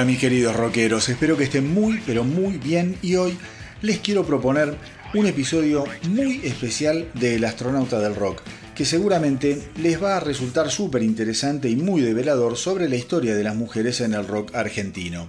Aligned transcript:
Hola 0.00 0.06
mis 0.06 0.18
queridos 0.18 0.56
rockeros, 0.56 1.10
espero 1.10 1.36
que 1.36 1.44
estén 1.44 1.74
muy 1.74 2.00
pero 2.06 2.24
muy 2.24 2.56
bien 2.56 2.96
y 3.02 3.16
hoy 3.16 3.36
les 3.82 3.98
quiero 3.98 4.24
proponer 4.24 4.74
un 5.12 5.26
episodio 5.26 5.84
muy 6.08 6.40
especial 6.42 7.10
del 7.12 7.44
astronauta 7.44 8.00
del 8.00 8.16
rock, 8.16 8.40
que 8.74 8.86
seguramente 8.86 9.60
les 9.76 10.02
va 10.02 10.16
a 10.16 10.20
resultar 10.20 10.70
súper 10.70 11.02
interesante 11.02 11.68
y 11.68 11.76
muy 11.76 12.00
develador 12.00 12.56
sobre 12.56 12.88
la 12.88 12.96
historia 12.96 13.34
de 13.34 13.44
las 13.44 13.54
mujeres 13.54 14.00
en 14.00 14.14
el 14.14 14.26
rock 14.26 14.54
argentino. 14.54 15.28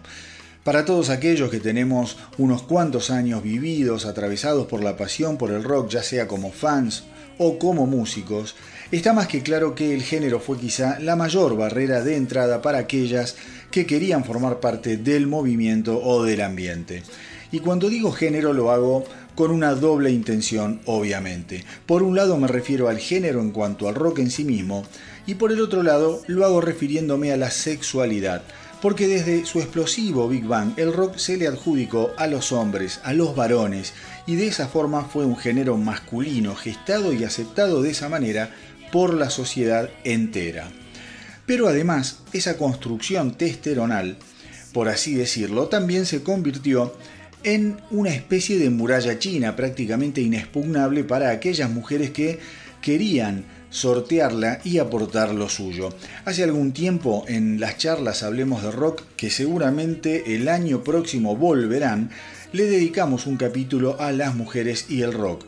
Para 0.63 0.85
todos 0.85 1.09
aquellos 1.09 1.51
que 1.51 1.59
tenemos 1.59 2.17
unos 2.37 2.63
cuantos 2.63 3.09
años 3.09 3.43
vividos, 3.43 4.05
atravesados 4.05 4.67
por 4.67 4.81
la 4.81 4.95
pasión 4.95 5.37
por 5.37 5.51
el 5.51 5.65
rock, 5.65 5.89
ya 5.89 6.01
sea 6.01 6.29
como 6.29 6.53
fans 6.53 7.03
o 7.39 7.59
como 7.59 7.87
músicos, 7.87 8.55
está 8.91 9.11
más 9.11 9.27
que 9.27 9.41
claro 9.41 9.75
que 9.75 9.93
el 9.93 10.03
género 10.03 10.39
fue 10.39 10.57
quizá 10.57 10.97
la 10.99 11.17
mayor 11.17 11.57
barrera 11.57 12.03
de 12.03 12.15
entrada 12.15 12.61
para 12.61 12.77
aquellas 12.77 13.35
que 13.71 13.85
querían 13.85 14.23
formar 14.25 14.59
parte 14.59 14.97
del 14.97 15.27
movimiento 15.27 16.01
o 16.03 16.23
del 16.23 16.41
ambiente. 16.41 17.03
Y 17.51 17.59
cuando 17.59 17.89
digo 17.89 18.11
género 18.11 18.53
lo 18.53 18.71
hago 18.71 19.05
con 19.35 19.51
una 19.51 19.73
doble 19.73 20.11
intención, 20.11 20.81
obviamente. 20.85 21.63
Por 21.85 22.03
un 22.03 22.15
lado 22.15 22.37
me 22.37 22.47
refiero 22.47 22.89
al 22.89 22.99
género 22.99 23.41
en 23.41 23.51
cuanto 23.51 23.87
al 23.87 23.95
rock 23.95 24.19
en 24.19 24.31
sí 24.31 24.43
mismo, 24.43 24.85
y 25.25 25.35
por 25.35 25.51
el 25.51 25.61
otro 25.61 25.83
lado 25.83 26.21
lo 26.27 26.45
hago 26.45 26.61
refiriéndome 26.61 27.31
a 27.31 27.37
la 27.37 27.51
sexualidad, 27.51 28.43
porque 28.81 29.07
desde 29.07 29.45
su 29.45 29.59
explosivo 29.59 30.27
Big 30.27 30.45
Bang 30.45 30.73
el 30.77 30.93
rock 30.93 31.17
se 31.17 31.37
le 31.37 31.47
adjudicó 31.47 32.11
a 32.17 32.27
los 32.27 32.51
hombres, 32.51 32.99
a 33.03 33.13
los 33.13 33.35
varones, 33.35 33.93
y 34.25 34.35
de 34.35 34.47
esa 34.47 34.67
forma 34.67 35.05
fue 35.05 35.25
un 35.25 35.37
género 35.37 35.77
masculino, 35.77 36.55
gestado 36.55 37.13
y 37.13 37.23
aceptado 37.23 37.81
de 37.81 37.91
esa 37.91 38.09
manera 38.09 38.51
por 38.91 39.13
la 39.13 39.29
sociedad 39.29 39.89
entera. 40.03 40.69
Pero 41.45 41.67
además, 41.67 42.19
esa 42.33 42.57
construcción 42.57 43.37
testosteronal, 43.37 44.17
por 44.73 44.89
así 44.89 45.15
decirlo, 45.15 45.67
también 45.67 46.05
se 46.05 46.23
convirtió 46.23 46.95
en 47.43 47.77
una 47.89 48.11
especie 48.11 48.57
de 48.59 48.69
muralla 48.69 49.17
china 49.17 49.55
prácticamente 49.55 50.21
inexpugnable 50.21 51.03
para 51.03 51.31
aquellas 51.31 51.69
mujeres 51.69 52.11
que 52.11 52.39
querían 52.81 53.45
sortearla 53.69 54.59
y 54.63 54.77
aportar 54.77 55.33
lo 55.33 55.49
suyo. 55.49 55.89
Hace 56.25 56.43
algún 56.43 56.73
tiempo 56.73 57.23
en 57.27 57.59
las 57.59 57.77
charlas 57.77 58.21
Hablemos 58.21 58.63
de 58.63 58.71
Rock, 58.71 59.03
que 59.15 59.29
seguramente 59.29 60.35
el 60.35 60.49
año 60.49 60.83
próximo 60.83 61.35
volverán, 61.35 62.11
le 62.51 62.65
dedicamos 62.65 63.27
un 63.27 63.37
capítulo 63.37 63.99
a 63.99 64.11
las 64.11 64.35
mujeres 64.35 64.85
y 64.89 65.01
el 65.01 65.13
rock. 65.13 65.45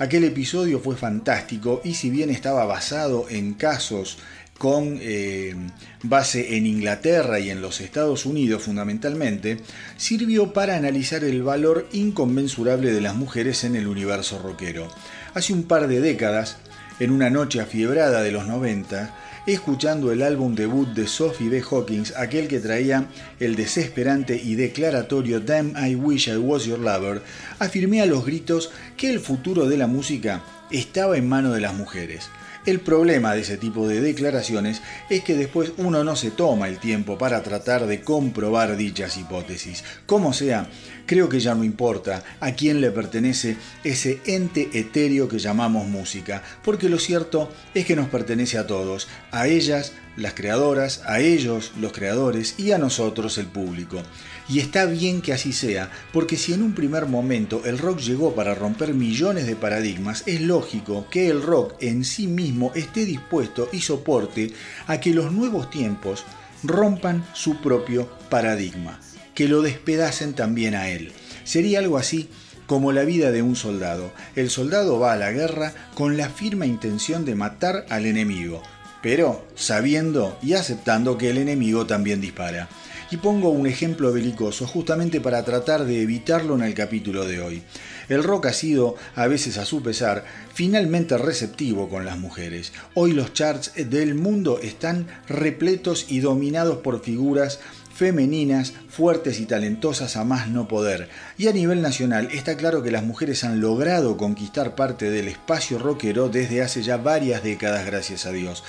Aquel 0.00 0.24
episodio 0.24 0.80
fue 0.80 0.96
fantástico 0.96 1.80
y 1.84 1.94
si 1.94 2.10
bien 2.10 2.30
estaba 2.30 2.64
basado 2.64 3.26
en 3.28 3.54
casos 3.54 4.18
con 4.60 4.98
eh, 5.00 5.54
base 6.02 6.58
en 6.58 6.66
Inglaterra 6.66 7.40
y 7.40 7.48
en 7.48 7.62
los 7.62 7.80
Estados 7.80 8.26
Unidos 8.26 8.62
fundamentalmente, 8.62 9.56
sirvió 9.96 10.52
para 10.52 10.76
analizar 10.76 11.24
el 11.24 11.42
valor 11.42 11.88
inconmensurable 11.92 12.92
de 12.92 13.00
las 13.00 13.14
mujeres 13.14 13.64
en 13.64 13.74
el 13.74 13.86
universo 13.86 14.38
rockero. 14.38 14.86
Hace 15.32 15.54
un 15.54 15.62
par 15.62 15.88
de 15.88 16.02
décadas, 16.02 16.58
en 16.98 17.10
una 17.10 17.30
noche 17.30 17.58
afiebrada 17.58 18.20
de 18.20 18.32
los 18.32 18.46
90, 18.46 19.16
escuchando 19.46 20.12
el 20.12 20.20
álbum 20.20 20.54
debut 20.54 20.90
de 20.90 21.06
Sophie 21.06 21.48
B. 21.48 21.62
Hawkins, 21.62 22.14
aquel 22.18 22.46
que 22.46 22.60
traía 22.60 23.06
el 23.38 23.56
desesperante 23.56 24.36
y 24.36 24.56
declaratorio 24.56 25.40
Damn 25.40 25.72
I 25.82 25.94
Wish 25.94 26.28
I 26.28 26.36
Was 26.36 26.66
Your 26.66 26.80
Lover, 26.80 27.22
afirmé 27.58 28.02
a 28.02 28.06
los 28.06 28.26
gritos 28.26 28.70
que 28.98 29.08
el 29.08 29.20
futuro 29.20 29.66
de 29.66 29.78
la 29.78 29.86
música 29.86 30.42
estaba 30.70 31.16
en 31.16 31.26
manos 31.30 31.54
de 31.54 31.62
las 31.62 31.72
mujeres. 31.72 32.28
El 32.66 32.80
problema 32.80 33.34
de 33.34 33.40
ese 33.40 33.56
tipo 33.56 33.88
de 33.88 34.02
declaraciones 34.02 34.82
es 35.08 35.24
que 35.24 35.34
después 35.34 35.72
uno 35.78 36.04
no 36.04 36.14
se 36.14 36.30
toma 36.30 36.68
el 36.68 36.78
tiempo 36.78 37.16
para 37.16 37.42
tratar 37.42 37.86
de 37.86 38.02
comprobar 38.02 38.76
dichas 38.76 39.16
hipótesis. 39.16 39.82
Como 40.04 40.34
sea, 40.34 40.68
creo 41.10 41.28
que 41.28 41.40
ya 41.40 41.56
no 41.56 41.64
importa 41.64 42.22
a 42.38 42.52
quién 42.52 42.80
le 42.80 42.92
pertenece 42.92 43.56
ese 43.82 44.20
ente 44.26 44.70
etéreo 44.74 45.26
que 45.26 45.40
llamamos 45.40 45.88
música, 45.88 46.40
porque 46.62 46.88
lo 46.88 47.00
cierto 47.00 47.50
es 47.74 47.84
que 47.84 47.96
nos 47.96 48.08
pertenece 48.08 48.58
a 48.58 48.68
todos, 48.68 49.08
a 49.32 49.48
ellas, 49.48 49.92
las 50.16 50.34
creadoras, 50.34 51.02
a 51.06 51.18
ellos, 51.18 51.72
los 51.80 51.92
creadores, 51.92 52.54
y 52.58 52.70
a 52.70 52.78
nosotros, 52.78 53.38
el 53.38 53.46
público. 53.46 54.00
Y 54.48 54.60
está 54.60 54.86
bien 54.86 55.20
que 55.20 55.32
así 55.32 55.52
sea, 55.52 55.90
porque 56.12 56.36
si 56.36 56.52
en 56.52 56.62
un 56.62 56.76
primer 56.76 57.06
momento 57.06 57.62
el 57.64 57.78
rock 57.78 57.98
llegó 57.98 58.36
para 58.36 58.54
romper 58.54 58.94
millones 58.94 59.48
de 59.48 59.56
paradigmas, 59.56 60.22
es 60.26 60.40
lógico 60.40 61.08
que 61.10 61.26
el 61.26 61.42
rock 61.42 61.74
en 61.80 62.04
sí 62.04 62.28
mismo 62.28 62.70
esté 62.76 63.04
dispuesto 63.04 63.68
y 63.72 63.80
soporte 63.80 64.52
a 64.86 65.00
que 65.00 65.12
los 65.12 65.32
nuevos 65.32 65.70
tiempos 65.70 66.24
rompan 66.62 67.26
su 67.32 67.60
propio 67.60 68.08
paradigma, 68.28 69.00
que 69.40 69.48
lo 69.48 69.62
despedacen 69.62 70.34
también 70.34 70.74
a 70.74 70.90
él. 70.90 71.12
Sería 71.44 71.78
algo 71.78 71.96
así 71.96 72.28
como 72.66 72.92
la 72.92 73.04
vida 73.04 73.30
de 73.30 73.40
un 73.40 73.56
soldado. 73.56 74.12
El 74.36 74.50
soldado 74.50 75.00
va 75.00 75.14
a 75.14 75.16
la 75.16 75.32
guerra 75.32 75.72
con 75.94 76.18
la 76.18 76.28
firme 76.28 76.66
intención 76.66 77.24
de 77.24 77.34
matar 77.34 77.86
al 77.88 78.04
enemigo, 78.04 78.62
pero 79.02 79.46
sabiendo 79.54 80.38
y 80.42 80.52
aceptando 80.52 81.16
que 81.16 81.30
el 81.30 81.38
enemigo 81.38 81.86
también 81.86 82.20
dispara. 82.20 82.68
Y 83.10 83.16
pongo 83.16 83.48
un 83.48 83.66
ejemplo 83.66 84.12
belicoso 84.12 84.66
justamente 84.66 85.22
para 85.22 85.42
tratar 85.42 85.86
de 85.86 86.02
evitarlo 86.02 86.54
en 86.54 86.62
el 86.62 86.74
capítulo 86.74 87.24
de 87.24 87.40
hoy. 87.40 87.62
El 88.10 88.22
rock 88.22 88.46
ha 88.46 88.52
sido, 88.52 88.96
a 89.14 89.26
veces 89.26 89.56
a 89.56 89.64
su 89.64 89.82
pesar, 89.82 90.24
finalmente 90.52 91.16
receptivo 91.16 91.88
con 91.88 92.04
las 92.04 92.18
mujeres. 92.18 92.72
Hoy 92.94 93.12
los 93.12 93.32
charts 93.32 93.72
del 93.76 94.16
mundo 94.16 94.60
están 94.62 95.06
repletos 95.28 96.06
y 96.08 96.20
dominados 96.20 96.78
por 96.78 97.02
figuras 97.02 97.58
femeninas, 98.00 98.72
fuertes 98.88 99.40
y 99.40 99.44
talentosas 99.44 100.16
a 100.16 100.24
más 100.24 100.48
no 100.48 100.68
poder. 100.68 101.10
Y 101.36 101.48
a 101.48 101.52
nivel 101.52 101.82
nacional 101.82 102.30
está 102.32 102.56
claro 102.56 102.82
que 102.82 102.90
las 102.90 103.04
mujeres 103.04 103.44
han 103.44 103.60
logrado 103.60 104.16
conquistar 104.16 104.74
parte 104.74 105.10
del 105.10 105.28
espacio 105.28 105.78
rockero 105.78 106.30
desde 106.30 106.62
hace 106.62 106.82
ya 106.82 106.96
varias 106.96 107.42
décadas, 107.42 107.84
gracias 107.84 108.24
a 108.24 108.32
Dios. 108.32 108.64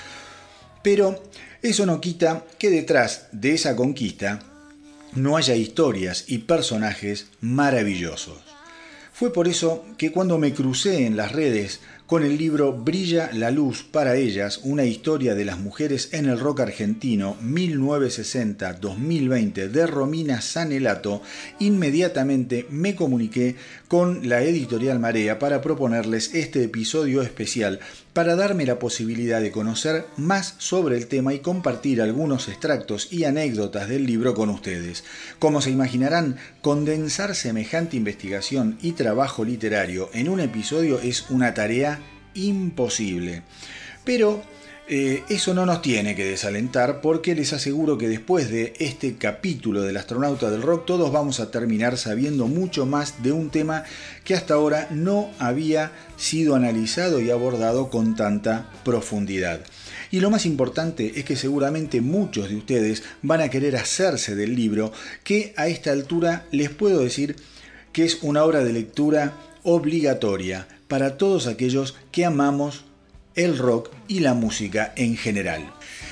Pero 0.83 1.23
eso 1.61 1.85
no 1.85 2.01
quita 2.01 2.43
que 2.59 2.69
detrás 2.69 3.27
de 3.31 3.53
esa 3.53 3.77
conquista 3.77 4.41
no 5.13 5.37
haya 5.37 5.55
historias 5.55 6.25
y 6.27 6.39
personajes 6.39 7.27
maravillosos. 7.39 8.39
Fue 9.13 9.31
por 9.31 9.47
eso 9.47 9.85
que 9.97 10.11
cuando 10.11 10.39
me 10.39 10.53
crucé 10.53 11.05
en 11.05 11.15
las 11.15 11.31
redes 11.31 11.79
con 12.11 12.23
el 12.25 12.37
libro 12.37 12.73
Brilla 12.73 13.29
la 13.31 13.51
luz 13.51 13.85
para 13.89 14.17
ellas, 14.17 14.59
una 14.63 14.83
historia 14.83 15.33
de 15.33 15.45
las 15.45 15.59
mujeres 15.59 16.09
en 16.11 16.25
el 16.25 16.41
rock 16.41 16.59
argentino 16.59 17.37
1960-2020 17.41 19.69
de 19.69 19.87
Romina 19.87 20.41
Sanelato, 20.41 21.21
inmediatamente 21.59 22.65
me 22.69 22.95
comuniqué 22.95 23.55
con 23.87 24.27
la 24.27 24.41
editorial 24.41 24.99
Marea 24.99 25.39
para 25.39 25.61
proponerles 25.61 26.31
este 26.33 26.65
episodio 26.65 27.21
especial 27.21 27.79
para 28.11 28.35
darme 28.35 28.65
la 28.65 28.77
posibilidad 28.77 29.39
de 29.39 29.51
conocer 29.51 30.05
más 30.17 30.55
sobre 30.57 30.97
el 30.97 31.07
tema 31.07 31.33
y 31.33 31.39
compartir 31.39 32.01
algunos 32.01 32.49
extractos 32.49 33.07
y 33.11 33.23
anécdotas 33.23 33.87
del 33.87 34.05
libro 34.05 34.33
con 34.33 34.49
ustedes. 34.49 35.05
Como 35.39 35.61
se 35.61 35.71
imaginarán, 35.71 36.35
condensar 36.61 37.35
semejante 37.35 37.95
investigación 37.95 38.77
y 38.81 38.91
trabajo 38.91 39.45
literario 39.45 40.09
en 40.13 40.27
un 40.27 40.41
episodio 40.41 40.99
es 40.99 41.29
una 41.29 41.53
tarea 41.53 42.01
imposible. 42.33 43.43
Pero 44.03 44.41
eh, 44.93 45.23
eso 45.29 45.53
no 45.53 45.65
nos 45.65 45.81
tiene 45.81 46.15
que 46.15 46.25
desalentar 46.25 46.99
porque 46.99 47.33
les 47.33 47.53
aseguro 47.53 47.97
que 47.97 48.09
después 48.09 48.51
de 48.51 48.73
este 48.77 49.15
capítulo 49.15 49.83
del 49.83 49.95
astronauta 49.95 50.49
del 50.51 50.63
rock 50.63 50.85
todos 50.85 51.13
vamos 51.13 51.39
a 51.39 51.49
terminar 51.49 51.97
sabiendo 51.97 52.47
mucho 52.47 52.85
más 52.85 53.23
de 53.23 53.31
un 53.31 53.51
tema 53.51 53.85
que 54.25 54.35
hasta 54.35 54.55
ahora 54.55 54.89
no 54.91 55.29
había 55.39 55.93
sido 56.17 56.55
analizado 56.55 57.21
y 57.21 57.29
abordado 57.29 57.89
con 57.89 58.17
tanta 58.17 58.69
profundidad. 58.83 59.61
Y 60.11 60.19
lo 60.19 60.29
más 60.29 60.45
importante 60.45 61.13
es 61.15 61.23
que 61.23 61.37
seguramente 61.37 62.01
muchos 62.01 62.49
de 62.49 62.57
ustedes 62.57 63.03
van 63.21 63.39
a 63.39 63.49
querer 63.49 63.77
hacerse 63.77 64.35
del 64.35 64.57
libro 64.57 64.91
que 65.23 65.53
a 65.55 65.67
esta 65.67 65.93
altura 65.93 66.47
les 66.51 66.69
puedo 66.69 66.99
decir 66.99 67.37
que 67.93 68.03
es 68.03 68.17
una 68.23 68.43
obra 68.43 68.61
de 68.61 68.73
lectura 68.73 69.37
obligatoria 69.63 70.67
para 70.91 71.15
todos 71.15 71.47
aquellos 71.47 71.95
que 72.11 72.25
amamos 72.25 72.83
el 73.35 73.57
rock 73.57 73.91
y 74.09 74.19
la 74.19 74.33
música 74.33 74.91
en 74.97 75.15
general. 75.15 75.71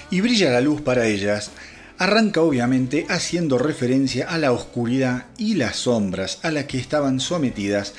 Y 0.10 0.22
brilla 0.22 0.52
la 0.52 0.62
luz 0.62 0.80
para 0.80 1.06
ellas, 1.06 1.52
arranca 1.98 2.40
obviamente 2.40 3.06
haciendo 3.10 3.58
referencia 3.58 4.30
a 4.30 4.38
la 4.38 4.54
oscuridad 4.54 5.26
y 5.38 5.56
las 5.56 5.76
sombras 5.76 6.40
a 6.44 6.52
las 6.52 6.64
que 6.64 6.78
estaban 6.78 7.20
sometidas 7.20 7.94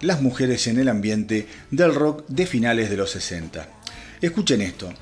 las 0.00 0.20
mujeres 0.20 0.66
en 0.66 0.80
el 0.80 0.88
ambiente 0.88 1.46
del 1.70 1.94
rock 1.94 2.24
de 2.26 2.46
finales 2.48 2.90
de 2.90 2.96
los 2.96 3.12
60. 3.12 3.68
Escuchen 4.20 4.62
esto. 4.62 4.92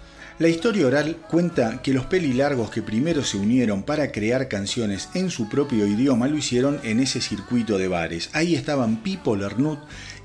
La 0.41 0.49
historia 0.49 0.88
oral 0.88 1.17
cuenta 1.31 1.81
que 1.81 1.93
los 1.94 2.06
pelilargos 2.06 2.69
que 2.69 2.82
primero 2.82 3.23
se 3.23 3.37
unieron 3.37 3.85
para 3.85 4.11
crear 4.11 4.49
canciones 4.49 5.09
en 5.15 5.31
su 5.31 5.49
propio 5.49 5.87
idioma 5.87 6.27
lo 6.27 6.37
hicieron 6.37 6.81
en 6.82 6.99
ese 6.99 7.20
circuito 7.20 7.79
de 7.79 7.87
bares. 7.87 8.31
Ahí 8.32 8.56
estaban 8.56 9.03
Pipo 9.03 9.37
Lernut 9.37 9.79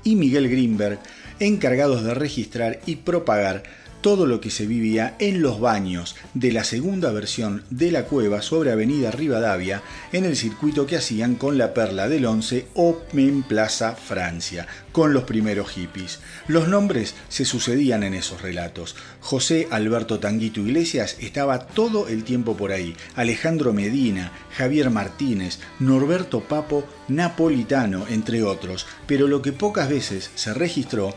y 0.04 0.16
Miguel 0.16 0.48
Greenberg, 0.48 0.98
encargados 1.38 2.04
de 2.04 2.14
registrar 2.14 2.80
y 2.86 2.96
propagar 2.96 3.62
todo 4.00 4.26
lo 4.26 4.40
que 4.40 4.50
se 4.50 4.66
vivía 4.66 5.16
en 5.18 5.42
los 5.42 5.60
baños 5.60 6.16
de 6.34 6.52
la 6.52 6.64
segunda 6.64 7.12
versión 7.12 7.64
de 7.70 7.90
la 7.90 8.04
cueva 8.04 8.42
sobre 8.42 8.72
Avenida 8.72 9.10
Rivadavia 9.10 9.82
en 10.12 10.24
el 10.24 10.36
circuito 10.36 10.86
que 10.86 10.96
hacían 10.96 11.34
con 11.34 11.58
la 11.58 11.74
Perla 11.74 12.08
del 12.08 12.26
Once 12.26 12.66
o 12.74 13.00
en 13.12 13.42
Plaza 13.42 13.94
Francia, 13.94 14.66
con 14.92 15.12
los 15.12 15.24
primeros 15.24 15.70
hippies. 15.70 16.20
Los 16.48 16.68
nombres 16.68 17.14
se 17.28 17.44
sucedían 17.44 18.02
en 18.02 18.14
esos 18.14 18.42
relatos. 18.42 18.96
José 19.20 19.68
Alberto 19.70 20.18
Tanguito 20.18 20.60
Iglesias 20.60 21.16
estaba 21.20 21.66
todo 21.66 22.08
el 22.08 22.24
tiempo 22.24 22.56
por 22.56 22.72
ahí, 22.72 22.96
Alejandro 23.16 23.72
Medina, 23.72 24.32
Javier 24.56 24.90
Martínez, 24.90 25.58
Norberto 25.78 26.40
Papo, 26.40 26.84
Napolitano, 27.08 28.06
entre 28.08 28.42
otros, 28.42 28.86
pero 29.06 29.26
lo 29.26 29.42
que 29.42 29.52
pocas 29.52 29.88
veces 29.88 30.30
se 30.34 30.54
registró 30.54 31.14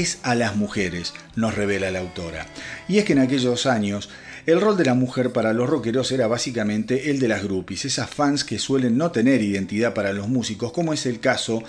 es 0.00 0.18
a 0.22 0.34
las 0.34 0.56
mujeres, 0.56 1.14
nos 1.36 1.54
revela 1.54 1.90
la 1.90 2.00
autora. 2.00 2.46
Y 2.88 2.98
es 2.98 3.04
que 3.04 3.12
en 3.12 3.20
aquellos 3.20 3.66
años 3.66 4.10
el 4.46 4.60
rol 4.60 4.76
de 4.76 4.84
la 4.84 4.94
mujer 4.94 5.32
para 5.32 5.54
los 5.54 5.70
rockeros 5.70 6.12
era 6.12 6.26
básicamente 6.26 7.10
el 7.10 7.18
de 7.18 7.28
las 7.28 7.42
groupies, 7.42 7.86
esas 7.86 8.10
fans 8.10 8.44
que 8.44 8.58
suelen 8.58 8.98
no 8.98 9.10
tener 9.10 9.40
identidad 9.40 9.94
para 9.94 10.12
los 10.12 10.28
músicos, 10.28 10.72
como 10.72 10.92
es 10.92 11.06
el 11.06 11.18
caso 11.18 11.62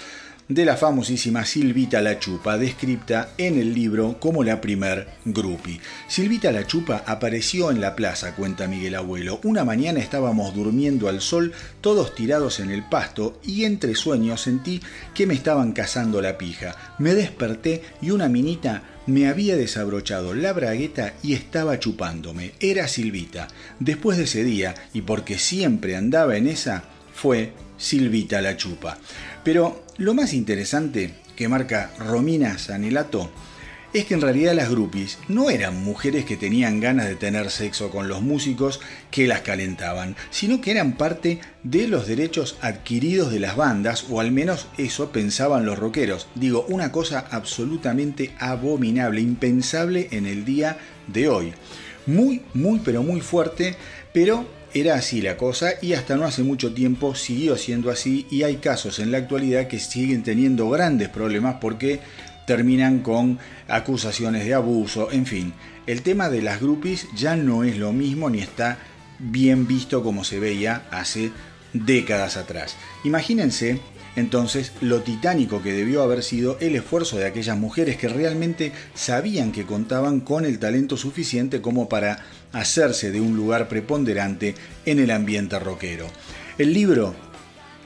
de 0.48 0.64
la 0.64 0.78
famosísima 0.78 1.44
Silvita 1.44 2.02
la 2.02 2.20
Chupa, 2.20 2.58
descripta 2.58 3.32
en 3.38 3.58
el 3.60 3.74
libro 3.74 4.20
como 4.20 4.44
la 4.44 4.62
primer 4.62 5.08
grupi. 5.26 5.80
Silvita 6.08 6.52
la 6.52 6.68
Chupa 6.68 7.04
apareció 7.08 7.72
en 7.72 7.82
la 7.82 7.96
plaza, 7.96 8.36
cuenta 8.36 8.68
Miguel 8.68 8.96
Abuelo. 8.96 9.40
Una 9.44 9.66
mañana 9.66 10.00
estábamos 10.00 10.54
durmiendo 10.54 11.10
al 11.10 11.22
sol, 11.22 11.52
todos 11.82 12.14
tirados 12.14 12.60
en 12.60 12.70
el 12.70 12.84
pasto, 12.84 13.40
y 13.44 13.64
entre 13.64 13.96
sueños 13.96 14.42
sentí 14.42 14.82
que 15.16 15.26
me 15.26 15.34
estaban 15.34 15.72
cazando 15.72 16.22
la 16.22 16.38
pija. 16.38 16.76
Me 17.00 17.16
desperté 17.16 17.82
y 18.02 18.12
una 18.12 18.30
minita 18.30 18.84
me 19.08 19.28
había 19.28 19.56
desabrochado 19.56 20.36
la 20.36 20.54
bragueta 20.54 21.14
y 21.24 21.34
estaba 21.34 21.80
chupándome. 21.80 22.54
Era 22.60 22.88
Silvita. 22.88 23.48
Después 23.80 24.18
de 24.18 24.26
ese 24.26 24.44
día, 24.44 24.76
y 24.94 25.02
porque 25.02 25.40
siempre 25.40 25.96
andaba 25.96 26.38
en 26.38 26.48
esa, 26.48 26.84
fue 27.14 27.54
Silvita 27.78 28.42
la 28.42 28.58
Chupa. 28.58 28.98
Pero 29.44 29.85
lo 29.98 30.14
más 30.14 30.34
interesante 30.34 31.14
que 31.36 31.48
marca 31.48 31.92
Romina 32.00 32.58
Sanelato 32.58 33.30
es 33.94 34.06
que 34.06 34.14
en 34.14 34.22
realidad 34.22 34.54
las 34.54 34.70
groupies 34.70 35.20
no 35.30 35.50
eran 35.50 35.82
mujeres 35.82 36.26
que 36.26 36.36
tenían 36.36 36.82
ganas 36.82 37.08
de 37.08 37.16
tener 37.16 37.50
sexo 37.50 37.90
con 37.92 38.10
los 38.10 38.22
músicos 38.22 38.82
que 39.10 39.26
las 39.26 39.40
calentaban, 39.40 40.18
sino 40.32 40.60
que 40.60 40.72
eran 40.72 40.98
parte 40.98 41.40
de 41.64 41.88
los 41.88 42.06
derechos 42.06 42.58
adquiridos 42.60 43.32
de 43.32 43.40
las 43.40 43.56
bandas, 43.56 44.08
o 44.10 44.20
al 44.20 44.34
menos 44.34 44.68
eso 44.78 45.12
pensaban 45.12 45.66
los 45.66 45.80
rockeros. 45.80 46.28
Digo, 46.36 46.66
una 46.68 46.92
cosa 46.92 47.26
absolutamente 47.32 48.36
abominable, 48.38 49.22
impensable 49.22 50.10
en 50.12 50.26
el 50.26 50.44
día 50.44 50.78
de 51.08 51.30
hoy. 51.30 51.54
Muy, 52.06 52.42
muy, 52.54 52.82
pero 52.84 53.02
muy 53.02 53.22
fuerte, 53.22 53.78
pero 54.14 54.46
era 54.76 54.96
así 54.96 55.22
la 55.22 55.38
cosa 55.38 55.76
y 55.82 55.94
hasta 55.94 56.18
no 56.18 56.26
hace 56.26 56.44
mucho 56.44 56.74
tiempo 56.74 57.16
siguió 57.16 57.56
siendo 57.56 57.90
así 57.90 58.28
y 58.30 58.44
hay 58.44 58.58
casos 58.58 59.00
en 59.00 59.10
la 59.10 59.20
actualidad 59.20 59.68
que 59.68 59.80
siguen 59.80 60.22
teniendo 60.22 60.70
grandes 60.70 61.08
problemas 61.08 61.56
porque 61.62 62.02
terminan 62.46 63.00
con 63.00 63.40
acusaciones 63.70 64.44
de 64.46 64.54
abuso, 64.54 65.14
en 65.14 65.26
fin. 65.26 65.54
El 65.88 66.02
tema 66.02 66.30
de 66.30 66.42
las 66.42 66.60
groupies 66.60 67.08
ya 67.16 67.38
no 67.38 67.64
es 67.64 67.78
lo 67.78 67.94
mismo 67.94 68.30
ni 68.30 68.40
está 68.40 68.78
bien 69.18 69.66
visto 69.66 70.04
como 70.04 70.26
se 70.26 70.42
veía 70.42 70.84
hace 70.92 71.32
décadas 71.72 72.36
atrás. 72.36 72.76
Imagínense 73.06 73.80
entonces, 74.16 74.72
lo 74.80 75.02
titánico 75.02 75.62
que 75.62 75.74
debió 75.74 76.02
haber 76.02 76.24
sido 76.24 76.58
el 76.62 76.76
esfuerzo 76.76 77.18
de 77.18 77.26
aquellas 77.26 77.58
mujeres 77.58 77.98
que 77.98 78.08
realmente 78.08 78.72
sabían 78.94 79.52
que 79.52 79.66
contaban 79.66 80.22
con 80.22 80.46
el 80.46 80.58
talento 80.58 80.96
suficiente 80.96 81.62
como 81.62 81.90
para 81.90 82.24
hacerse 82.56 83.12
de 83.12 83.22
un 83.22 83.36
lugar 83.36 83.68
preponderante 83.68 84.56
en 84.86 85.00
el 85.00 85.12
ambiente 85.12 85.60
rockero. 85.60 86.08
El 86.58 86.74
libro 86.74 87.14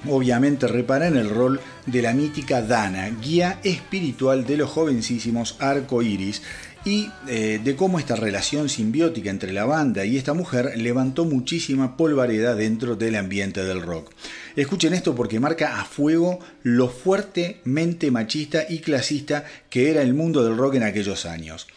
obviamente 0.08 0.68
repara 0.68 1.08
en 1.08 1.18
el 1.18 1.30
rol 1.30 1.60
de 1.86 2.02
la 2.02 2.14
mítica 2.14 2.62
Dana, 2.62 3.10
guía 3.22 3.60
espiritual 3.64 4.46
de 4.46 4.58
los 4.58 4.70
jovencísimos 4.70 5.58
arco 5.60 6.02
iris, 6.02 6.42
y 6.86 7.12
eh, 7.28 7.60
de 7.62 7.76
cómo 7.76 8.00
esta 8.00 8.16
relación 8.16 8.70
simbiótica 8.70 9.30
entre 9.30 9.52
la 9.52 9.66
banda 9.66 10.06
y 10.06 10.18
esta 10.18 10.34
mujer 10.34 10.78
levantó 10.78 11.26
muchísima 11.26 11.98
polvareda 11.98 12.56
dentro 12.56 12.96
del 12.96 13.16
ambiente 13.16 13.64
del 13.64 13.82
rock. 13.82 14.12
Escuchen 14.56 14.94
esto 14.94 15.14
porque 15.14 15.40
marca 15.40 15.82
a 15.82 15.86
fuego 15.86 16.40
lo 16.64 16.88
fuertemente 16.88 18.12
machista 18.12 18.64
y 18.70 18.80
clasista 18.80 19.44
que 19.70 19.92
era 19.92 20.02
el 20.02 20.14
mundo 20.14 20.44
del 20.44 20.58
rock 20.58 20.76
en 20.76 20.84
aquellos 20.84 21.26
años. 21.26 21.68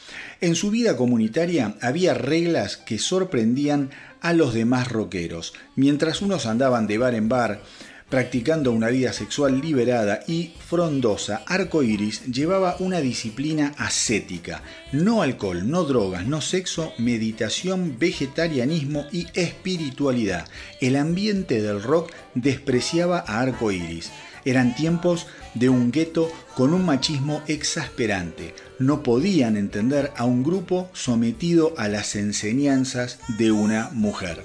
En 0.43 0.57
su 0.57 0.73
vida 0.73 0.97
comunitaria 0.97 1.77
había 1.81 2.15
reglas 2.15 2.77
que 2.77 2.99
sorprendían 2.99 3.91
a 4.21 4.33
los 4.33 4.53
demás 4.53 4.91
rockeros. 4.91 5.55
Mientras 5.77 6.21
unos 6.21 6.47
andaban 6.47 6.89
de 6.89 6.99
bar 6.99 7.15
en 7.15 7.29
bar, 7.29 7.63
practicando 8.09 8.73
una 8.73 8.89
vida 8.89 9.13
sexual 9.13 9.61
liberada 9.61 10.25
y 10.27 10.53
frondosa, 10.59 11.45
Arcoiris 11.47 12.27
llevaba 12.27 12.75
una 12.81 13.01
disciplina 13.01 13.73
ascética, 13.79 14.65
no 14.91 15.23
alcohol, 15.23 15.71
no 15.71 15.85
drogas, 15.85 16.27
no 16.27 16.41
sexo, 16.41 16.93
meditación, 16.99 17.97
vegetarianismo 18.01 19.07
y 19.13 19.29
espiritualidad. 19.35 20.49
El 20.81 20.97
ambiente 20.97 21.63
del 21.63 21.81
rock 21.81 22.11
despreciaba 22.35 23.23
a 23.29 23.43
Arcoiris. 23.43 24.11
Eran 24.45 24.75
tiempos 24.75 25.29
de 25.55 25.69
un 25.69 25.93
gueto 25.93 26.29
con 26.57 26.75
un 26.75 26.85
machismo 26.85 27.43
exasperante. 27.47 28.55
No 28.83 29.05
podían 29.05 29.57
entender 29.57 30.13
a 30.17 30.25
un 30.25 30.43
grupo 30.43 30.91
sometido 30.93 31.73
a 31.77 31.87
las 31.87 32.17
enseñanzas 32.17 33.21
de 33.39 33.53
una 33.53 33.91
mujer. 33.93 34.45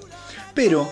Pero 0.54 0.88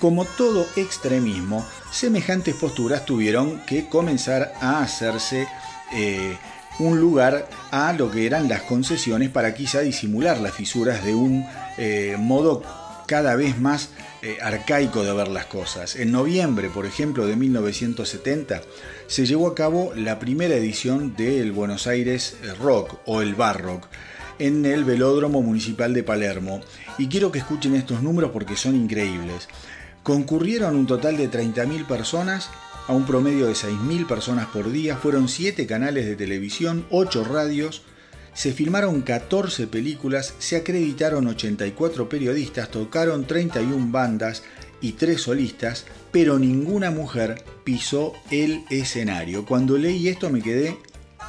como 0.00 0.24
todo 0.24 0.66
extremismo, 0.74 1.66
semejantes 1.92 2.54
posturas 2.54 3.04
tuvieron 3.04 3.60
que 3.66 3.90
comenzar 3.90 4.54
a 4.62 4.80
hacerse 4.80 5.46
eh, 5.92 6.38
un 6.78 6.98
lugar 6.98 7.46
a 7.70 7.92
lo 7.92 8.10
que 8.10 8.24
eran 8.24 8.48
las 8.48 8.62
concesiones 8.62 9.28
para 9.28 9.52
quizá 9.52 9.80
disimular 9.80 10.40
las 10.40 10.54
fisuras 10.54 11.04
de 11.04 11.14
un 11.14 11.44
eh, 11.76 12.16
modo 12.18 12.62
cada 13.06 13.36
vez 13.36 13.58
más 13.58 13.90
eh, 14.22 14.38
arcaico 14.42 15.04
de 15.04 15.12
ver 15.12 15.28
las 15.28 15.46
cosas. 15.46 15.96
En 15.96 16.12
noviembre, 16.12 16.70
por 16.70 16.86
ejemplo, 16.86 17.26
de 17.26 17.36
1970, 17.36 18.62
se 19.06 19.26
llevó 19.26 19.48
a 19.48 19.54
cabo 19.54 19.92
la 19.94 20.18
primera 20.18 20.54
edición 20.54 21.14
del 21.16 21.52
Buenos 21.52 21.86
Aires 21.86 22.36
Rock 22.60 22.98
o 23.06 23.22
el 23.22 23.34
Bar 23.34 23.62
Rock 23.62 23.86
en 24.38 24.64
el 24.66 24.84
Velódromo 24.84 25.42
Municipal 25.42 25.94
de 25.94 26.02
Palermo. 26.02 26.60
Y 26.98 27.08
quiero 27.08 27.32
que 27.32 27.38
escuchen 27.38 27.74
estos 27.74 28.02
números 28.02 28.30
porque 28.32 28.56
son 28.56 28.76
increíbles. 28.76 29.48
Concurrieron 30.02 30.76
un 30.76 30.86
total 30.86 31.16
de 31.16 31.30
30.000 31.30 31.86
personas 31.86 32.50
a 32.86 32.94
un 32.94 33.04
promedio 33.04 33.46
de 33.46 33.52
6.000 33.52 34.06
personas 34.06 34.46
por 34.46 34.72
día, 34.72 34.96
fueron 34.96 35.28
7 35.28 35.66
canales 35.66 36.06
de 36.06 36.16
televisión, 36.16 36.86
8 36.90 37.24
radios, 37.24 37.82
se 38.38 38.52
filmaron 38.52 39.02
14 39.02 39.66
películas, 39.66 40.32
se 40.38 40.54
acreditaron 40.54 41.26
84 41.26 42.08
periodistas, 42.08 42.70
tocaron 42.70 43.26
31 43.26 43.90
bandas 43.90 44.44
y 44.80 44.92
3 44.92 45.20
solistas, 45.20 45.86
pero 46.12 46.38
ninguna 46.38 46.92
mujer 46.92 47.42
pisó 47.64 48.12
el 48.30 48.62
escenario. 48.70 49.44
Cuando 49.44 49.76
leí 49.76 50.06
esto 50.06 50.30
me 50.30 50.40
quedé 50.40 50.78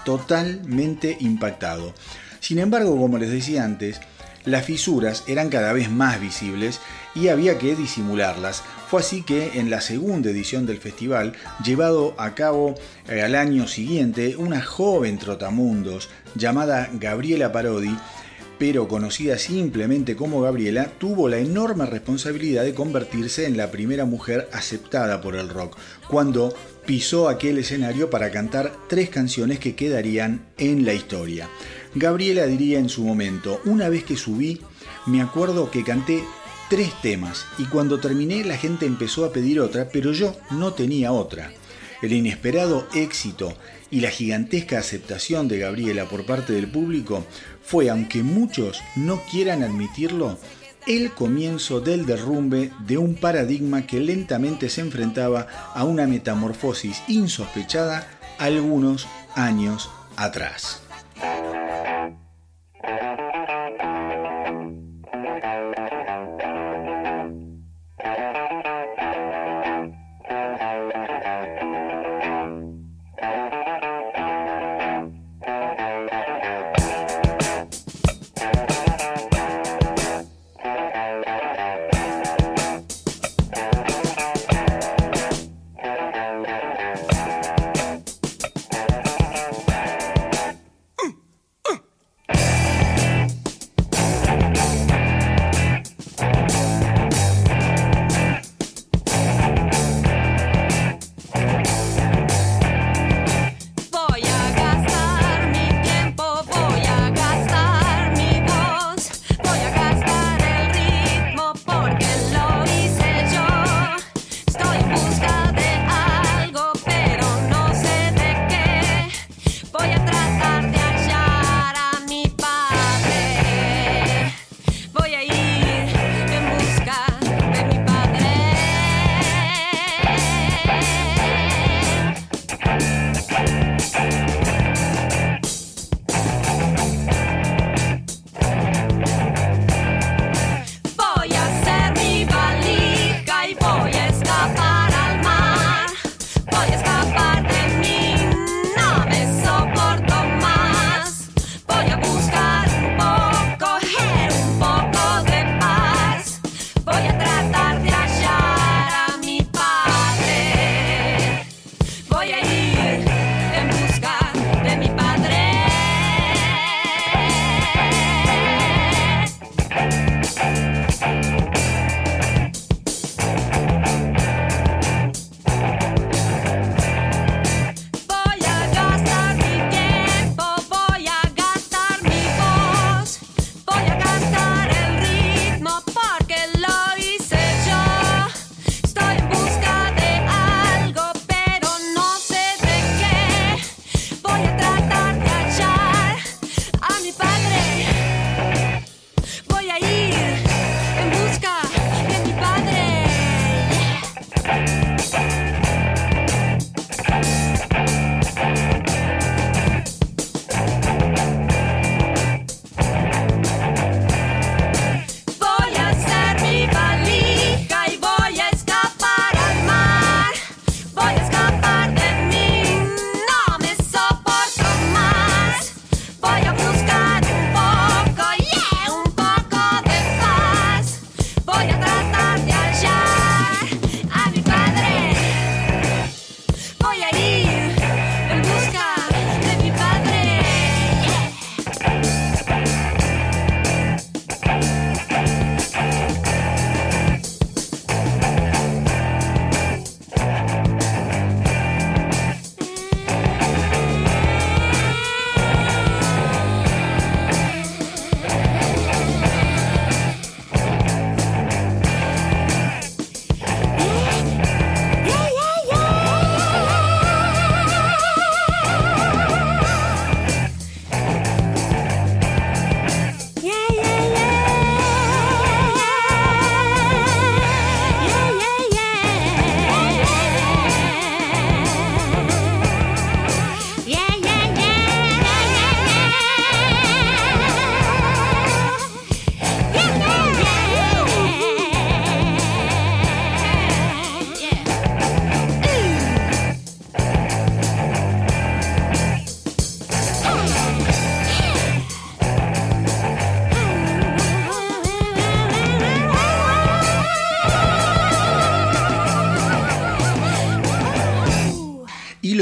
totalmente 0.06 1.18
impactado. 1.20 1.96
Sin 2.42 2.60
embargo, 2.60 2.96
como 2.96 3.18
les 3.18 3.32
decía 3.32 3.64
antes, 3.64 4.00
las 4.46 4.66
fisuras 4.66 5.24
eran 5.26 5.50
cada 5.50 5.74
vez 5.74 5.90
más 5.90 6.22
visibles 6.22 6.80
y 7.16 7.30
había 7.30 7.58
que 7.58 7.76
disimularlas. 7.76 8.64
Fue 8.88 9.02
así 9.02 9.24
que 9.24 9.60
en 9.60 9.70
la 9.70 9.82
segunda 9.82 10.30
edición 10.30 10.66
del 10.66 10.80
festival, 10.80 11.34
llevado 11.64 12.16
a 12.18 12.34
cabo 12.36 12.76
eh, 13.08 13.22
al 13.22 13.36
año 13.36 13.68
siguiente, 13.68 14.36
una 14.36 14.62
joven 14.62 15.20
trotamundos 15.20 16.10
llamada 16.36 16.90
Gabriela 16.94 17.52
Parodi, 17.52 17.96
pero 18.58 18.90
conocida 18.90 19.38
simplemente 19.38 20.16
como 20.16 20.42
Gabriela, 20.42 20.92
tuvo 20.98 21.30
la 21.30 21.38
enorme 21.38 21.86
responsabilidad 21.86 22.64
de 22.64 22.74
convertirse 22.74 23.46
en 23.46 23.56
la 23.56 23.72
primera 23.72 24.04
mujer 24.06 24.50
aceptada 24.52 25.22
por 25.22 25.38
el 25.38 25.48
rock, 25.50 25.78
cuando 26.10 26.54
pisó 26.86 27.30
aquel 27.30 27.58
escenario 27.60 28.10
para 28.10 28.32
cantar 28.32 28.74
tres 28.90 29.10
canciones 29.10 29.60
que 29.60 29.76
quedarían 29.76 30.48
en 30.58 30.86
la 30.86 30.94
historia. 30.94 31.48
Gabriela 31.96 32.48
diría 32.48 32.80
en 32.80 32.90
su 32.90 33.04
momento, 33.04 33.62
una 33.64 33.88
vez 33.88 34.04
que 34.04 34.18
subí, 34.18 34.62
me 35.06 35.22
acuerdo 35.22 35.72
que 35.72 35.84
canté 35.84 36.24
tres 36.70 36.94
temas 37.02 37.46
y 37.58 37.66
cuando 37.66 38.00
terminé 38.00 38.44
la 38.44 38.58
gente 38.58 38.86
empezó 38.86 39.26
a 39.26 39.34
pedir 39.34 39.60
otra, 39.60 39.90
pero 39.92 40.14
yo 40.14 40.36
no 40.52 40.74
tenía 40.74 41.12
otra. 41.12 41.52
El 42.02 42.14
inesperado 42.14 42.88
éxito 42.94 43.54
y 43.92 44.02
la 44.02 44.10
gigantesca 44.10 44.80
aceptación 44.80 45.48
de 45.48 45.60
Gabriela 45.60 46.06
por 46.06 46.26
parte 46.26 46.54
del 46.54 46.70
público 46.70 47.26
fue, 47.62 47.90
aunque 47.90 48.24
muchos 48.24 48.82
no 48.96 49.22
quieran 49.30 49.64
admitirlo, 49.64 50.38
el 50.88 51.12
comienzo 51.12 51.82
del 51.82 52.06
derrumbe 52.06 52.72
de 52.86 52.98
un 52.98 53.16
paradigma 53.16 53.86
que 53.86 54.00
lentamente 54.00 54.70
se 54.70 54.82
enfrentaba 54.82 55.48
a 55.74 55.84
una 55.84 56.08
metamorfosis 56.08 57.04
insospechada 57.08 58.08
algunos 58.38 59.08
años 59.36 59.90
atrás. 60.16 60.82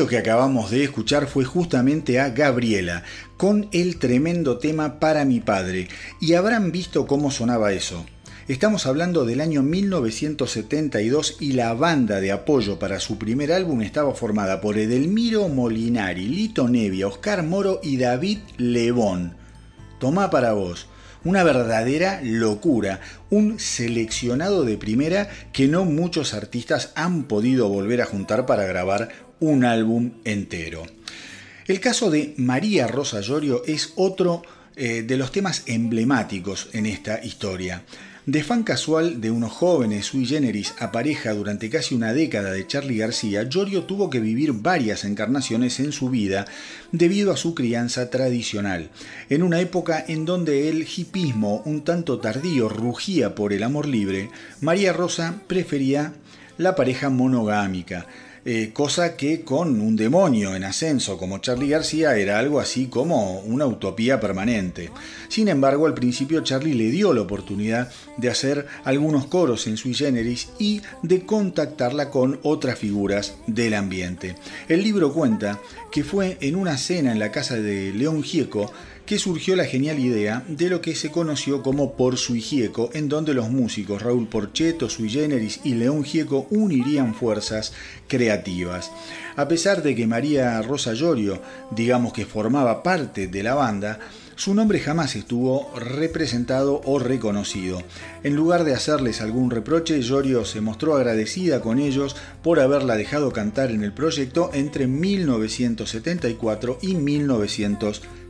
Que 0.08 0.18
acabamos 0.18 0.72
de 0.72 0.84
escuchar 0.84 1.28
fue 1.28 1.46
justamente 1.46 2.20
a 2.20 2.30
Gabriela, 2.30 3.04
con 3.38 3.68
el 3.72 3.98
tremendo 3.98 4.58
tema 4.58 5.00
Para 5.00 5.26
mi 5.26 5.40
padre, 5.40 5.88
y 6.20 6.34
habrán 6.34 6.72
visto 6.72 7.08
cómo 7.08 7.32
sonaba 7.32 7.74
eso. 7.74 8.06
Estamos 8.48 8.86
hablando 8.86 9.26
del 9.26 9.42
año 9.42 9.62
1972 9.62 11.38
y 11.42 11.52
la 11.52 11.74
banda 11.74 12.22
de 12.22 12.32
apoyo 12.32 12.80
para 12.80 13.02
su 13.02 13.18
primer 13.18 13.52
álbum 13.52 13.82
estaba 13.82 14.14
formada 14.14 14.62
por 14.62 14.78
Edelmiro 14.78 15.50
Molinari, 15.50 16.28
Lito 16.28 16.70
Nevia, 16.70 17.08
Oscar 17.08 17.44
Moro 17.44 17.82
y 17.84 17.98
David 17.98 18.40
Lebón. 18.58 19.36
Tomá 20.00 20.30
para 20.30 20.54
vos. 20.54 20.88
Una 21.26 21.44
verdadera 21.44 22.22
locura, 22.24 23.02
un 23.30 23.60
seleccionado 23.60 24.64
de 24.64 24.78
primera 24.78 25.28
que 25.52 25.68
no 25.68 25.84
muchos 25.84 26.34
artistas 26.34 26.94
han 26.96 27.24
podido 27.24 27.68
volver 27.68 28.02
a 28.02 28.06
juntar 28.06 28.46
para 28.46 28.64
grabar 28.64 29.27
un 29.40 29.66
álbum 29.66 30.12
entero. 30.24 30.84
El 31.68 31.80
caso 31.80 32.10
de 32.10 32.34
María 32.38 32.88
Rosa 32.88 33.22
Llorio 33.22 33.64
es 33.66 33.94
otro 33.96 34.42
eh, 34.76 35.04
de 35.04 35.18
los 35.18 35.32
temas 35.32 35.64
emblemáticos 35.66 36.70
en 36.74 36.86
esta 36.86 37.24
historia. 37.24 37.84
De 38.28 38.44
fan 38.44 38.64
casual 38.64 39.22
de 39.22 39.32
unos 39.32 39.54
jóvenes 39.54 40.08
sui 40.08 40.26
generis 40.26 40.74
a 40.80 40.92
pareja 40.92 41.34
durante 41.34 41.70
casi 41.70 41.96
una 41.96 42.12
década 42.12 42.52
de 42.52 42.68
Charlie 42.68 42.98
García, 42.98 43.48
Giorgio 43.50 43.84
tuvo 43.84 44.10
que 44.10 44.20
vivir 44.20 44.52
varias 44.52 45.06
encarnaciones 45.06 45.80
en 45.80 45.94
su 45.94 46.10
vida 46.10 46.46
debido 46.92 47.32
a 47.32 47.38
su 47.38 47.56
crianza 47.56 48.10
tradicional, 48.10 48.90
en 49.30 49.44
una 49.44 49.62
época 49.62 50.04
en 50.06 50.26
donde 50.26 50.68
el 50.68 50.86
hipismo 50.86 51.62
un 51.64 51.86
tanto 51.86 52.20
tardío 52.20 52.68
rugía 52.68 53.34
por 53.34 53.54
el 53.54 53.64
amor 53.64 53.88
libre, 53.88 54.30
María 54.60 54.92
Rosa 54.92 55.42
prefería 55.48 56.14
la 56.58 56.76
pareja 56.76 57.10
monogámica, 57.10 58.08
eh, 58.50 58.72
cosa 58.72 59.18
que 59.18 59.42
con 59.42 59.82
un 59.82 59.98
demonio 59.98 60.56
en 60.56 60.64
ascenso 60.64 61.18
como 61.18 61.40
Charlie 61.40 61.68
García 61.68 62.16
era 62.16 62.40
algo 62.40 62.62
así 62.62 62.88
como 62.88 63.42
una 63.42 63.66
utopía 63.66 64.22
permanente. 64.22 64.90
Sin 65.28 65.50
embargo, 65.50 65.86
al 65.86 65.94
principio 65.94 66.40
Charlie 66.40 66.74
le 66.74 66.90
dio 66.90 67.12
la 67.12 67.24
oportunidad 67.24 67.92
de 68.16 68.30
hacer 68.30 68.66
algunos 68.86 69.28
coros 69.28 69.68
en 69.68 69.76
sui 69.76 69.94
generis 69.94 70.48
y 70.60 70.82
de 71.04 71.26
contactarla 71.26 72.10
con 72.10 72.40
otras 72.42 72.80
figuras 72.80 73.36
del 73.48 73.74
ambiente. 73.74 74.38
El 74.70 74.82
libro 74.82 75.12
cuenta 75.12 75.60
que 75.92 76.06
fue 76.06 76.38
en 76.40 76.56
una 76.56 76.78
cena 76.78 77.12
en 77.12 77.20
la 77.20 77.34
casa 77.34 77.58
de 77.58 77.92
León 77.92 78.24
Gieco 78.24 78.72
que 79.08 79.18
surgió 79.20 79.56
la 79.56 79.64
genial 79.64 80.00
idea 80.00 80.44
de 80.50 80.70
lo 80.70 80.82
que 80.82 80.94
se 80.94 81.12
conoció 81.12 81.64
como 81.64 81.94
Por 81.94 82.18
Sui 82.18 82.42
Gieco, 82.42 82.90
en 82.94 83.08
donde 83.08 83.34
los 83.34 83.50
músicos 83.50 84.02
Raúl 84.02 84.28
Porcheto, 84.28 84.90
Sui 84.90 85.10
Generis 85.10 85.62
y 85.64 85.76
León 85.76 86.04
Gieco 86.04 86.46
unirían 86.50 87.16
fuerzas 87.16 87.72
creativas. 88.10 88.92
A 89.38 89.48
pesar 89.48 89.82
de 89.82 89.96
que 89.96 90.08
María 90.08 90.62
Rosa 90.62 90.94
Llorio, 90.94 91.42
digamos 91.72 92.12
que 92.12 92.26
formaba 92.26 92.84
parte 92.84 93.28
de 93.28 93.44
la 93.44 93.54
banda, 93.54 93.98
su 94.36 94.54
nombre 94.54 94.80
jamás 94.80 95.16
estuvo 95.16 95.74
representado 95.76 96.82
o 96.84 97.00
reconocido. 97.00 97.82
En 98.24 98.36
lugar 98.36 98.66
de 98.66 98.74
hacerles 98.74 99.22
algún 99.22 99.52
reproche, 99.52 100.02
Llorio 100.02 100.44
se 100.44 100.60
mostró 100.60 100.98
agradecida 100.98 101.62
con 101.62 101.80
ellos 101.80 102.18
por 102.44 102.60
haberla 102.60 102.98
dejado 102.98 103.32
cantar 103.32 103.72
en 103.72 103.84
el 103.84 103.94
proyecto 103.94 104.52
entre 104.54 104.86
1974 104.86 106.80
y 106.82 106.96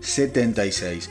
1976. 0.08 1.10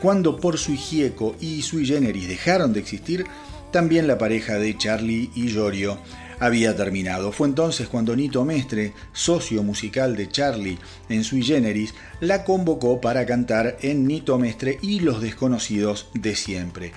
Cuando 0.00 0.36
por 0.36 0.58
su 0.58 0.74
Gieco 0.74 1.36
y 1.40 1.62
Sui 1.62 1.84
Generis 1.84 2.28
dejaron 2.28 2.72
de 2.72 2.80
existir, 2.80 3.26
también 3.72 4.06
la 4.06 4.16
pareja 4.16 4.58
de 4.58 4.76
Charlie 4.76 5.30
y 5.34 5.48
Llorio 5.48 5.98
había 6.40 6.76
terminado. 6.76 7.32
Fue 7.32 7.48
entonces 7.48 7.88
cuando 7.88 8.14
Nito 8.14 8.44
Mestre, 8.44 8.92
socio 9.12 9.62
musical 9.62 10.16
de 10.16 10.28
Charlie 10.28 10.78
en 11.08 11.24
Sui 11.24 11.42
Generis, 11.42 11.94
la 12.20 12.44
convocó 12.44 13.00
para 13.00 13.26
cantar 13.26 13.76
en 13.82 14.06
Nito 14.06 14.38
Mestre 14.38 14.78
y 14.80 15.00
Los 15.00 15.20
Desconocidos 15.20 16.08
de 16.14 16.36
Siempre. 16.36 16.92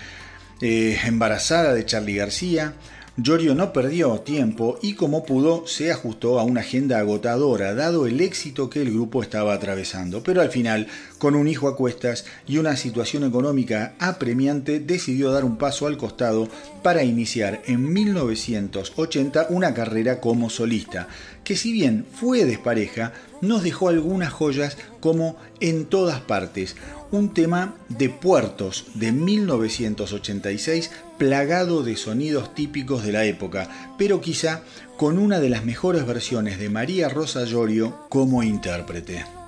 Eh, 0.62 1.00
embarazada 1.06 1.74
de 1.74 1.86
Charlie 1.86 2.18
García, 2.18 2.76
Giorgio 3.24 3.54
no 3.54 3.72
perdió 3.72 4.20
tiempo 4.22 4.80
y 4.82 4.94
como 4.94 5.26
pudo 5.26 5.68
se 5.68 5.92
ajustó 5.92 6.40
a 6.40 6.44
una 6.44 6.62
agenda 6.62 6.98
agotadora 6.98 7.76
dado 7.76 8.08
el 8.08 8.20
éxito 8.20 8.70
que 8.70 8.82
el 8.82 8.92
grupo 8.92 9.22
estaba 9.22 9.54
atravesando, 9.54 10.24
pero 10.24 10.42
al 10.42 10.50
final, 10.50 10.88
con 11.20 11.36
un 11.36 11.48
hijo 11.48 11.68
a 11.68 11.76
cuestas 11.76 12.26
y 12.48 12.58
una 12.58 12.78
situación 12.78 13.24
económica 13.24 13.94
apremiante, 14.00 14.80
decidió 14.80 15.32
dar 15.32 15.46
un 15.46 15.58
paso 15.58 15.88
al 15.88 15.98
costado 15.98 16.48
para 16.82 17.04
iniciar 17.04 17.62
en 17.66 17.94
1980 17.94 19.48
una 19.50 19.74
carrera 19.74 20.20
como 20.20 20.50
solista, 20.50 21.08
que 21.44 21.58
si 21.58 21.74
bien 21.74 22.06
fue 22.12 22.46
despareja, 22.46 23.14
nos 23.42 23.62
dejó 23.62 23.90
algunas 23.90 24.32
joyas 24.32 24.78
como 25.00 25.36
En 25.60 25.86
todas 25.86 26.22
partes, 26.22 26.76
un 27.12 27.34
tema 27.34 27.76
de 27.90 28.10
puertos 28.10 28.86
de 28.94 29.12
1986 29.12 30.92
plagado 31.18 31.84
de 31.84 31.96
sonidos 31.96 32.56
típicos 32.56 33.04
de 33.04 33.12
la 33.12 33.26
época, 33.26 33.70
pero 33.98 34.22
quizá 34.22 34.64
con 34.98 35.18
una 35.18 35.40
de 35.40 35.50
las 35.50 35.66
mejores 35.66 36.06
versiones 36.06 36.58
de 36.58 36.70
María 36.70 37.10
Rosa 37.10 37.44
Llorio 37.44 38.08
como 38.10 38.44
intérprete. 38.44 39.41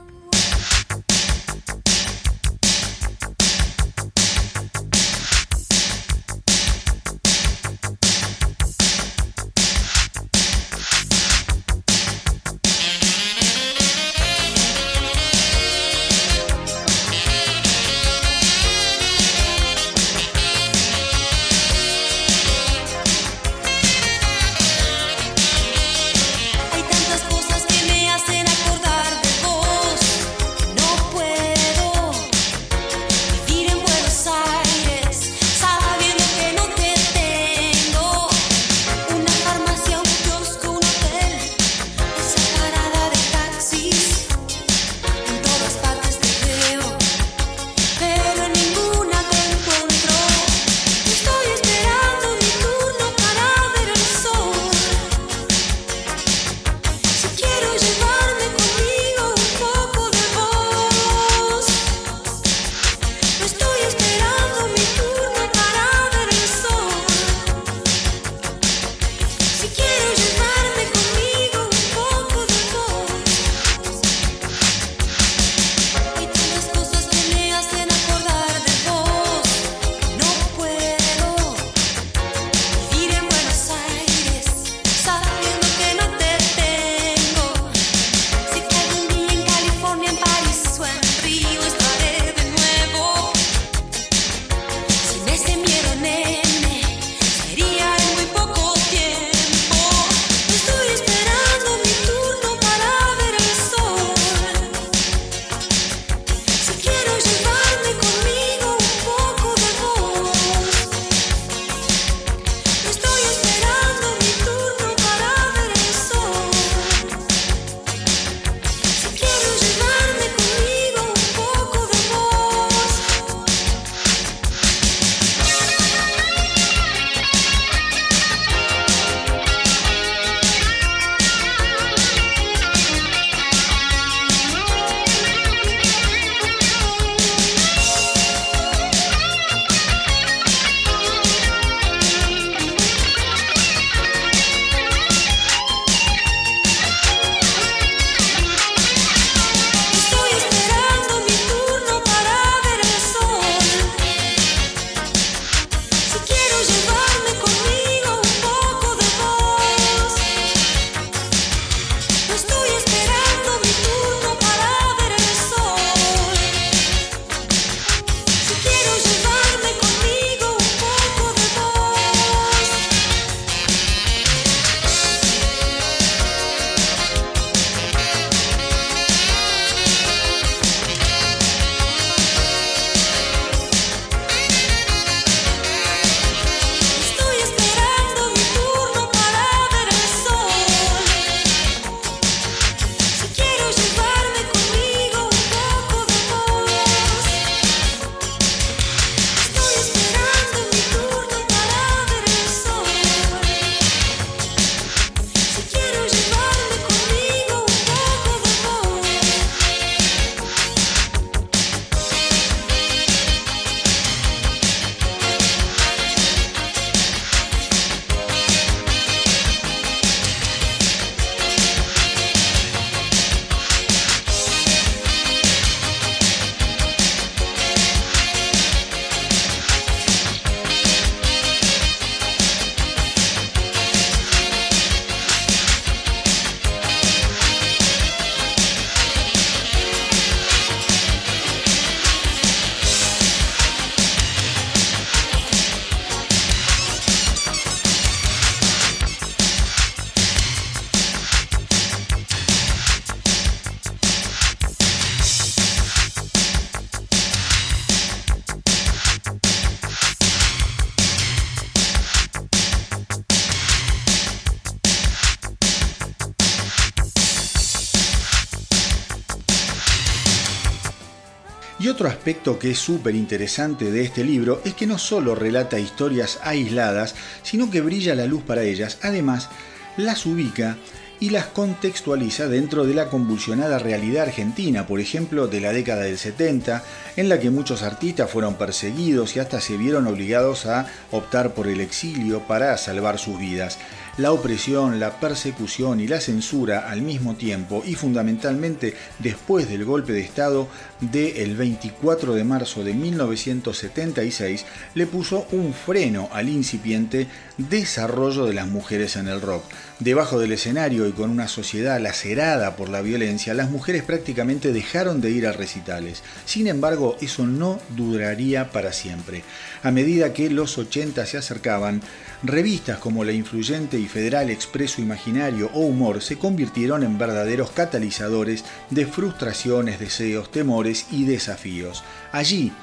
Aspecto 272.24 272.58
que 272.58 272.72
es 272.72 272.80
súper 272.80 273.16
interesante 273.16 273.92
de 273.92 274.02
este 274.02 274.24
libro 274.24 274.62
es 274.64 274.76
que 274.76 274.88
no 274.88 274.98
solo 274.98 275.36
relata 275.36 275.78
historias 275.78 276.40
aisladas, 276.42 277.16
sino 277.42 277.70
que 277.70 277.82
brilla 277.82 278.16
la 278.16 278.28
luz 278.28 278.44
para 278.44 278.64
ellas. 278.64 278.98
Además, 279.02 279.50
las 279.98 280.26
ubica 280.26 280.78
y 281.20 281.32
las 281.32 281.48
contextualiza 281.48 282.48
dentro 282.48 282.86
de 282.86 282.94
la 282.94 283.10
convulsionada 283.10 283.78
realidad 283.78 284.24
argentina, 284.24 284.88
por 284.88 285.02
ejemplo, 285.02 285.48
de 285.48 285.60
la 285.60 285.74
década 285.74 286.04
del 286.04 286.18
70, 286.18 286.82
en 287.18 287.28
la 287.28 287.42
que 287.42 287.50
muchos 287.50 287.84
artistas 287.84 288.32
fueron 288.32 288.56
perseguidos 288.56 289.36
y 289.36 289.40
hasta 289.40 289.60
se 289.60 289.76
vieron 289.76 290.08
obligados 290.08 290.66
a 290.66 290.88
optar 291.12 291.54
por 291.54 291.68
el 291.68 291.82
exilio 291.82 292.40
para 292.48 292.78
salvar 292.78 293.20
sus 293.20 293.38
vidas 293.38 293.80
la 294.18 294.32
opresión, 294.32 295.00
la 295.00 295.20
persecución 295.20 296.00
y 296.00 296.08
la 296.08 296.22
censura 296.22 296.90
al 296.90 297.02
mismo 297.02 297.36
tiempo 297.36 297.84
y 297.86 297.96
fundamentalmente 297.96 298.96
después 299.20 299.68
del 299.68 299.86
golpe 299.86 300.14
de 300.14 300.22
Estado 300.22 300.68
del 301.02 301.56
24 301.56 302.36
de 302.36 302.44
marzo 302.44 302.84
de 302.84 302.94
1976 302.94 304.66
le 304.94 305.08
puso 305.08 305.48
un 305.52 305.74
freno 305.74 306.30
al 306.32 306.50
incipiente 306.50 307.28
desarrollo 307.58 308.46
de 308.46 308.54
las 308.54 308.68
mujeres 308.68 309.16
en 309.16 309.28
el 309.28 309.42
rock. 309.42 309.64
Debajo 310.04 310.38
del 310.38 310.52
escenario 310.52 311.08
y 311.08 311.14
con 311.14 311.30
una 311.30 311.48
sociedad 311.48 311.98
lacerada 311.98 312.76
por 312.76 312.90
la 312.90 313.00
violencia, 313.00 313.54
las 313.54 313.72
mujeres 313.72 314.04
prácticamente 314.04 314.74
dejaron 314.74 315.22
de 315.22 315.32
ir 315.32 315.48
a 315.48 315.54
recitales. 315.54 316.24
Sin 316.44 316.68
embargo, 316.68 317.16
eso 317.22 317.48
no 317.48 317.80
duraría 317.96 318.70
para 318.70 318.92
siempre. 318.92 319.44
A 319.82 319.92
medida 319.92 320.34
que 320.34 320.50
los 320.50 320.78
80 320.78 321.26
se 321.26 321.38
acercaban, 321.38 322.02
revistas 322.44 322.98
como 322.98 323.24
la 323.24 323.32
influyente 323.32 323.98
y 323.98 324.10
federal 324.10 324.50
Expreso 324.50 325.02
Imaginario 325.02 325.70
o 325.74 325.80
Humor 325.80 326.22
se 326.22 326.38
convirtieron 326.38 327.04
en 327.04 327.18
verdaderos 327.18 327.72
catalizadores 327.72 328.66
de 328.90 329.06
frustraciones, 329.06 330.02
deseos, 330.02 330.52
temores 330.52 331.06
y 331.12 331.24
desafíos. 331.24 332.04
Allí, 332.34 332.74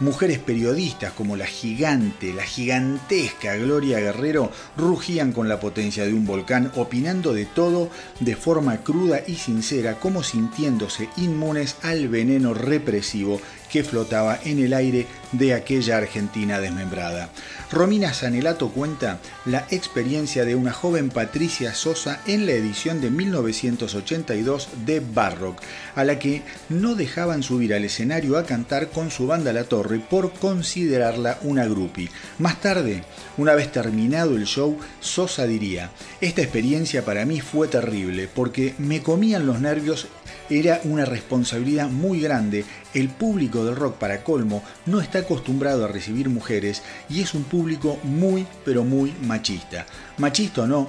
Mujeres 0.00 0.38
periodistas 0.38 1.12
como 1.12 1.36
la 1.36 1.46
gigante, 1.46 2.32
la 2.32 2.44
gigantesca 2.44 3.56
Gloria 3.56 3.98
Guerrero 3.98 4.52
rugían 4.76 5.32
con 5.32 5.48
la 5.48 5.58
potencia 5.58 6.04
de 6.04 6.14
un 6.14 6.24
volcán, 6.24 6.70
opinando 6.76 7.32
de 7.32 7.46
todo 7.46 7.90
de 8.20 8.36
forma 8.36 8.76
cruda 8.84 9.22
y 9.26 9.34
sincera, 9.34 9.98
como 9.98 10.22
sintiéndose 10.22 11.08
inmunes 11.16 11.78
al 11.82 12.06
veneno 12.06 12.54
represivo 12.54 13.40
que 13.72 13.82
flotaba 13.82 14.38
en 14.44 14.60
el 14.60 14.72
aire 14.72 15.08
de 15.32 15.52
aquella 15.52 15.96
Argentina 15.96 16.60
desmembrada. 16.60 17.30
Romina 17.70 18.14
Sanelato 18.14 18.70
cuenta 18.70 19.20
la 19.44 19.66
experiencia 19.70 20.46
de 20.46 20.54
una 20.54 20.72
joven 20.72 21.10
Patricia 21.10 21.74
Sosa 21.74 22.22
en 22.26 22.46
la 22.46 22.52
edición 22.52 23.02
de 23.02 23.10
1982 23.10 24.68
de 24.86 25.00
Barrock, 25.00 25.60
a 25.94 26.04
la 26.04 26.18
que 26.18 26.42
no 26.70 26.94
dejaban 26.94 27.42
subir 27.42 27.74
al 27.74 27.84
escenario 27.84 28.38
a 28.38 28.44
cantar 28.44 28.88
con 28.88 29.10
su 29.10 29.26
banda 29.26 29.52
La 29.52 29.64
Torre 29.64 29.98
por 29.98 30.32
considerarla 30.32 31.38
una 31.42 31.66
groupie. 31.66 32.08
Más 32.38 32.58
tarde, 32.58 33.04
una 33.36 33.54
vez 33.54 33.70
terminado 33.70 34.34
el 34.36 34.46
show, 34.46 34.78
Sosa 35.00 35.46
diría, 35.46 35.90
esta 36.22 36.40
experiencia 36.40 37.04
para 37.04 37.26
mí 37.26 37.42
fue 37.42 37.68
terrible 37.68 38.30
porque 38.34 38.74
me 38.78 39.02
comían 39.02 39.46
los 39.46 39.60
nervios 39.60 40.08
era 40.50 40.80
una 40.84 41.04
responsabilidad 41.04 41.88
muy 41.88 42.20
grande. 42.20 42.64
El 42.94 43.08
público 43.08 43.64
del 43.64 43.76
rock 43.76 43.96
para 43.96 44.22
colmo 44.22 44.62
no 44.86 45.00
está 45.00 45.20
acostumbrado 45.20 45.84
a 45.84 45.88
recibir 45.88 46.28
mujeres 46.28 46.82
y 47.08 47.20
es 47.20 47.34
un 47.34 47.44
público 47.44 47.98
muy 48.02 48.46
pero 48.64 48.84
muy 48.84 49.14
machista. 49.22 49.86
Machista 50.16 50.62
o 50.62 50.66
no, 50.66 50.88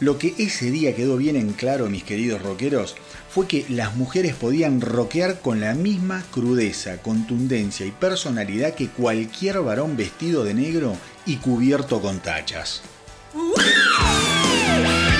lo 0.00 0.18
que 0.18 0.34
ese 0.38 0.70
día 0.70 0.94
quedó 0.94 1.16
bien 1.16 1.36
en 1.36 1.52
claro, 1.52 1.88
mis 1.88 2.04
queridos 2.04 2.42
rockeros, 2.42 2.96
fue 3.30 3.46
que 3.46 3.64
las 3.68 3.96
mujeres 3.96 4.34
podían 4.34 4.80
rockear 4.80 5.40
con 5.40 5.60
la 5.60 5.74
misma 5.74 6.22
crudeza, 6.30 6.98
contundencia 6.98 7.86
y 7.86 7.90
personalidad 7.90 8.74
que 8.74 8.88
cualquier 8.88 9.60
varón 9.60 9.96
vestido 9.96 10.44
de 10.44 10.54
negro 10.54 10.96
y 11.24 11.36
cubierto 11.36 12.00
con 12.00 12.20
tachas. 12.20 12.82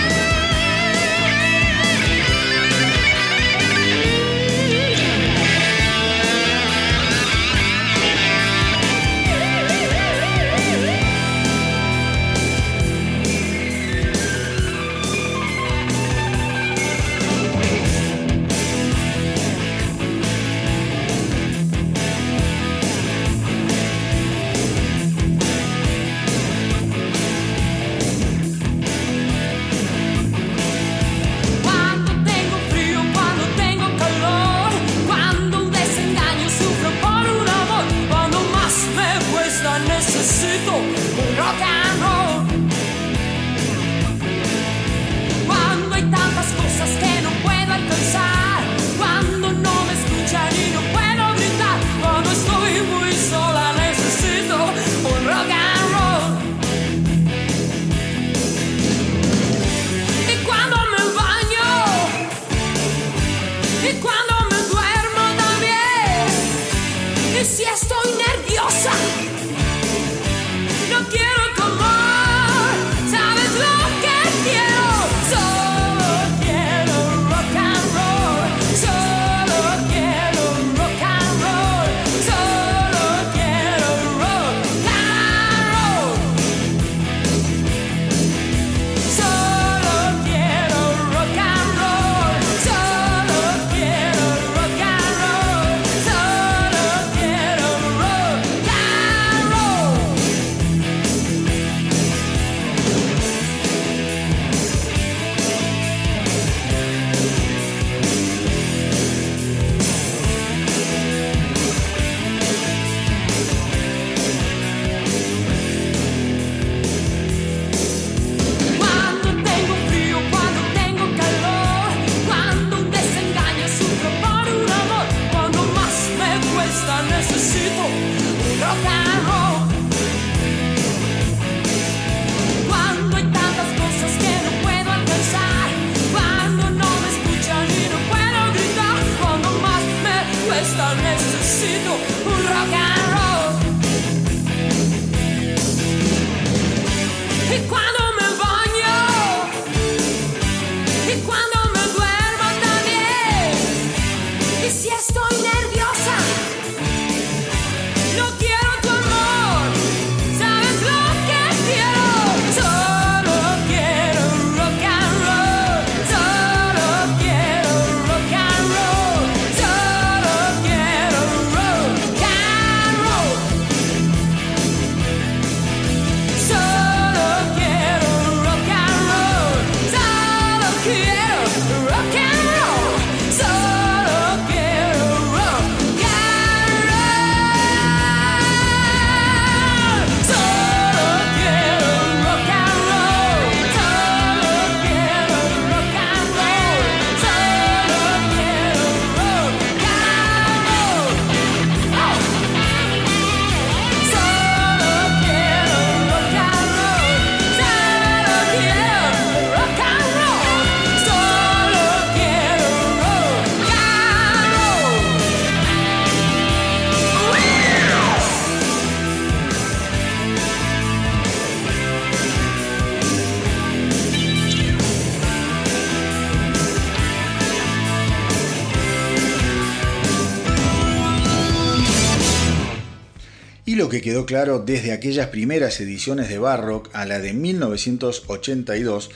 quedó 234.06 234.24
claro 234.24 234.60
desde 234.60 234.92
aquellas 234.92 235.26
primeras 235.30 235.80
ediciones 235.80 236.28
de 236.28 236.38
Barrock 236.38 236.90
a 236.92 237.06
la 237.06 237.18
de 237.18 237.32
1982 237.32 239.10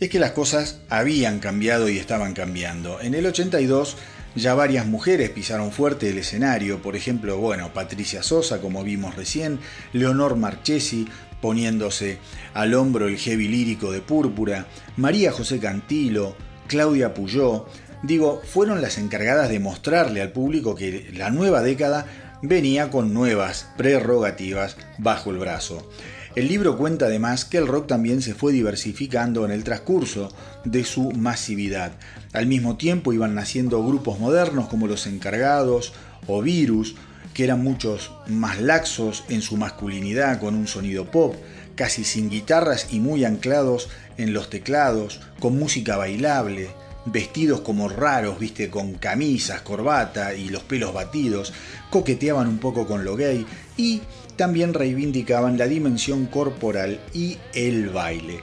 es 0.00 0.08
que 0.10 0.18
las 0.18 0.32
cosas 0.32 0.80
habían 0.88 1.38
cambiado 1.38 1.88
y 1.88 1.96
estaban 1.96 2.34
cambiando. 2.34 3.00
En 3.00 3.14
el 3.14 3.24
82 3.24 3.96
ya 4.34 4.54
varias 4.54 4.84
mujeres 4.84 5.30
pisaron 5.30 5.70
fuerte 5.70 6.10
el 6.10 6.18
escenario, 6.18 6.82
por 6.82 6.96
ejemplo, 6.96 7.38
bueno, 7.38 7.72
Patricia 7.72 8.24
Sosa, 8.24 8.60
como 8.60 8.82
vimos 8.82 9.14
recién, 9.14 9.60
Leonor 9.92 10.34
Marchesi 10.34 11.06
poniéndose 11.40 12.18
al 12.52 12.74
hombro 12.74 13.06
el 13.06 13.18
heavy 13.18 13.46
lírico 13.46 13.92
de 13.92 14.00
Púrpura, 14.00 14.66
María 14.96 15.30
José 15.30 15.60
Cantilo, 15.60 16.34
Claudia 16.66 17.14
Puyó, 17.14 17.66
digo, 18.02 18.42
fueron 18.44 18.82
las 18.82 18.98
encargadas 18.98 19.50
de 19.50 19.60
mostrarle 19.60 20.20
al 20.20 20.32
público 20.32 20.74
que 20.74 21.12
la 21.14 21.30
nueva 21.30 21.62
década 21.62 22.31
venía 22.42 22.90
con 22.90 23.14
nuevas 23.14 23.68
prerrogativas 23.76 24.76
bajo 24.98 25.30
el 25.30 25.38
brazo. 25.38 25.88
El 26.34 26.48
libro 26.48 26.76
cuenta 26.76 27.06
además 27.06 27.44
que 27.44 27.58
el 27.58 27.68
rock 27.68 27.86
también 27.86 28.20
se 28.22 28.34
fue 28.34 28.52
diversificando 28.52 29.44
en 29.44 29.52
el 29.52 29.64
transcurso 29.64 30.30
de 30.64 30.82
su 30.82 31.12
masividad. 31.12 31.92
Al 32.32 32.46
mismo 32.46 32.76
tiempo 32.76 33.12
iban 33.12 33.34
naciendo 33.34 33.84
grupos 33.84 34.18
modernos 34.18 34.68
como 34.68 34.86
Los 34.86 35.06
Encargados 35.06 35.92
o 36.26 36.42
Virus, 36.42 36.96
que 37.34 37.44
eran 37.44 37.62
muchos 37.62 38.12
más 38.26 38.60
laxos 38.60 39.24
en 39.28 39.42
su 39.42 39.56
masculinidad 39.56 40.40
con 40.40 40.54
un 40.54 40.66
sonido 40.66 41.10
pop, 41.10 41.34
casi 41.76 42.04
sin 42.04 42.28
guitarras 42.28 42.88
y 42.90 43.00
muy 43.00 43.24
anclados 43.24 43.88
en 44.16 44.32
los 44.32 44.50
teclados, 44.50 45.20
con 45.38 45.58
música 45.58 45.96
bailable, 45.96 46.70
vestidos 47.04 47.60
como 47.60 47.88
raros, 47.88 48.38
viste, 48.38 48.70
con 48.70 48.94
camisas, 48.94 49.62
corbata 49.62 50.34
y 50.34 50.48
los 50.48 50.62
pelos 50.62 50.94
batidos, 50.94 51.52
coqueteaban 51.90 52.48
un 52.48 52.58
poco 52.58 52.86
con 52.86 53.04
lo 53.04 53.16
gay 53.16 53.46
y 53.76 54.02
también 54.36 54.74
reivindicaban 54.74 55.58
la 55.58 55.66
dimensión 55.66 56.26
corporal 56.26 57.00
y 57.12 57.38
el 57.54 57.90
baile. 57.90 58.40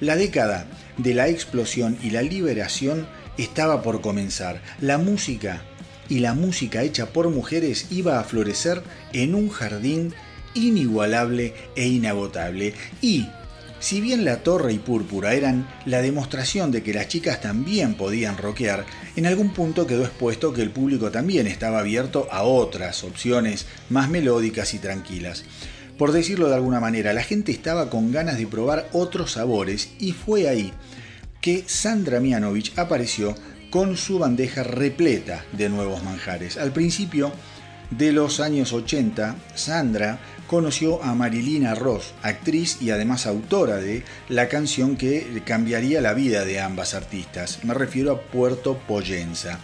La 0.00 0.16
década 0.16 0.66
de 0.98 1.14
la 1.14 1.28
explosión 1.28 1.96
y 2.02 2.10
la 2.10 2.22
liberación 2.22 3.06
estaba 3.38 3.82
por 3.82 4.00
comenzar. 4.00 4.60
La 4.80 4.98
música 4.98 5.62
y 6.08 6.18
la 6.18 6.34
música 6.34 6.82
hecha 6.82 7.06
por 7.06 7.30
mujeres 7.30 7.86
iba 7.90 8.18
a 8.18 8.24
florecer 8.24 8.82
en 9.12 9.34
un 9.34 9.48
jardín 9.48 10.12
inigualable 10.54 11.54
e 11.76 11.88
inagotable. 11.88 12.74
Y 13.00 13.28
si 13.82 14.00
bien 14.00 14.24
la 14.24 14.44
torre 14.44 14.72
y 14.72 14.78
púrpura 14.78 15.34
eran 15.34 15.68
la 15.86 16.00
demostración 16.00 16.70
de 16.70 16.84
que 16.84 16.94
las 16.94 17.08
chicas 17.08 17.40
también 17.40 17.94
podían 17.94 18.38
rockear, 18.38 18.86
en 19.16 19.26
algún 19.26 19.52
punto 19.52 19.88
quedó 19.88 20.04
expuesto 20.04 20.52
que 20.52 20.62
el 20.62 20.70
público 20.70 21.10
también 21.10 21.48
estaba 21.48 21.80
abierto 21.80 22.28
a 22.30 22.44
otras 22.44 23.02
opciones 23.02 23.66
más 23.90 24.08
melódicas 24.08 24.72
y 24.74 24.78
tranquilas. 24.78 25.44
Por 25.98 26.12
decirlo 26.12 26.48
de 26.48 26.54
alguna 26.54 26.78
manera, 26.78 27.12
la 27.12 27.24
gente 27.24 27.50
estaba 27.50 27.90
con 27.90 28.12
ganas 28.12 28.38
de 28.38 28.46
probar 28.46 28.88
otros 28.92 29.32
sabores 29.32 29.90
y 29.98 30.12
fue 30.12 30.48
ahí 30.48 30.72
que 31.40 31.64
Sandra 31.66 32.20
Mianovich 32.20 32.72
apareció 32.78 33.34
con 33.70 33.96
su 33.96 34.20
bandeja 34.20 34.62
repleta 34.62 35.44
de 35.50 35.68
nuevos 35.68 36.04
manjares. 36.04 36.56
Al 36.56 36.72
principio 36.72 37.32
de 37.90 38.12
los 38.12 38.38
años 38.38 38.72
80, 38.72 39.34
Sandra 39.56 40.20
conoció 40.52 41.02
a 41.02 41.14
Marilina 41.14 41.74
Ross, 41.74 42.12
actriz 42.20 42.76
y 42.82 42.90
además 42.90 43.26
autora 43.26 43.76
de 43.76 44.04
la 44.28 44.50
canción 44.50 44.96
que 44.96 45.40
cambiaría 45.46 46.02
la 46.02 46.12
vida 46.12 46.44
de 46.44 46.60
ambas 46.60 46.92
artistas. 46.92 47.60
Me 47.64 47.72
refiero 47.72 48.12
a 48.12 48.20
Puerto 48.20 48.76
Poyenza. 48.86 49.60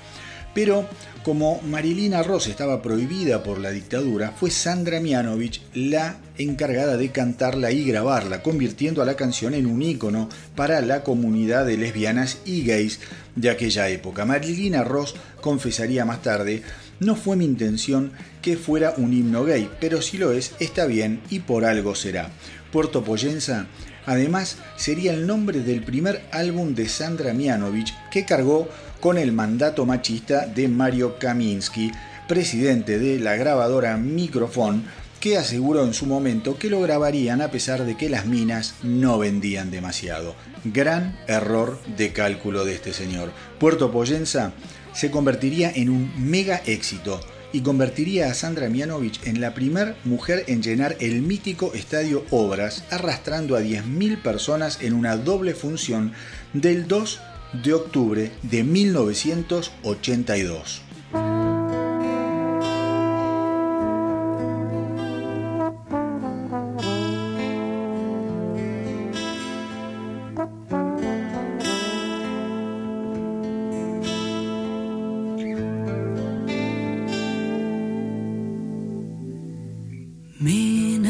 Pero 0.54 0.88
como 1.24 1.60
Marilina 1.60 2.22
Ross 2.22 2.46
estaba 2.46 2.80
prohibida 2.80 3.42
por 3.42 3.58
la 3.58 3.70
dictadura, 3.70 4.32
fue 4.34 4.50
Sandra 4.50 4.98
Mianovich 4.98 5.60
la 5.74 6.16
encargada 6.38 6.96
de 6.96 7.10
cantarla 7.10 7.70
y 7.70 7.84
grabarla, 7.84 8.42
convirtiendo 8.42 9.02
a 9.02 9.04
la 9.04 9.14
canción 9.14 9.52
en 9.52 9.66
un 9.66 9.82
ícono 9.82 10.30
para 10.56 10.80
la 10.80 11.02
comunidad 11.02 11.66
de 11.66 11.76
lesbianas 11.76 12.38
y 12.46 12.64
gays 12.64 12.98
de 13.36 13.50
aquella 13.50 13.90
época. 13.90 14.24
Marilina 14.24 14.84
Ross 14.84 15.14
confesaría 15.42 16.06
más 16.06 16.22
tarde 16.22 16.62
no 17.00 17.16
fue 17.16 17.36
mi 17.36 17.44
intención 17.44 18.12
que 18.42 18.56
fuera 18.56 18.94
un 18.96 19.12
himno 19.12 19.44
gay, 19.44 19.70
pero 19.80 20.02
si 20.02 20.18
lo 20.18 20.32
es, 20.32 20.52
está 20.58 20.86
bien 20.86 21.20
y 21.30 21.40
por 21.40 21.64
algo 21.64 21.94
será. 21.94 22.30
Puerto 22.72 23.04
Poyenza, 23.04 23.66
además, 24.06 24.58
sería 24.76 25.12
el 25.14 25.26
nombre 25.26 25.60
del 25.60 25.82
primer 25.82 26.22
álbum 26.32 26.74
de 26.74 26.88
Sandra 26.88 27.32
Mianovich 27.32 27.94
que 28.10 28.24
cargó 28.24 28.68
con 29.00 29.16
el 29.16 29.32
mandato 29.32 29.86
machista 29.86 30.46
de 30.46 30.68
Mario 30.68 31.18
Kaminsky, 31.18 31.92
presidente 32.26 32.98
de 32.98 33.18
la 33.20 33.36
grabadora 33.36 33.96
Microphone, 33.96 34.82
que 35.20 35.36
aseguró 35.36 35.84
en 35.84 35.94
su 35.94 36.06
momento 36.06 36.58
que 36.58 36.70
lo 36.70 36.80
grabarían 36.80 37.42
a 37.42 37.50
pesar 37.50 37.84
de 37.84 37.96
que 37.96 38.08
las 38.08 38.26
minas 38.26 38.74
no 38.82 39.18
vendían 39.18 39.70
demasiado. 39.70 40.34
Gran 40.64 41.18
error 41.26 41.80
de 41.96 42.12
cálculo 42.12 42.64
de 42.64 42.74
este 42.74 42.92
señor. 42.92 43.32
Puerto 43.58 43.90
Poyenza 43.90 44.52
se 44.98 45.10
convertiría 45.12 45.70
en 45.70 45.90
un 45.90 46.10
mega 46.18 46.60
éxito 46.66 47.20
y 47.52 47.60
convertiría 47.60 48.28
a 48.28 48.34
Sandra 48.34 48.68
Mianovich 48.68 49.24
en 49.28 49.40
la 49.40 49.54
primer 49.54 49.94
mujer 50.04 50.42
en 50.48 50.60
llenar 50.60 50.96
el 50.98 51.22
mítico 51.22 51.72
estadio 51.72 52.24
Obras, 52.30 52.82
arrastrando 52.90 53.54
a 53.54 53.60
10.000 53.60 54.20
personas 54.20 54.80
en 54.82 54.94
una 54.94 55.16
doble 55.16 55.54
función 55.54 56.14
del 56.52 56.88
2 56.88 57.20
de 57.62 57.74
octubre 57.74 58.32
de 58.42 58.64
1982. 58.64 60.82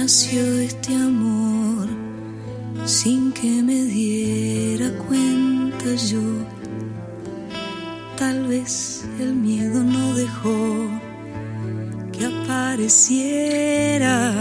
nació 0.09 0.40
este 0.61 0.94
amor 0.94 1.87
sin 2.87 3.31
que 3.31 3.62
me 3.62 3.85
diera 3.85 4.90
cuenta 5.07 5.85
yo. 5.97 6.23
Tal 8.16 8.47
vez 8.47 9.05
el 9.21 9.35
miedo 9.35 9.85
no 9.85 10.14
dejó 10.14 10.88
que 12.11 12.25
apareciera. 12.25 14.33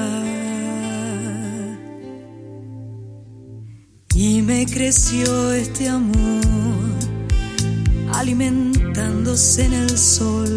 Y 4.15 4.41
me 4.43 4.65
creció 4.67 5.51
este 5.51 5.89
amor 5.89 6.95
alimentándose 8.13 9.65
en 9.65 9.73
el 9.73 9.97
sol 9.97 10.56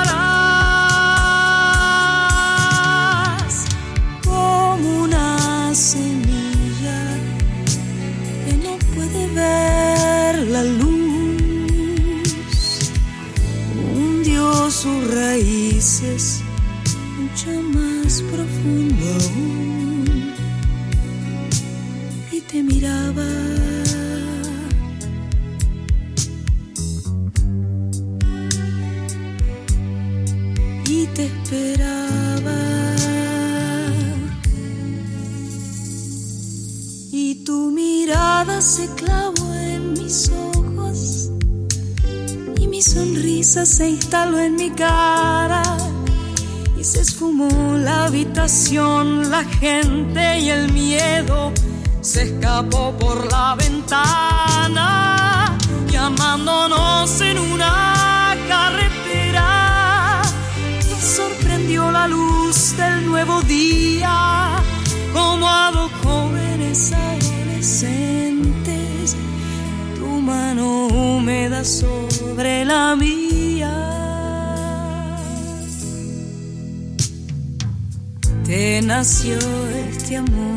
se 43.51 43.89
instaló 43.89 44.39
en 44.39 44.55
mi 44.55 44.71
cara 44.71 45.61
se 46.83 47.01
esfumó 47.01 47.77
la 47.77 48.05
habitación, 48.05 49.29
la 49.29 49.43
gente 49.45 50.39
y 50.39 50.49
el 50.49 50.73
miedo 50.73 51.51
se 52.01 52.23
escapó 52.23 52.91
por 52.97 53.31
la 53.31 53.53
ventana, 53.55 55.55
llamándonos 55.89 57.21
en 57.21 57.37
una 57.37 58.35
carretera. 58.47 60.23
Nos 60.89 61.03
sorprendió 61.03 61.91
la 61.91 62.07
luz 62.07 62.75
del 62.77 63.05
nuevo 63.05 63.43
día, 63.43 64.55
como 65.13 65.47
a 65.47 65.69
dos 65.71 65.91
jóvenes 66.03 66.91
adolescentes, 66.93 69.15
tu 69.97 70.07
mano 70.07 70.87
húmeda 70.87 71.63
sobre 71.63 72.65
la 72.65 72.95
mía. 72.95 73.20
Nació 78.61 79.39
este 79.89 80.17
amor. 80.17 80.51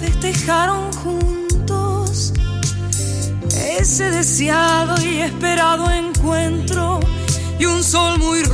Festejaron 0.00 0.92
juntos 0.92 2.32
ese 3.78 4.10
deseado 4.10 4.94
y 5.02 5.20
esperado 5.20 5.84
encuentro 5.90 6.02
y 6.08 6.11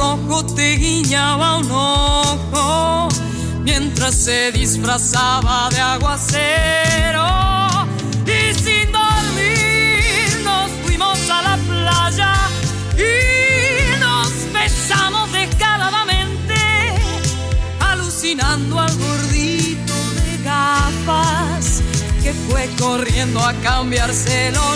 rojo 0.09 0.43
te 0.55 0.77
guiñaba 0.77 1.59
un 1.59 1.71
ojo 1.71 3.09
mientras 3.63 4.15
se 4.15 4.53
disfrazaba 4.53 5.69
de 5.71 5.81
aguacero 5.81 7.29
y 8.25 8.55
sin 8.55 8.87
dormir 8.91 10.41
nos 10.45 10.71
fuimos 10.83 11.19
a 11.31 11.43
la 11.43 11.57
playa 11.69 12.33
y 12.97 14.01
nos 14.01 14.31
besamos 14.53 15.31
descaradamente 15.33 16.61
alucinando 17.81 18.81
al 18.81 18.95
gordito 18.97 19.95
de 20.19 20.43
gafas 20.43 21.83
que 22.23 22.33
fue 22.33 22.67
corriendo 22.79 23.41
a 23.41 23.53
cambiarse 23.63 24.53
los. 24.53 24.69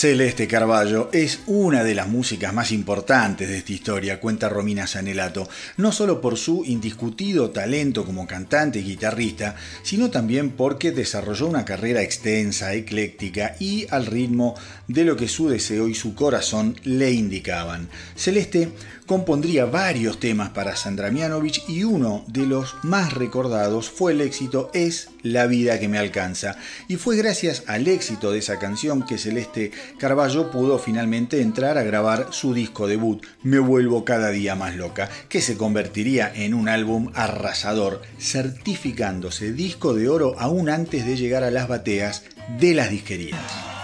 Celeste 0.00 0.48
Carballo 0.48 1.10
es 1.12 1.40
una 1.46 1.84
de 1.84 1.94
las 1.94 2.08
músicas 2.08 2.54
más 2.54 2.72
importantes 2.72 3.50
de 3.50 3.58
esta 3.58 3.72
historia, 3.72 4.18
cuenta 4.18 4.48
Romina 4.48 4.86
Sanelato, 4.86 5.46
no 5.76 5.92
solo 5.92 6.22
por 6.22 6.38
su 6.38 6.64
indiscutido 6.64 7.50
talento 7.50 8.06
como 8.06 8.26
cantante 8.26 8.78
y 8.78 8.84
guitarrista, 8.84 9.56
sino 9.82 10.08
también 10.08 10.52
porque 10.52 10.90
desarrolló 10.90 11.48
una 11.48 11.66
carrera 11.66 12.00
extensa, 12.00 12.72
ecléctica 12.72 13.56
y 13.60 13.88
al 13.90 14.06
ritmo 14.06 14.54
de 14.88 15.04
lo 15.04 15.16
que 15.16 15.28
su 15.28 15.50
deseo 15.50 15.86
y 15.86 15.94
su 15.94 16.14
corazón 16.14 16.80
le 16.82 17.12
indicaban. 17.12 17.90
Celeste 18.16 18.70
compondría 19.10 19.64
varios 19.64 20.20
temas 20.20 20.50
para 20.50 20.76
Sandra 20.76 21.10
Mianovich 21.10 21.64
y 21.68 21.82
uno 21.82 22.22
de 22.28 22.46
los 22.46 22.76
más 22.84 23.12
recordados 23.12 23.90
fue 23.90 24.12
el 24.12 24.20
éxito 24.20 24.70
Es 24.72 25.08
la 25.24 25.48
vida 25.48 25.80
que 25.80 25.88
me 25.88 25.98
alcanza. 25.98 26.56
Y 26.86 26.94
fue 26.94 27.16
gracias 27.16 27.64
al 27.66 27.88
éxito 27.88 28.30
de 28.30 28.38
esa 28.38 28.60
canción 28.60 29.04
que 29.04 29.18
Celeste 29.18 29.72
Carballo 29.98 30.52
pudo 30.52 30.78
finalmente 30.78 31.40
entrar 31.40 31.76
a 31.76 31.82
grabar 31.82 32.28
su 32.30 32.54
disco 32.54 32.86
debut, 32.86 33.26
Me 33.42 33.58
vuelvo 33.58 34.04
cada 34.04 34.30
día 34.30 34.54
más 34.54 34.76
loca, 34.76 35.10
que 35.28 35.40
se 35.40 35.56
convertiría 35.56 36.32
en 36.32 36.54
un 36.54 36.68
álbum 36.68 37.10
arrasador, 37.14 38.02
certificándose 38.20 39.52
disco 39.52 39.92
de 39.92 40.08
oro 40.08 40.36
aún 40.38 40.70
antes 40.70 41.04
de 41.04 41.16
llegar 41.16 41.42
a 41.42 41.50
las 41.50 41.66
bateas 41.66 42.22
de 42.60 42.74
las 42.74 42.90
disquerías. 42.90 43.79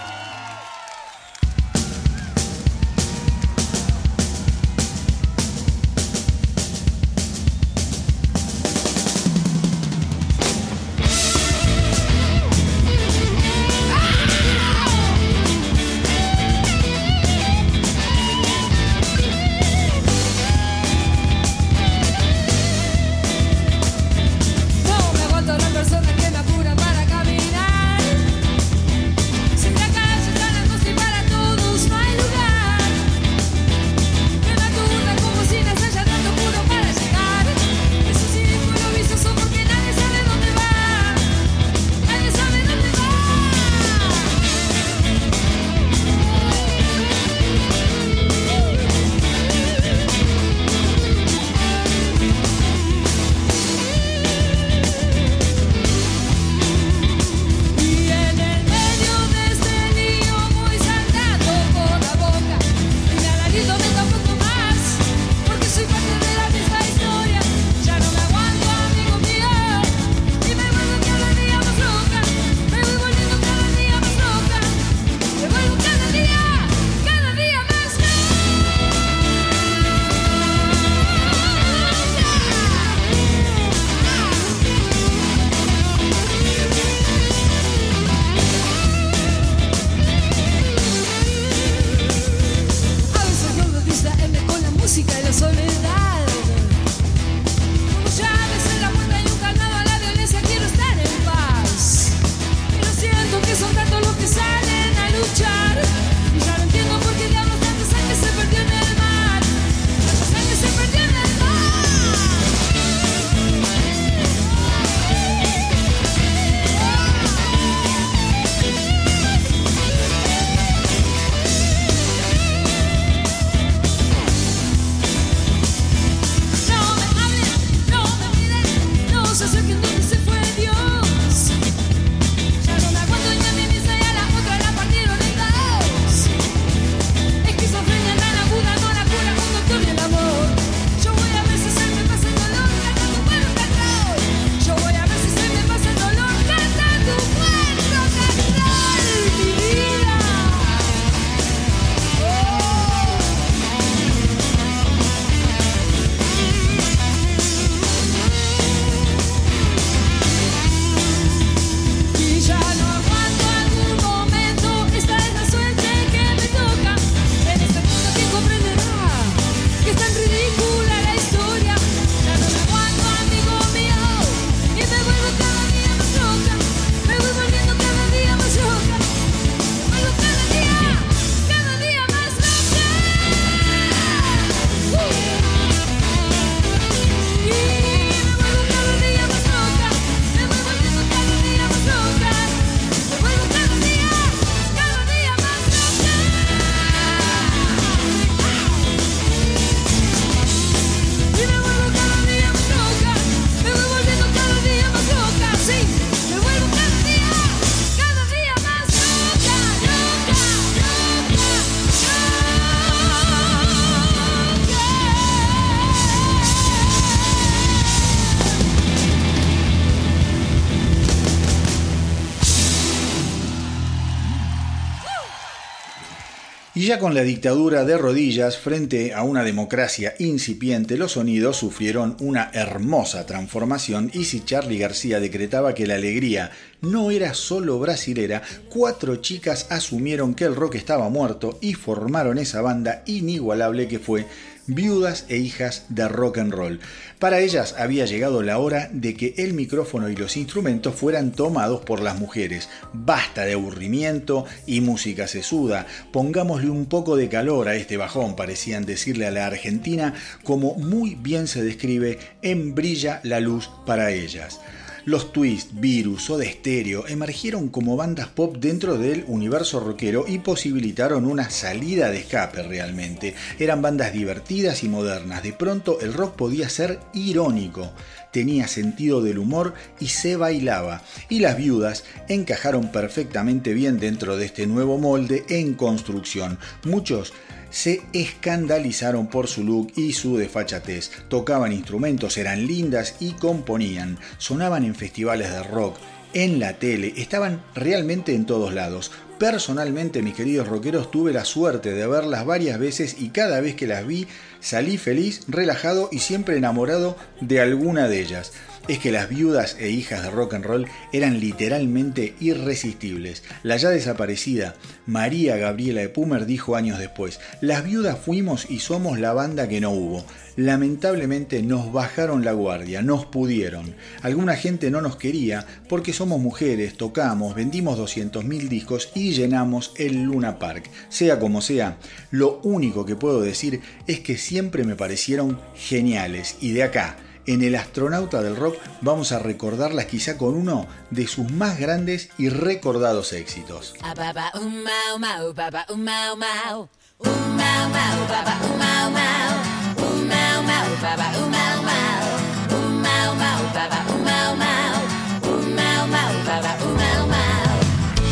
Ya 226.85 226.99
con 226.99 227.15
la 227.15 227.23
dictadura 227.23 227.85
de 227.85 227.97
rodillas 227.97 228.57
frente 228.57 229.13
a 229.13 229.23
una 229.23 229.43
democracia 229.43 230.13
incipiente, 230.19 230.97
los 230.97 231.13
sonidos 231.13 231.57
sufrieron 231.57 232.17
una 232.19 232.51
hermosa 232.53 233.25
transformación. 233.25 234.11
Y 234.13 234.25
si 234.25 234.41
Charlie 234.43 234.77
García 234.77 235.19
decretaba 235.19 235.73
que 235.73 235.87
la 235.87 235.95
alegría 235.95 236.51
no 236.81 237.09
era 237.09 237.33
solo 237.33 237.79
brasilera, 237.79 238.41
cuatro 238.69 239.15
chicas 239.15 239.67
asumieron 239.69 240.35
que 240.35 240.43
el 240.43 240.55
rock 240.55 240.75
estaba 240.75 241.09
muerto 241.09 241.57
y 241.61 241.73
formaron 241.73 242.37
esa 242.37 242.61
banda 242.61 243.01
inigualable 243.05 243.87
que 243.87 243.99
fue 243.99 244.27
viudas 244.67 245.25
e 245.29 245.37
hijas 245.37 245.85
de 245.89 246.07
rock 246.07 246.37
and 246.37 246.53
roll. 246.53 246.79
Para 247.19 247.39
ellas 247.39 247.75
había 247.77 248.05
llegado 248.05 248.43
la 248.43 248.59
hora 248.59 248.89
de 248.91 249.15
que 249.15 249.33
el 249.37 249.53
micrófono 249.53 250.09
y 250.09 250.15
los 250.15 250.37
instrumentos 250.37 250.93
fueran 250.93 251.31
tomados 251.31 251.81
por 251.81 252.01
las 252.01 252.19
mujeres. 252.19 252.69
Basta 252.93 253.43
de 253.45 253.53
aburrimiento 253.53 254.45
y 254.65 254.81
música 254.81 255.27
sesuda. 255.27 255.87
Pongámosle 256.11 256.69
un 256.69 256.85
poco 256.85 257.15
de 257.15 257.29
calor 257.29 257.69
a 257.69 257.75
este 257.75 257.97
bajón, 257.97 258.35
parecían 258.35 258.85
decirle 258.85 259.25
a 259.25 259.31
la 259.31 259.47
Argentina, 259.47 260.13
como 260.43 260.75
muy 260.75 261.15
bien 261.15 261.47
se 261.47 261.63
describe 261.63 262.19
en 262.41 262.75
Brilla 262.75 263.21
la 263.23 263.39
luz 263.39 263.69
para 263.85 264.11
ellas. 264.11 264.59
Los 265.07 265.31
Twist, 265.31 265.69
Virus 265.71 266.29
o 266.31 266.37
de 266.37 266.51
Stereo 266.51 267.07
emergieron 267.07 267.69
como 267.69 267.95
bandas 267.95 268.27
pop 268.27 268.57
dentro 268.57 268.97
del 268.97 269.23
universo 269.29 269.79
rockero 269.79 270.25
y 270.27 270.39
posibilitaron 270.39 271.23
una 271.23 271.49
salida 271.49 272.11
de 272.11 272.17
escape 272.17 272.61
realmente. 272.63 273.33
Eran 273.57 273.81
bandas 273.81 274.11
divertidas 274.11 274.83
y 274.83 274.89
modernas. 274.89 275.43
De 275.43 275.53
pronto 275.53 276.01
el 276.01 276.13
rock 276.13 276.35
podía 276.35 276.67
ser 276.67 276.99
irónico 277.13 277.89
tenía 278.31 278.67
sentido 278.67 279.21
del 279.23 279.39
humor 279.39 279.73
y 279.99 280.09
se 280.09 280.35
bailaba, 280.35 281.01
y 281.27 281.39
las 281.39 281.57
viudas 281.57 282.03
encajaron 282.27 282.91
perfectamente 282.91 283.73
bien 283.73 283.97
dentro 283.99 284.37
de 284.37 284.45
este 284.45 284.67
nuevo 284.67 284.99
molde 284.99 285.43
en 285.49 285.73
construcción. 285.73 286.59
Muchos 286.83 287.33
se 287.69 288.01
escandalizaron 288.13 289.27
por 289.27 289.47
su 289.47 289.63
look 289.63 289.91
y 289.95 290.13
su 290.13 290.37
desfachatez. 290.37 291.11
Tocaban 291.29 291.73
instrumentos, 291.73 292.37
eran 292.37 292.67
lindas 292.67 293.15
y 293.19 293.31
componían. 293.33 294.17
Sonaban 294.37 294.83
en 294.83 294.95
festivales 294.95 295.51
de 295.51 295.63
rock, 295.63 295.97
en 296.33 296.59
la 296.59 296.73
tele, 296.73 297.13
estaban 297.17 297.61
realmente 297.75 298.33
en 298.33 298.45
todos 298.45 298.73
lados. 298.73 299.11
Personalmente, 299.39 300.23
mis 300.23 300.33
queridos 300.33 300.67
rockeros, 300.67 301.11
tuve 301.11 301.31
la 301.31 301.45
suerte 301.45 301.93
de 301.93 302.07
verlas 302.07 302.45
varias 302.45 302.79
veces 302.79 303.15
y 303.19 303.29
cada 303.29 303.61
vez 303.61 303.75
que 303.75 303.85
las 303.85 304.05
vi 304.05 304.27
salí 304.59 304.97
feliz, 304.97 305.43
relajado 305.47 306.09
y 306.11 306.19
siempre 306.19 306.57
enamorado 306.57 307.15
de 307.39 307.61
alguna 307.61 308.07
de 308.07 308.21
ellas 308.21 308.51
es 308.87 308.99
que 308.99 309.11
las 309.11 309.29
viudas 309.29 309.75
e 309.79 309.89
hijas 309.89 310.23
de 310.23 310.29
rock 310.29 310.53
and 310.55 310.65
roll 310.65 310.87
eran 311.11 311.39
literalmente 311.39 312.35
irresistibles. 312.39 313.43
La 313.63 313.77
ya 313.77 313.89
desaparecida 313.89 314.75
María 315.05 315.57
Gabriela 315.57 316.01
de 316.01 316.09
Pumer 316.09 316.45
dijo 316.45 316.75
años 316.75 316.99
después, 316.99 317.39
las 317.61 317.83
viudas 317.83 318.17
fuimos 318.17 318.69
y 318.69 318.79
somos 318.79 319.19
la 319.19 319.33
banda 319.33 319.67
que 319.67 319.81
no 319.81 319.91
hubo. 319.91 320.25
Lamentablemente 320.55 321.61
nos 321.61 321.93
bajaron 321.93 322.43
la 322.43 322.51
guardia, 322.51 323.01
nos 323.03 323.25
pudieron. 323.25 323.93
Alguna 324.23 324.55
gente 324.55 324.89
no 324.89 325.01
nos 325.01 325.15
quería 325.15 325.65
porque 325.87 326.13
somos 326.13 326.39
mujeres, 326.39 326.97
tocamos, 326.97 327.53
vendimos 327.53 327.99
200.000 327.99 328.67
discos 328.67 329.11
y 329.13 329.33
llenamos 329.33 329.91
el 329.97 330.23
Luna 330.23 330.57
Park. 330.57 330.89
Sea 331.09 331.39
como 331.39 331.61
sea, 331.61 331.97
lo 332.31 332.59
único 332.63 333.05
que 333.05 333.15
puedo 333.15 333.41
decir 333.41 333.81
es 334.07 334.19
que 334.21 334.37
siempre 334.37 334.83
me 334.83 334.95
parecieron 334.95 335.59
geniales 335.75 336.57
y 336.59 336.71
de 336.71 336.83
acá 336.83 337.17
en 337.47 337.63
El 337.63 337.75
astronauta 337.75 338.43
del 338.43 338.55
rock 338.55 338.77
vamos 339.01 339.31
a 339.31 339.39
recordarlas 339.39 340.05
quizá 340.05 340.37
con 340.37 340.55
uno 340.55 340.85
de 341.09 341.27
sus 341.27 341.51
más 341.51 341.79
grandes 341.79 342.29
y 342.37 342.49
recordados 342.49 343.33
éxitos. 343.33 343.95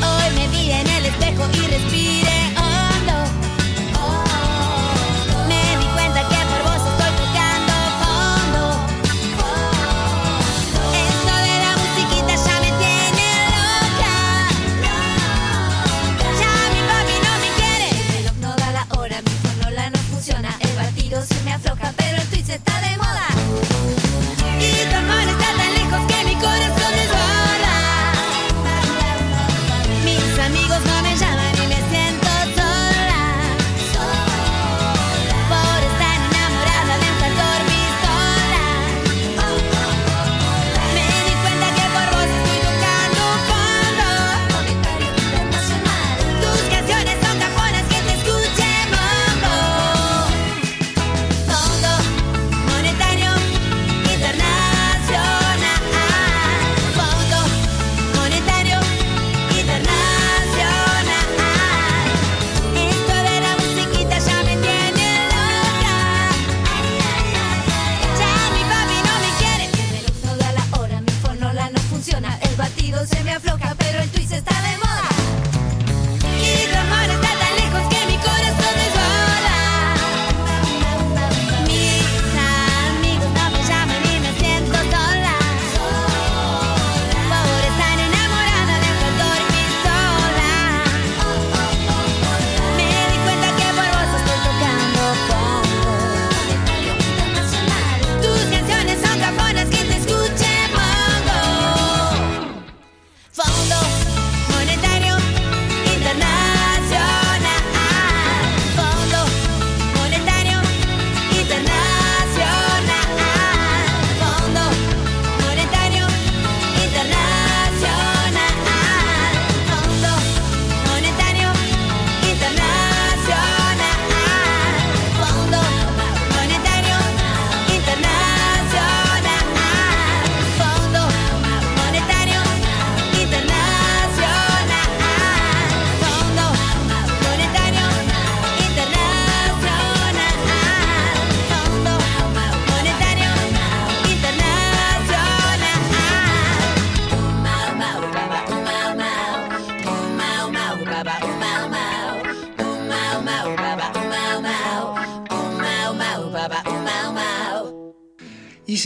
Hoy 0.01 0.36
me 0.36 0.47
vi 0.49 0.72
en 0.72 0.88
el 0.88 1.05
espejo 1.05 1.43
y 1.53 1.68
respiré. 1.68 2.34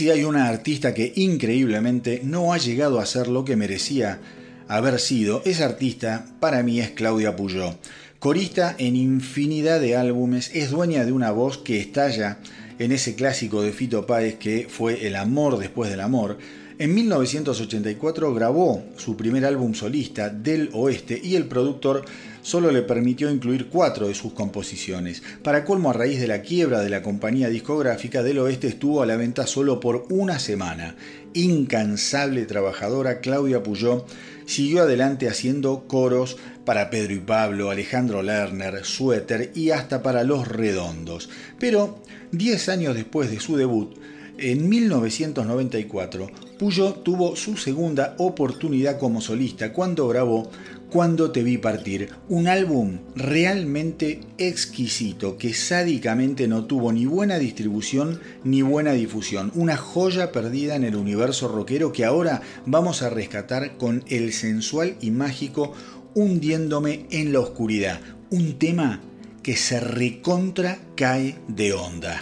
Si 0.00 0.08
hay 0.08 0.24
una 0.24 0.48
artista 0.48 0.94
que 0.94 1.12
increíblemente 1.14 2.22
no 2.24 2.54
ha 2.54 2.56
llegado 2.56 3.00
a 3.00 3.04
ser 3.04 3.28
lo 3.28 3.44
que 3.44 3.54
merecía 3.54 4.18
haber 4.66 4.98
sido, 4.98 5.42
esa 5.44 5.66
artista 5.66 6.24
para 6.40 6.62
mí 6.62 6.80
es 6.80 6.92
Claudia 6.92 7.36
Puyó. 7.36 7.76
Corista 8.18 8.74
en 8.78 8.96
infinidad 8.96 9.78
de 9.78 9.96
álbumes, 9.96 10.52
es 10.54 10.70
dueña 10.70 11.04
de 11.04 11.12
una 11.12 11.32
voz 11.32 11.58
que 11.58 11.78
estalla 11.78 12.38
en 12.78 12.92
ese 12.92 13.14
clásico 13.14 13.60
de 13.60 13.72
Fito 13.72 14.06
Páez 14.06 14.36
que 14.36 14.68
fue 14.70 15.06
El 15.06 15.16
amor 15.16 15.58
después 15.58 15.90
del 15.90 16.00
amor. 16.00 16.38
En 16.78 16.94
1984 16.94 18.32
grabó 18.32 18.82
su 18.96 19.18
primer 19.18 19.44
álbum 19.44 19.74
solista, 19.74 20.30
Del 20.30 20.70
Oeste, 20.72 21.20
y 21.22 21.36
el 21.36 21.44
productor 21.44 22.06
solo 22.42 22.70
le 22.70 22.82
permitió 22.82 23.30
incluir 23.30 23.68
cuatro 23.68 24.08
de 24.08 24.14
sus 24.14 24.32
composiciones. 24.32 25.22
Para 25.42 25.64
colmo, 25.64 25.90
a 25.90 25.92
raíz 25.92 26.20
de 26.20 26.28
la 26.28 26.42
quiebra 26.42 26.80
de 26.80 26.90
la 26.90 27.02
compañía 27.02 27.48
discográfica, 27.48 28.22
Del 28.22 28.38
Oeste 28.38 28.68
estuvo 28.68 29.02
a 29.02 29.06
la 29.06 29.16
venta 29.16 29.46
solo 29.46 29.80
por 29.80 30.06
una 30.10 30.38
semana. 30.38 30.96
Incansable 31.34 32.44
trabajadora, 32.46 33.20
Claudia 33.20 33.62
Puyó 33.62 34.04
siguió 34.46 34.82
adelante 34.82 35.28
haciendo 35.28 35.84
coros 35.86 36.36
para 36.64 36.90
Pedro 36.90 37.14
y 37.14 37.20
Pablo, 37.20 37.70
Alejandro 37.70 38.22
Lerner, 38.22 38.84
Suéter 38.84 39.52
y 39.54 39.70
hasta 39.70 40.02
para 40.02 40.24
Los 40.24 40.48
Redondos. 40.48 41.28
Pero, 41.58 42.02
diez 42.32 42.68
años 42.68 42.94
después 42.94 43.30
de 43.30 43.40
su 43.40 43.56
debut, 43.56 43.96
en 44.38 44.68
1994, 44.70 46.30
Puyo 46.58 46.94
tuvo 46.94 47.36
su 47.36 47.56
segunda 47.56 48.14
oportunidad 48.18 48.98
como 48.98 49.20
solista 49.20 49.72
cuando 49.72 50.08
grabó 50.08 50.50
Cuando 50.90 51.30
te 51.30 51.44
vi 51.44 51.56
partir, 51.56 52.10
un 52.28 52.48
álbum 52.48 52.98
realmente 53.14 54.22
exquisito 54.38 55.38
que 55.38 55.54
sádicamente 55.54 56.48
no 56.48 56.64
tuvo 56.64 56.92
ni 56.92 57.06
buena 57.06 57.38
distribución 57.38 58.18
ni 58.42 58.62
buena 58.62 58.90
difusión, 58.90 59.52
una 59.54 59.76
joya 59.76 60.32
perdida 60.32 60.74
en 60.74 60.82
el 60.82 60.96
universo 60.96 61.46
rockero 61.46 61.92
que 61.92 62.04
ahora 62.04 62.42
vamos 62.66 63.02
a 63.02 63.10
rescatar 63.10 63.76
con 63.76 64.02
el 64.08 64.32
sensual 64.32 64.96
y 65.00 65.12
mágico 65.12 65.74
Hundiéndome 66.12 67.06
en 67.12 67.32
la 67.32 67.38
oscuridad, 67.38 68.00
un 68.30 68.58
tema 68.58 69.00
que 69.44 69.54
se 69.54 69.78
recontra 69.78 70.80
cae 70.96 71.36
de 71.46 71.72
onda. 71.72 72.20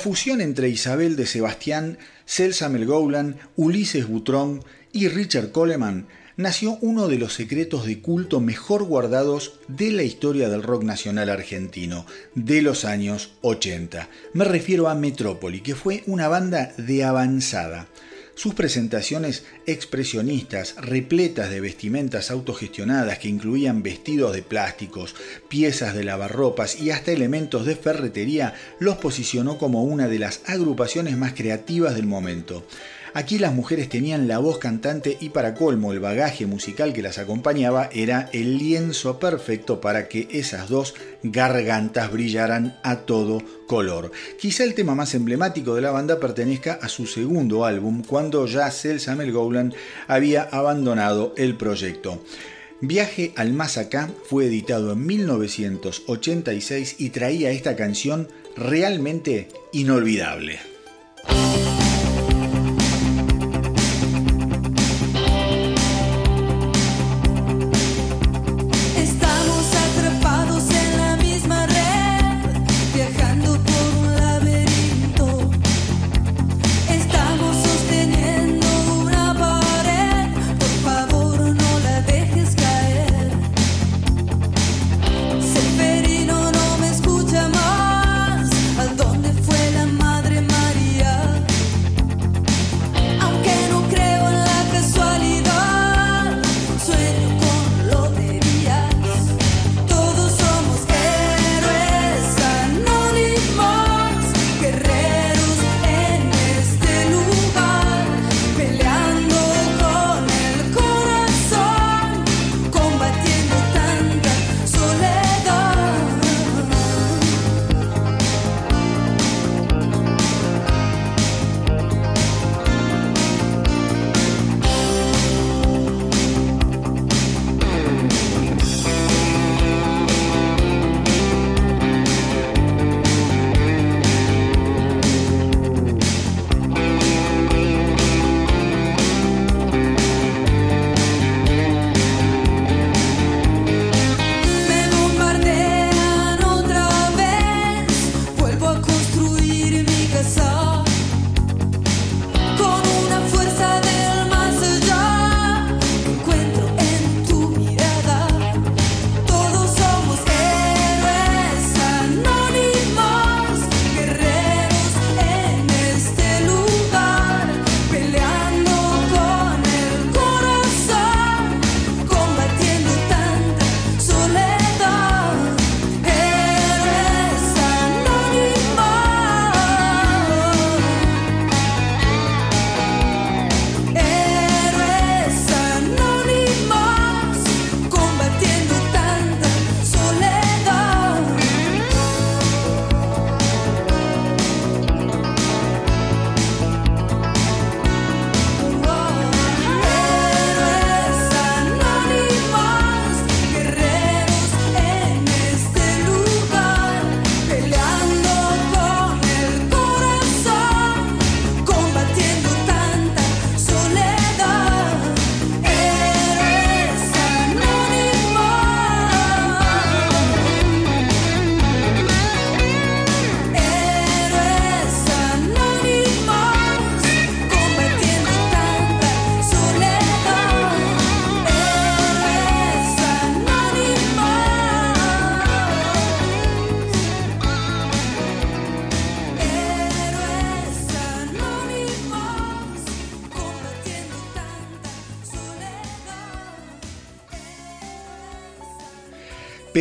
Fusión 0.00 0.40
entre 0.40 0.68
Isabel 0.68 1.14
de 1.14 1.26
Sebastián, 1.26 1.98
Celsa 2.26 2.68
Melgoulan, 2.68 3.36
Ulises 3.54 4.08
Butrón 4.08 4.64
y 4.92 5.06
Richard 5.06 5.52
Coleman 5.52 6.08
nació 6.36 6.78
uno 6.80 7.06
de 7.06 7.18
los 7.18 7.34
secretos 7.34 7.86
de 7.86 8.00
culto 8.00 8.40
mejor 8.40 8.84
guardados 8.84 9.60
de 9.68 9.92
la 9.92 10.02
historia 10.02 10.48
del 10.48 10.62
rock 10.62 10.82
nacional 10.84 11.28
argentino 11.28 12.06
de 12.34 12.62
los 12.62 12.84
años 12.84 13.32
80. 13.42 14.08
Me 14.32 14.44
refiero 14.44 14.88
a 14.88 14.94
Metrópoli, 14.94 15.60
que 15.60 15.74
fue 15.74 16.02
una 16.06 16.28
banda 16.28 16.72
de 16.78 17.04
avanzada. 17.04 17.88
Sus 18.40 18.54
presentaciones 18.54 19.44
expresionistas, 19.66 20.74
repletas 20.78 21.50
de 21.50 21.60
vestimentas 21.60 22.30
autogestionadas 22.30 23.18
que 23.18 23.28
incluían 23.28 23.82
vestidos 23.82 24.32
de 24.32 24.40
plásticos, 24.40 25.14
piezas 25.50 25.94
de 25.94 26.04
lavarropas 26.04 26.80
y 26.80 26.90
hasta 26.90 27.12
elementos 27.12 27.66
de 27.66 27.76
ferretería, 27.76 28.54
los 28.78 28.96
posicionó 28.96 29.58
como 29.58 29.84
una 29.84 30.08
de 30.08 30.20
las 30.20 30.40
agrupaciones 30.46 31.18
más 31.18 31.34
creativas 31.34 31.94
del 31.94 32.06
momento. 32.06 32.64
Aquí 33.12 33.38
las 33.38 33.54
mujeres 33.54 33.88
tenían 33.88 34.28
la 34.28 34.38
voz 34.38 34.58
cantante 34.58 35.16
y 35.20 35.30
para 35.30 35.54
colmo 35.54 35.92
el 35.92 35.98
bagaje 35.98 36.46
musical 36.46 36.92
que 36.92 37.02
las 37.02 37.18
acompañaba 37.18 37.90
era 37.92 38.30
el 38.32 38.56
lienzo 38.58 39.18
perfecto 39.18 39.80
para 39.80 40.06
que 40.08 40.28
esas 40.30 40.68
dos 40.68 40.94
gargantas 41.22 42.12
brillaran 42.12 42.78
a 42.84 43.00
todo 43.00 43.42
color. 43.66 44.12
Quizá 44.38 44.62
el 44.62 44.74
tema 44.74 44.94
más 44.94 45.14
emblemático 45.14 45.74
de 45.74 45.82
la 45.82 45.90
banda 45.90 46.20
pertenezca 46.20 46.78
a 46.80 46.88
su 46.88 47.06
segundo 47.06 47.64
álbum, 47.64 48.04
cuando 48.04 48.46
ya 48.46 48.70
Celsa 48.70 49.16
Gowland 49.16 49.74
había 50.06 50.42
abandonado 50.42 51.34
el 51.36 51.56
proyecto. 51.56 52.22
Viaje 52.80 53.32
al 53.36 53.52
Más 53.52 53.76
Acá 53.76 54.08
fue 54.24 54.46
editado 54.46 54.92
en 54.92 55.04
1986 55.04 56.96
y 56.98 57.10
traía 57.10 57.50
esta 57.50 57.76
canción 57.76 58.28
realmente 58.56 59.48
inolvidable. 59.72 60.69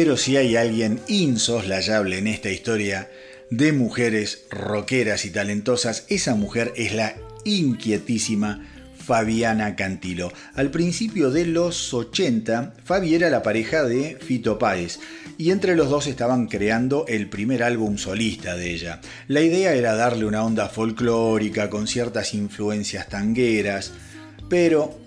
Pero 0.02 0.16
si 0.16 0.38
hay 0.38 0.56
alguien 0.56 1.02
insoslayable 1.10 2.20
en 2.20 2.28
esta 2.28 2.50
historia 2.50 3.12
de 3.50 3.74
mujeres 3.74 4.46
rockeras 4.50 5.26
y 5.26 5.30
talentosas, 5.30 6.06
esa 6.08 6.36
mujer 6.36 6.72
es 6.78 6.94
la 6.94 7.18
inquietísima 7.44 8.66
Fabiana 8.98 9.76
Cantilo. 9.76 10.32
Al 10.54 10.72
principio 10.72 11.32
de 11.32 11.48
los 11.48 11.94
80, 11.94 12.76
Fabi 12.82 13.14
era 13.14 13.30
la 13.30 13.44
pareja 13.44 13.84
de 13.84 14.16
Fito 14.16 14.58
Páez 14.58 15.02
y 15.38 15.52
entre 15.52 15.76
los 15.76 15.90
dos 15.90 16.08
estaban 16.08 16.48
creando 16.48 17.04
el 17.10 17.28
primer 17.28 17.62
álbum 17.62 17.98
solista 17.98 18.56
de 18.56 18.72
ella. 18.72 19.02
La 19.28 19.42
idea 19.42 19.74
era 19.74 19.96
darle 19.96 20.24
una 20.24 20.46
onda 20.46 20.70
folclórica 20.70 21.70
con 21.70 21.88
ciertas 21.88 22.34
influencias 22.34 23.10
tangueras, 23.10 23.92
pero 24.48 24.98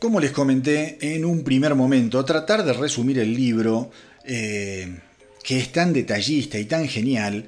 Como 0.00 0.18
les 0.18 0.32
comenté 0.32 0.96
en 1.14 1.26
un 1.26 1.44
primer 1.44 1.74
momento, 1.74 2.24
tratar 2.24 2.64
de 2.64 2.72
resumir 2.72 3.18
el 3.18 3.34
libro, 3.34 3.90
eh, 4.24 4.98
que 5.42 5.58
es 5.58 5.72
tan 5.72 5.92
detallista 5.92 6.58
y 6.58 6.64
tan 6.64 6.88
genial, 6.88 7.44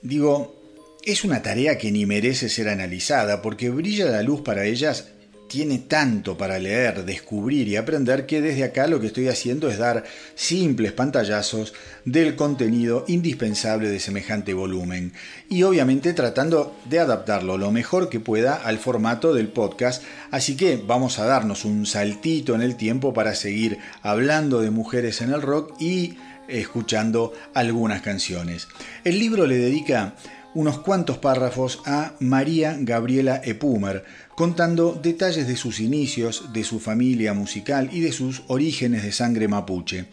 digo, 0.00 0.56
es 1.04 1.24
una 1.24 1.42
tarea 1.42 1.76
que 1.76 1.92
ni 1.92 2.06
merece 2.06 2.48
ser 2.48 2.70
analizada, 2.70 3.42
porque 3.42 3.68
brilla 3.68 4.06
la 4.06 4.22
luz 4.22 4.40
para 4.40 4.64
ellas 4.64 5.08
tiene 5.50 5.78
tanto 5.78 6.38
para 6.38 6.60
leer, 6.60 7.04
descubrir 7.04 7.66
y 7.66 7.74
aprender 7.74 8.24
que 8.24 8.40
desde 8.40 8.62
acá 8.62 8.86
lo 8.86 9.00
que 9.00 9.08
estoy 9.08 9.26
haciendo 9.26 9.68
es 9.68 9.78
dar 9.78 10.04
simples 10.36 10.92
pantallazos 10.92 11.74
del 12.04 12.36
contenido 12.36 13.04
indispensable 13.08 13.88
de 13.88 13.98
semejante 13.98 14.54
volumen 14.54 15.12
y 15.48 15.64
obviamente 15.64 16.12
tratando 16.12 16.76
de 16.84 17.00
adaptarlo 17.00 17.58
lo 17.58 17.72
mejor 17.72 18.08
que 18.08 18.20
pueda 18.20 18.54
al 18.54 18.78
formato 18.78 19.34
del 19.34 19.48
podcast, 19.48 20.04
así 20.30 20.56
que 20.56 20.76
vamos 20.76 21.18
a 21.18 21.24
darnos 21.24 21.64
un 21.64 21.84
saltito 21.84 22.54
en 22.54 22.62
el 22.62 22.76
tiempo 22.76 23.12
para 23.12 23.34
seguir 23.34 23.78
hablando 24.02 24.60
de 24.60 24.70
mujeres 24.70 25.20
en 25.20 25.32
el 25.32 25.42
rock 25.42 25.74
y 25.80 26.16
escuchando 26.46 27.32
algunas 27.54 28.02
canciones. 28.02 28.68
El 29.02 29.18
libro 29.18 29.48
le 29.48 29.56
dedica 29.56 30.14
unos 30.54 30.80
cuantos 30.80 31.18
párrafos 31.18 31.80
a 31.86 32.14
María 32.18 32.76
Gabriela 32.80 33.40
Epumer, 33.44 34.04
contando 34.40 34.98
detalles 35.02 35.46
de 35.46 35.54
sus 35.54 35.80
inicios, 35.80 36.50
de 36.54 36.64
su 36.64 36.80
familia 36.80 37.34
musical 37.34 37.90
y 37.92 38.00
de 38.00 38.10
sus 38.10 38.42
orígenes 38.46 39.02
de 39.02 39.12
sangre 39.12 39.48
mapuche. 39.48 40.06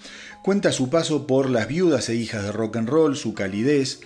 Cuenta 0.44 0.74
su 0.74 0.90
paso 0.90 1.26
por 1.26 1.50
las 1.50 1.70
viudas 1.70 2.10
e 2.10 2.16
hijas 2.16 2.44
de 2.44 2.52
rock 2.52 2.76
and 2.76 2.90
roll, 2.90 3.16
su 3.16 3.34
calidez, 3.34 4.02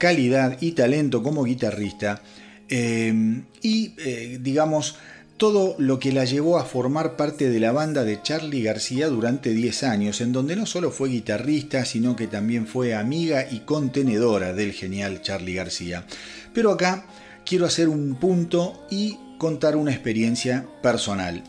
calidad 0.00 0.58
y 0.60 0.72
talento 0.72 1.22
como 1.22 1.44
guitarrista 1.44 2.20
eh, 2.68 3.44
y, 3.62 3.94
eh, 3.98 4.40
digamos, 4.42 4.96
todo 5.36 5.76
lo 5.78 6.00
que 6.00 6.10
la 6.10 6.24
llevó 6.24 6.58
a 6.58 6.64
formar 6.64 7.14
parte 7.14 7.48
de 7.48 7.60
la 7.60 7.70
banda 7.70 8.02
de 8.02 8.20
Charlie 8.20 8.64
García 8.64 9.06
durante 9.06 9.50
10 9.50 9.84
años, 9.84 10.20
en 10.20 10.32
donde 10.32 10.56
no 10.56 10.66
solo 10.66 10.90
fue 10.90 11.10
guitarrista, 11.10 11.84
sino 11.84 12.16
que 12.16 12.26
también 12.26 12.66
fue 12.66 12.96
amiga 12.96 13.46
y 13.48 13.60
contenedora 13.60 14.52
del 14.52 14.72
genial 14.72 15.22
Charlie 15.22 15.54
García. 15.54 16.06
Pero 16.52 16.72
acá 16.72 17.06
quiero 17.46 17.66
hacer 17.66 17.88
un 17.88 18.16
punto 18.16 18.84
y 18.90 19.16
contar 19.40 19.74
una 19.74 19.90
experiencia 19.90 20.66
personal. 20.82 21.42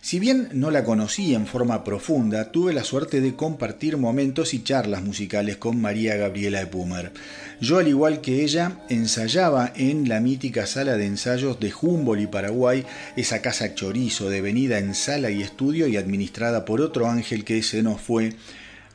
Si 0.00 0.18
bien 0.18 0.48
no 0.54 0.72
la 0.72 0.82
conocí 0.82 1.36
en 1.36 1.46
forma 1.46 1.84
profunda, 1.84 2.50
tuve 2.50 2.72
la 2.72 2.82
suerte 2.82 3.20
de 3.20 3.36
compartir 3.36 3.96
momentos 3.96 4.54
y 4.54 4.64
charlas 4.64 5.04
musicales 5.04 5.56
con 5.56 5.80
María 5.80 6.16
Gabriela 6.16 6.58
de 6.58 6.66
Pumer. 6.66 7.12
Yo, 7.60 7.78
al 7.78 7.86
igual 7.86 8.20
que 8.20 8.42
ella, 8.42 8.80
ensayaba 8.88 9.72
en 9.76 10.08
la 10.08 10.18
mítica 10.18 10.66
sala 10.66 10.96
de 10.96 11.06
ensayos 11.06 11.60
de 11.60 11.72
Humboldt 11.80 12.28
Paraguay, 12.28 12.84
esa 13.14 13.40
casa 13.40 13.72
chorizo 13.72 14.28
devenida 14.30 14.78
en 14.78 14.96
sala 14.96 15.30
y 15.30 15.40
estudio 15.40 15.86
y 15.86 15.96
administrada 15.96 16.64
por 16.64 16.80
otro 16.80 17.08
ángel 17.08 17.44
que 17.44 17.62
se 17.62 17.84
nos 17.84 18.00
fue 18.00 18.32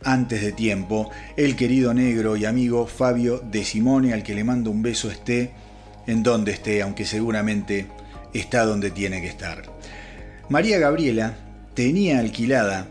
antes 0.04 0.42
de 0.42 0.52
tiempo, 0.52 1.10
el 1.38 1.56
querido 1.56 1.94
negro 1.94 2.36
y 2.36 2.44
amigo 2.44 2.88
Fabio 2.88 3.40
De 3.40 3.64
Simone, 3.64 4.12
al 4.12 4.22
que 4.22 4.36
le 4.36 4.44
mando 4.44 4.70
un 4.70 4.82
beso 4.82 5.10
esté 5.10 5.52
en 6.08 6.24
donde 6.24 6.52
esté, 6.52 6.82
aunque 6.82 7.06
seguramente 7.06 7.88
está 8.34 8.66
donde 8.66 8.92
tiene 8.92 9.22
que 9.22 9.28
estar. 9.28 9.64
María 10.50 10.80
Gabriela 10.80 11.36
tenía 11.74 12.20
alquilada 12.20 12.88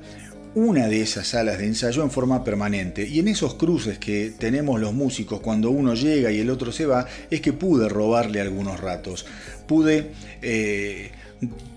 una 0.55 0.87
de 0.87 1.01
esas 1.01 1.29
salas 1.29 1.59
de 1.59 1.67
ensayo 1.67 2.03
en 2.03 2.11
forma 2.11 2.45
permanente 2.45 3.07
y 3.07 3.21
en 3.21 3.29
esos 3.29 3.55
cruces 3.55 3.99
que 3.99 4.33
tenemos 4.39 4.81
los 4.81 4.93
músicos 4.93 5.41
cuando 5.41 5.71
uno 5.71 5.95
llega 5.95 6.31
y 6.31 6.41
el 6.41 6.51
otro 6.51 6.73
se 6.73 6.85
va 6.85 7.07
es 7.31 7.41
que 7.41 7.53
pude 7.53 7.89
robarle 7.89 8.41
algunos 8.41 8.81
ratos, 8.81 9.25
pude 9.67 10.11
eh, 10.43 11.11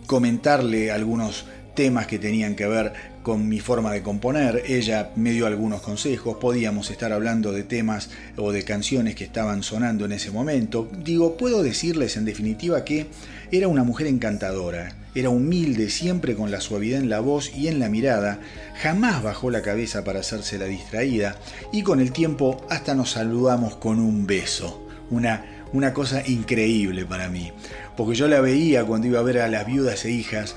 comentarle 0.06 0.92
algunos 0.92 1.46
temas 1.74 2.08
que 2.08 2.20
tenían 2.20 2.56
que 2.56 2.68
ver 2.68 2.94
con 3.22 3.48
mi 3.48 3.60
forma 3.60 3.92
de 3.92 4.04
componer, 4.04 4.64
ella 4.68 5.10
me 5.16 5.32
dio 5.32 5.48
algunos 5.48 5.82
consejos, 5.82 6.38
podíamos 6.40 6.92
estar 6.92 7.12
hablando 7.12 7.52
de 7.52 7.64
temas 7.64 8.10
o 8.38 8.52
de 8.52 8.64
canciones 8.64 9.16
que 9.16 9.24
estaban 9.24 9.64
sonando 9.64 10.06
en 10.06 10.12
ese 10.12 10.30
momento. 10.30 10.88
Digo, 11.04 11.36
puedo 11.36 11.64
decirles 11.64 12.18
en 12.18 12.26
definitiva 12.26 12.86
que 12.86 13.08
era 13.52 13.68
una 13.68 13.84
mujer 13.84 14.08
encantadora, 14.08 14.96
era 15.16 15.30
humilde, 15.30 15.90
siempre 15.90 16.36
con 16.36 16.52
la 16.52 16.62
suavidad 16.62 17.00
en 17.00 17.10
la 17.10 17.20
voz 17.20 17.56
y 17.56 17.68
en 17.68 17.80
la 17.80 17.90
mirada, 17.90 18.40
jamás 18.82 19.24
bajó 19.24 19.50
la 19.50 19.62
cabeza 19.62 20.04
para 20.04 20.20
hacerse 20.20 20.58
la 20.58 20.66
distraída. 20.66 21.36
Y 21.72 21.84
con 21.84 22.00
el 22.00 22.12
tiempo 22.12 22.66
hasta 22.70 22.96
nos 22.96 23.12
saludamos 23.12 23.76
con 23.78 24.00
un 24.00 24.28
beso, 24.28 24.86
una 25.10 25.56
una 25.76 25.94
cosa 25.94 26.24
increíble 26.26 27.06
para 27.06 27.28
mí, 27.28 27.52
porque 27.98 28.16
yo 28.16 28.28
la 28.28 28.40
veía 28.40 28.86
cuando 28.86 29.08
iba 29.08 29.20
a 29.20 29.24
ver 29.24 29.40
a 29.40 29.50
las 29.50 29.66
viudas 29.66 30.06
e 30.06 30.12
hijas 30.12 30.56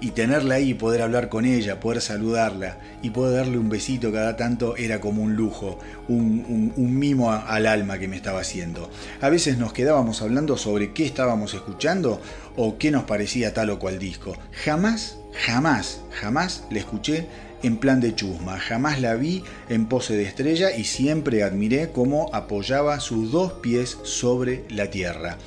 y 0.00 0.12
tenerla 0.12 0.56
ahí, 0.56 0.74
poder 0.74 1.02
hablar 1.02 1.28
con 1.28 1.44
ella, 1.44 1.80
poder 1.80 2.00
saludarla 2.00 2.78
y 3.02 3.10
poder 3.10 3.38
darle 3.38 3.58
un 3.58 3.68
besito 3.68 4.12
cada 4.12 4.36
tanto 4.36 4.76
era 4.76 5.00
como 5.00 5.22
un 5.22 5.34
lujo, 5.34 5.78
un, 6.08 6.74
mimo 6.76 7.32
al 7.32 7.66
alma 7.66 7.98
que 7.98 8.08
me 8.08 8.16
estaba 8.16 8.40
haciendo. 8.40 8.90
A 9.20 9.28
veces 9.28 9.58
nos 9.58 9.72
quedábamos 9.72 10.22
hablando 10.22 10.56
sobre 10.56 10.92
qué 10.92 11.04
estábamos 11.04 11.54
escuchando 11.54 12.20
o 12.56 12.78
qué 12.78 12.90
nos 12.90 13.04
parecía 13.04 13.52
tal 13.54 13.70
o 13.70 13.78
cual 13.78 13.98
disco. 13.98 14.36
Jamás, 14.64 15.18
jamás, 15.46 16.00
jamás 16.20 16.64
le 16.70 16.80
escuché 16.80 17.26
en 17.62 17.78
plan 17.78 18.00
de 18.00 18.14
chusma, 18.14 18.58
jamás 18.58 19.00
la 19.00 19.16
vi 19.16 19.42
en 19.68 19.86
pose 19.86 20.16
de 20.16 20.24
estrella 20.24 20.70
y 20.70 20.84
siempre 20.84 21.42
admiré 21.42 21.90
cómo 21.90 22.30
apoyaba 22.32 23.00
sus 23.00 23.32
dos 23.32 23.54
pies 23.54 23.98
sobre 24.04 24.64
la 24.70 24.90
tierra. 24.90 25.38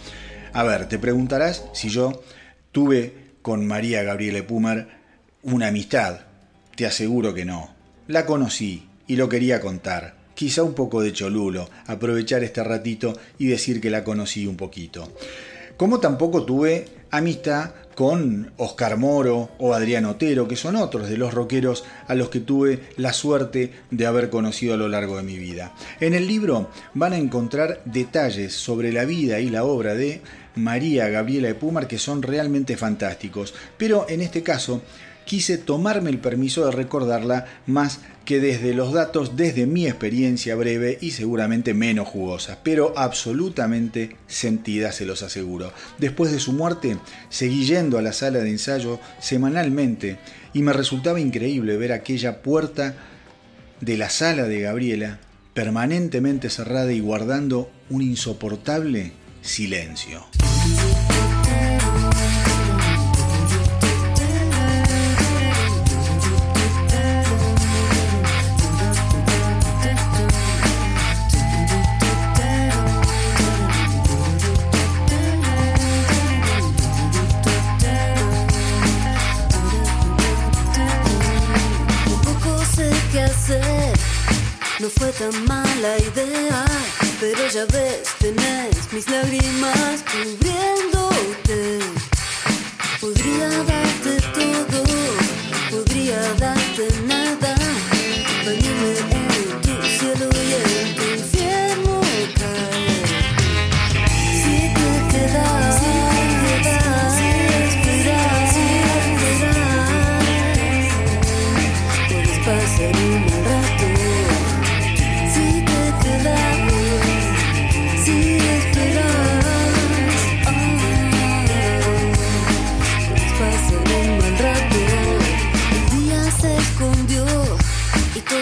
A 0.52 0.64
ver, 0.64 0.90
te 0.90 1.00
preguntarás 1.00 1.64
si 1.74 1.88
yo 1.88 2.22
tuve 2.74 3.21
con 3.42 3.66
María 3.66 4.04
Gabriela 4.04 4.46
Pumer 4.46 4.88
una 5.44 5.68
amistad. 5.68 6.22
Te 6.76 6.86
aseguro 6.86 7.34
que 7.34 7.46
no. 7.46 7.74
La 8.08 8.26
conocí 8.26 8.88
y 9.08 9.16
lo 9.16 9.30
quería 9.30 9.60
contar. 9.60 10.16
Quizá 10.36 10.64
un 10.64 10.74
poco 10.74 11.02
de 11.02 11.14
cholulo, 11.14 11.70
aprovechar 11.88 12.44
este 12.44 12.64
ratito 12.64 13.18
y 13.38 13.48
decir 13.48 13.82
que 13.82 13.90
la 13.90 14.04
conocí 14.04 14.48
un 14.48 14.58
poquito. 14.58 15.12
Como 15.78 16.00
tampoco 16.00 16.44
tuve 16.46 16.86
amistad 17.10 17.72
con 17.96 18.52
Oscar 18.58 18.98
Moro 18.98 19.50
o 19.58 19.74
Adrián 19.74 20.06
Otero, 20.06 20.48
que 20.48 20.56
son 20.56 20.76
otros 20.76 21.10
de 21.10 21.18
los 21.18 21.34
rockeros 21.34 21.84
a 22.08 22.16
los 22.16 22.30
que 22.30 22.40
tuve 22.40 22.80
la 22.98 23.14
suerte 23.14 23.72
de 23.90 24.06
haber 24.06 24.30
conocido 24.30 24.74
a 24.74 24.78
lo 24.78 24.88
largo 24.88 25.18
de 25.18 25.24
mi 25.24 25.38
vida. 25.38 25.74
En 26.00 26.14
el 26.14 26.28
libro 26.28 26.70
van 26.94 27.14
a 27.14 27.18
encontrar 27.18 27.82
detalles 27.86 28.54
sobre 28.54 28.92
la 28.92 29.06
vida 29.06 29.40
y 29.40 29.50
la 29.50 29.64
obra 29.64 29.94
de 29.94 30.22
María 30.56 31.08
Gabriela 31.10 31.48
de 31.48 31.56
Pumar 31.56 31.88
que 31.88 31.98
son 31.98 32.22
realmente 32.22 32.78
fantásticos, 32.78 33.54
pero 33.78 34.06
en 34.10 34.22
este 34.22 34.44
caso 34.44 34.82
quise 35.26 35.58
tomarme 35.58 36.10
el 36.10 36.20
permiso 36.20 36.66
de 36.66 36.72
recordarla 36.72 37.46
más 37.66 38.00
que 38.26 38.40
desde 38.40 38.74
los 38.74 38.94
datos, 38.94 39.36
desde 39.36 39.66
mi 39.66 39.88
experiencia 39.88 40.56
breve 40.56 40.98
y 41.02 41.12
seguramente 41.12 41.74
menos 41.74 42.08
jugosa, 42.08 42.60
pero 42.64 42.94
absolutamente 42.98 44.16
sentida, 44.28 44.92
se 44.92 45.06
los 45.06 45.24
aseguro. 45.24 45.74
Después 45.98 46.32
de 46.32 46.40
su 46.40 46.54
muerte, 46.54 46.98
seguí 47.30 47.66
yendo 47.66 47.98
a 47.98 48.02
la 48.02 48.14
sala 48.14 48.40
de 48.40 48.50
ensayo 48.50 49.00
semanalmente 49.20 50.18
y 50.54 50.62
me 50.62 50.74
resultaba 50.74 51.20
increíble 51.20 51.78
ver 51.78 51.94
aquella 51.94 52.42
puerta 52.42 52.96
de 53.80 53.98
la 53.98 54.10
sala 54.10 54.44
de 54.44 54.62
Gabriela 54.62 55.20
permanentemente 55.54 56.50
cerrada 56.50 56.92
y 56.94 57.00
guardando 57.00 57.70
un 57.90 58.02
insoportable 58.02 59.12
silencio. 59.42 60.26
No 84.80 84.90
fue 84.90 85.12
tan 85.12 85.46
mala 85.46 86.00
idea, 86.00 86.66
pero 87.20 87.48
ya 87.54 87.66
ves, 87.66 88.10
tenés 88.18 88.71
mis 88.92 89.08
lágrimas 89.10 90.04
cubriéndote. 90.12 91.80
Podría 93.00 93.71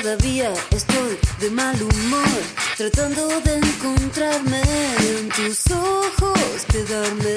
todavía 0.10 0.52
estoy 0.72 1.20
de 1.40 1.52
mal 1.52 1.76
humor, 1.76 2.42
tratando 2.78 3.28
de 3.42 3.58
encontrarme 3.58 4.62
en 5.02 5.30
tus 5.30 5.70
ojos, 5.70 6.66
quedarme. 6.72 7.36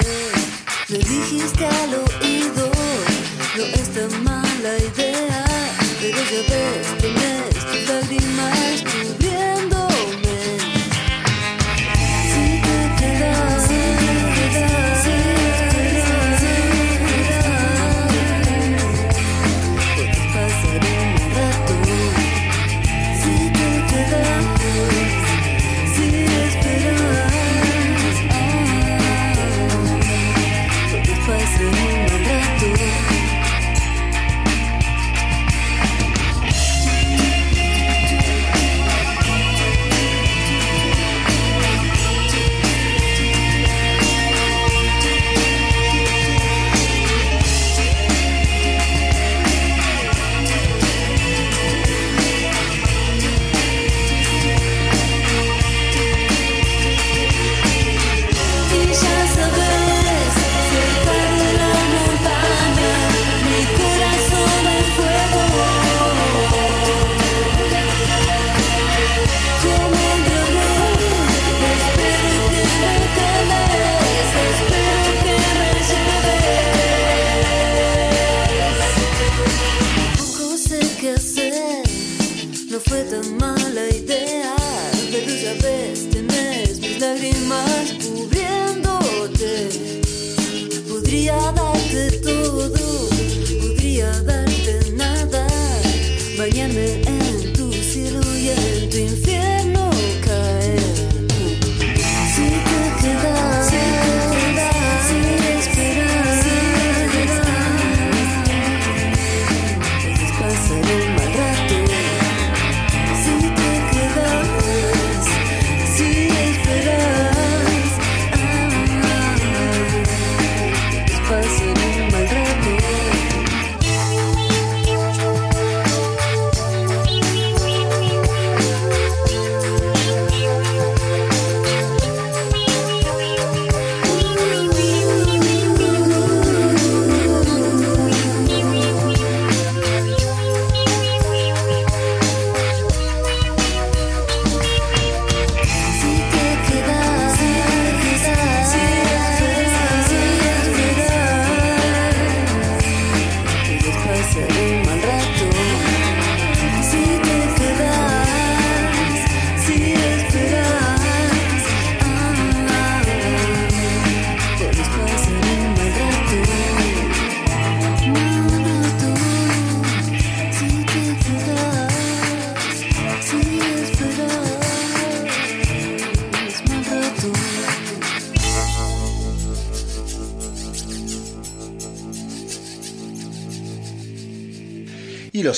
Me 0.89 0.97
dijiste 0.97 1.65
al 1.65 1.93
oído, 1.93 2.71
no 3.57 3.63
es 3.63 3.89
tan 3.93 4.23
mala 4.23 4.77
idea, 4.89 5.45
pero 6.01 6.17
ya 6.17 6.41
ves, 6.49 6.97
tenés 6.97 7.53
tus 7.59 7.89
lágrimas 7.89 8.83
cubriéndome. 8.91 9.62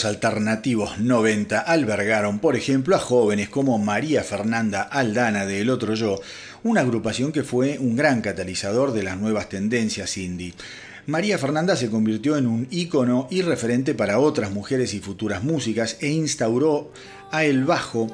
Alternativos 0.04 1.00
90 1.00 1.60
albergaron, 1.60 2.40
por 2.40 2.58
ejemplo, 2.58 2.98
a 2.98 3.00
jóvenes 3.00 3.48
como 3.48 3.78
María 3.78 4.24
Fernanda 4.24 4.82
Aldana 4.82 5.46
de 5.46 5.62
El 5.62 5.70
Otro 5.70 5.94
Yo, 5.94 6.20
una 6.64 6.82
agrupación 6.82 7.32
que 7.32 7.44
fue 7.44 7.78
un 7.80 7.96
gran 7.96 8.22
catalizador 8.22 8.92
de 8.92 9.04
las 9.04 9.18
nuevas 9.18 9.48
tendencias 9.48 10.18
indie. 10.18 10.54
María 11.06 11.38
Fernanda 11.38 11.78
se 11.78 11.90
convirtió 11.90 12.36
en 12.36 12.48
un 12.48 12.68
ícono 12.72 13.28
y 13.32 13.44
referente 13.44 13.94
para 13.94 14.20
otras 14.20 14.52
mujeres 14.52 14.94
y 14.94 15.00
futuras 15.00 15.44
músicas 15.44 15.98
e 16.02 16.10
instauró 16.10 16.92
a 17.32 17.46
el 17.46 17.64
bajo 17.64 18.08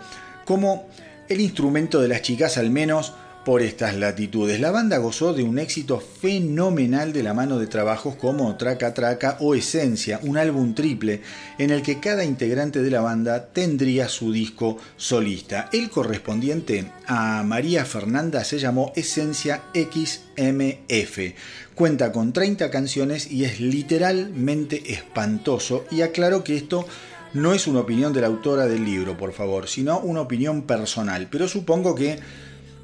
como 0.45 0.88
el 1.29 1.41
instrumento 1.41 2.01
de 2.01 2.09
las 2.09 2.21
chicas 2.21 2.57
al 2.57 2.69
menos 2.69 3.13
por 3.44 3.62
estas 3.62 3.96
latitudes. 3.96 4.60
La 4.60 4.72
banda 4.72 4.98
gozó 4.98 5.34
de 5.34 5.44
un 5.44 5.58
éxito 5.58 6.00
fenomenal 6.00 7.12
de 7.13 7.24
la 7.24 7.34
mano 7.34 7.58
de 7.58 7.68
trabajos 7.68 8.16
como 8.16 8.55
Traca 8.55 8.93
Traca 8.93 9.38
o 9.39 9.55
Esencia, 9.55 10.20
un 10.24 10.38
álbum 10.38 10.76
triple 10.76 11.22
en 11.58 11.72
el 11.72 11.82
que 11.82 12.00
cada 12.00 12.24
integrante 12.24 12.82
de 12.82 12.92
la 12.92 13.01
banda 13.01 13.47
tendría 13.47 14.09
su 14.09 14.32
disco 14.32 14.78
solista. 14.96 15.70
El 15.74 15.89
correspondiente 15.89 16.92
a 17.08 17.43
María 17.43 17.86
Fernanda 17.86 18.43
se 18.43 18.59
llamó 18.59 18.93
Esencia 18.96 19.63
XMF. 19.74 21.20
Cuenta 21.74 22.12
con 22.12 22.34
30 22.34 22.70
canciones 22.70 23.32
y 23.32 23.46
es 23.46 23.59
literalmente 23.59 24.93
espantoso 24.93 25.86
y 25.89 26.01
aclaro 26.01 26.43
que 26.43 26.58
esto 26.58 26.86
no 27.34 27.54
es 27.54 27.66
una 27.66 27.80
opinión 27.80 28.12
de 28.13 28.22
la 28.22 28.28
autora 28.28 28.68
del 28.68 28.84
libro, 28.84 29.18
por 29.18 29.32
favor, 29.32 29.68
sino 29.68 30.00
una 30.00 30.22
opinión 30.22 30.63
personal, 30.63 31.28
pero 31.32 31.47
supongo 31.47 31.96
que 31.96 32.20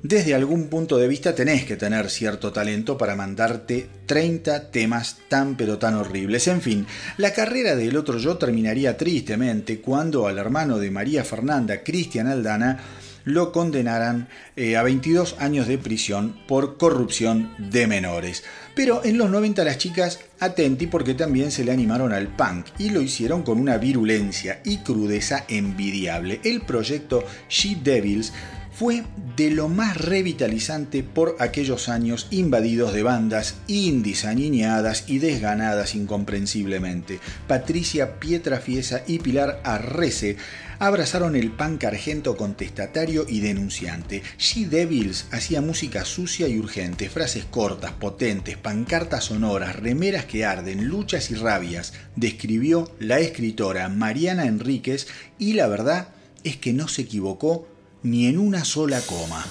desde 0.08 0.34
algún 0.34 0.70
punto 0.70 0.98
de 0.98 1.08
vista 1.08 1.36
tenés 1.36 1.66
que 1.66 1.76
tener 1.76 2.10
cierto 2.10 2.54
talento 2.54 2.98
para 2.98 3.18
mandarte 3.18 3.90
30 4.06 4.72
temas 4.72 5.18
tan 5.28 5.58
pero 5.58 5.80
tan 5.80 5.96
horribles. 5.96 6.48
En 6.48 6.62
fin, 6.62 6.88
la 7.18 7.34
carrera 7.34 7.76
del 7.76 7.98
otro 7.98 8.18
yo 8.18 8.38
terminaría 8.38 8.96
tristemente 8.96 9.82
cuando 9.82 10.28
al 10.28 10.38
hermano 10.38 10.78
de 10.78 10.92
María 10.92 11.26
Fernanda, 11.26 11.84
Cristian 11.84 12.28
Aldana, 12.28 12.80
lo 13.26 13.52
condenaran 13.52 14.30
eh, 14.56 14.78
a 14.78 14.84
22 14.84 15.36
años 15.40 15.68
de 15.68 15.78
prisión 15.78 16.38
por 16.48 16.78
corrupción 16.78 17.54
de 17.58 17.86
menores. 17.86 18.46
Pero 18.74 19.04
en 19.04 19.18
los 19.18 19.30
90 19.30 19.66
las 19.66 19.78
chicas 19.78 20.22
atenti 20.40 20.88
porque 20.88 21.16
también 21.16 21.52
se 21.52 21.66
le 21.66 21.74
animaron 21.74 22.14
al 22.14 22.30
punk 22.30 22.68
y 22.80 22.92
lo 22.92 23.02
hicieron 23.02 23.44
con 23.44 23.60
una 23.60 23.78
virulencia 23.78 24.62
y 24.64 24.78
crudeza 24.78 25.44
envidiable. 25.50 26.40
El 26.46 26.62
proyecto 26.62 27.26
She 27.50 27.76
Devils 27.84 28.32
fue 28.78 29.04
de 29.36 29.50
lo 29.50 29.70
más 29.70 29.98
revitalizante 29.98 31.02
por 31.02 31.36
aquellos 31.40 31.90
años 31.90 32.28
invadidos 32.30 32.94
de 32.94 33.02
bandas 33.02 33.56
indies 33.66 34.24
aniñadas 34.24 35.06
y 35.08 35.18
desganadas 35.18 35.96
incomprensiblemente. 35.96 37.20
Patricia 37.48 38.20
Pietrafiesa 38.20 39.02
y 39.08 39.18
Pilar 39.18 39.62
Arrece 39.64 40.38
abrazaron 40.78 41.36
el 41.36 41.52
punk 41.52 41.86
argento 41.86 42.38
contestatario 42.38 43.26
y 43.28 43.40
denunciante. 43.40 44.22
She 44.38 44.68
Devils 44.68 45.26
hacía 45.32 45.62
música 45.62 46.06
sucia 46.06 46.48
y 46.48 46.60
urgente, 46.60 47.10
frases 47.10 47.46
cortas, 47.46 47.94
potentes, 47.94 48.58
pancartas 48.58 49.24
sonoras, 49.24 49.76
remeras 49.76 50.26
que 50.26 50.46
arden, 50.46 50.86
luchas 50.86 51.32
y 51.32 51.36
rabias, 51.36 51.94
describió 52.16 52.92
la 53.00 53.20
escritora 53.20 53.90
Mariana 53.90 54.46
Enríquez 54.46 55.08
y 55.40 55.54
la 55.54 55.66
verdad 55.66 56.10
es 56.44 56.58
que 56.58 56.74
no 56.74 56.88
se 56.88 57.02
equivocó 57.02 57.68
ni 58.04 58.28
en 58.28 58.38
una 58.38 58.64
sola 58.64 59.02
coma. 59.02 59.46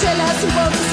Siempre 0.00 0.64
luché 0.64 0.89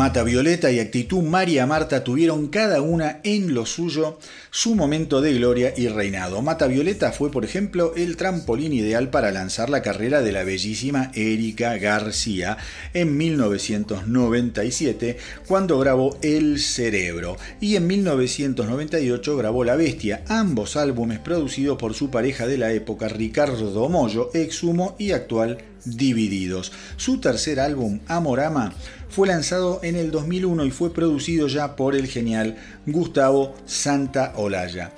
Mata 0.00 0.22
Violeta 0.22 0.72
y 0.72 0.80
Actitud 0.80 1.22
María 1.22 1.66
Marta 1.66 2.02
tuvieron 2.02 2.48
cada 2.48 2.80
una 2.80 3.20
en 3.22 3.52
lo 3.52 3.66
suyo 3.66 4.18
su 4.50 4.74
momento 4.74 5.20
de 5.20 5.34
gloria 5.34 5.74
y 5.76 5.88
reinado. 5.88 6.40
Mata 6.40 6.68
Violeta 6.68 7.12
fue, 7.12 7.30
por 7.30 7.44
ejemplo, 7.44 7.92
el 7.94 8.16
trampolín 8.16 8.72
ideal 8.72 9.10
para 9.10 9.30
lanzar 9.30 9.68
la 9.68 9.82
carrera 9.82 10.22
de 10.22 10.32
la 10.32 10.42
bellísima 10.42 11.12
Erika 11.14 11.76
García 11.76 12.56
en 12.94 13.18
1997, 13.18 15.18
cuando 15.46 15.78
grabó 15.78 16.16
El 16.22 16.60
Cerebro, 16.60 17.36
y 17.60 17.76
en 17.76 17.86
1998 17.86 19.36
grabó 19.36 19.64
La 19.64 19.76
Bestia, 19.76 20.22
ambos 20.28 20.76
álbumes 20.76 21.18
producidos 21.18 21.76
por 21.76 21.92
su 21.92 22.10
pareja 22.10 22.46
de 22.46 22.56
la 22.56 22.72
época, 22.72 23.08
Ricardo 23.08 23.86
Mollo, 23.90 24.30
exhumo 24.32 24.96
y 24.98 25.10
actual 25.10 25.58
Divididos. 25.84 26.72
Su 26.96 27.20
tercer 27.20 27.58
álbum, 27.58 28.00
Amorama, 28.06 28.74
fue 29.10 29.28
lanzado 29.28 29.80
en 29.82 29.96
el 29.96 30.10
2001 30.10 30.64
y 30.64 30.70
fue 30.70 30.92
producido 30.92 31.48
ya 31.48 31.76
por 31.76 31.94
el 31.94 32.06
genial 32.06 32.56
Gustavo 32.86 33.54
Santa 33.66 34.32
Olaya. 34.36 34.92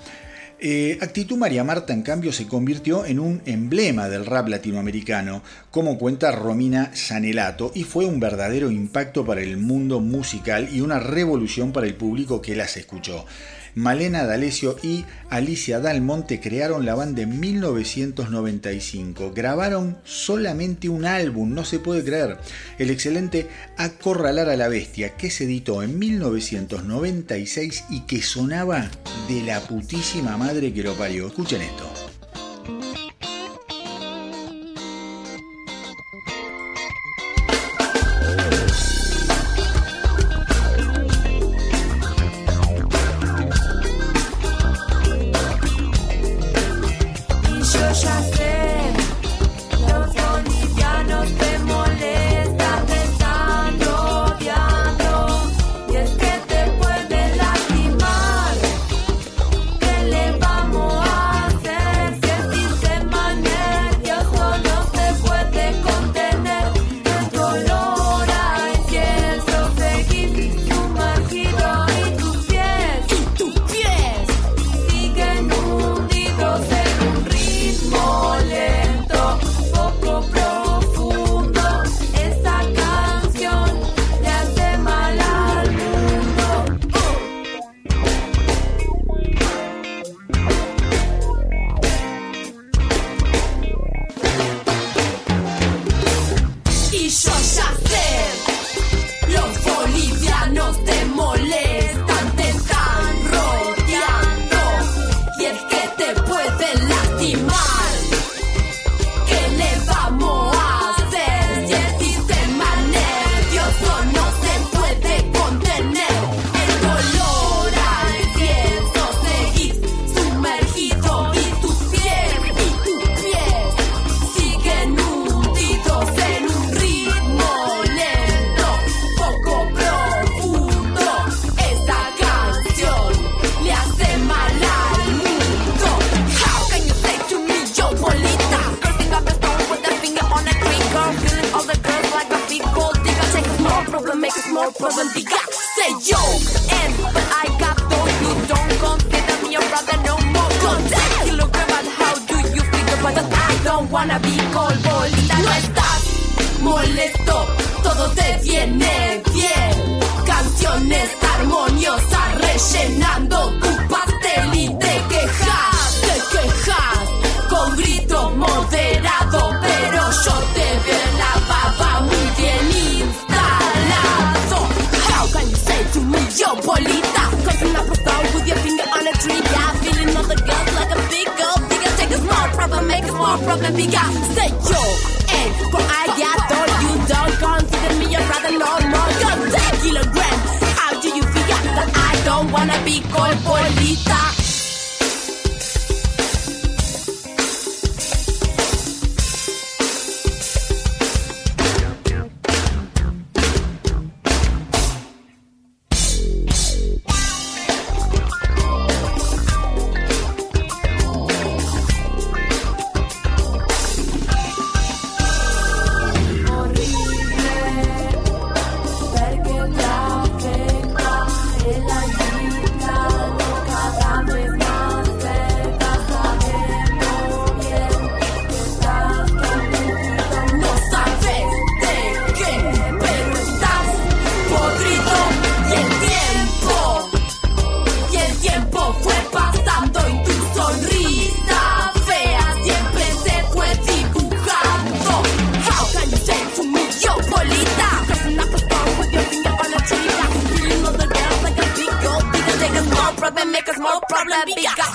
Eh, 0.64 0.98
Actitud 1.00 1.36
María 1.36 1.64
Marta, 1.64 1.92
en 1.92 2.02
cambio, 2.02 2.32
se 2.32 2.46
convirtió 2.46 3.04
en 3.04 3.18
un 3.18 3.42
emblema 3.46 4.08
del 4.08 4.24
rap 4.24 4.46
latinoamericano, 4.46 5.42
como 5.72 5.98
cuenta 5.98 6.30
Romina 6.30 6.94
Sanelato, 6.94 7.72
y 7.74 7.82
fue 7.82 8.04
un 8.04 8.20
verdadero 8.20 8.70
impacto 8.70 9.24
para 9.24 9.40
el 9.40 9.56
mundo 9.56 9.98
musical 9.98 10.68
y 10.70 10.80
una 10.80 11.00
revolución 11.00 11.72
para 11.72 11.88
el 11.88 11.96
público 11.96 12.40
que 12.40 12.54
las 12.54 12.76
escuchó. 12.76 13.26
Malena 13.74 14.24
D'Alessio 14.24 14.76
y 14.82 15.04
Alicia 15.30 15.80
Dalmonte 15.80 16.40
crearon 16.40 16.84
la 16.84 16.94
banda 16.94 17.22
en 17.22 17.40
1995. 17.40 19.32
Grabaron 19.34 19.98
solamente 20.04 20.88
un 20.88 21.04
álbum, 21.06 21.54
no 21.54 21.64
se 21.64 21.78
puede 21.78 22.04
creer. 22.04 22.38
El 22.78 22.90
excelente 22.90 23.48
Acorralar 23.76 24.48
a 24.48 24.56
la 24.56 24.68
Bestia, 24.68 25.16
que 25.16 25.30
se 25.30 25.44
editó 25.44 25.82
en 25.82 25.98
1996 25.98 27.84
y 27.90 28.00
que 28.00 28.20
sonaba 28.22 28.90
de 29.28 29.42
la 29.42 29.60
putísima 29.60 30.36
madre 30.36 30.72
que 30.72 30.82
lo 30.82 30.94
parió. 30.94 31.28
Escuchen 31.28 31.62
esto. 31.62 32.11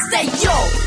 Say 0.09 0.25
yo, 0.41 0.86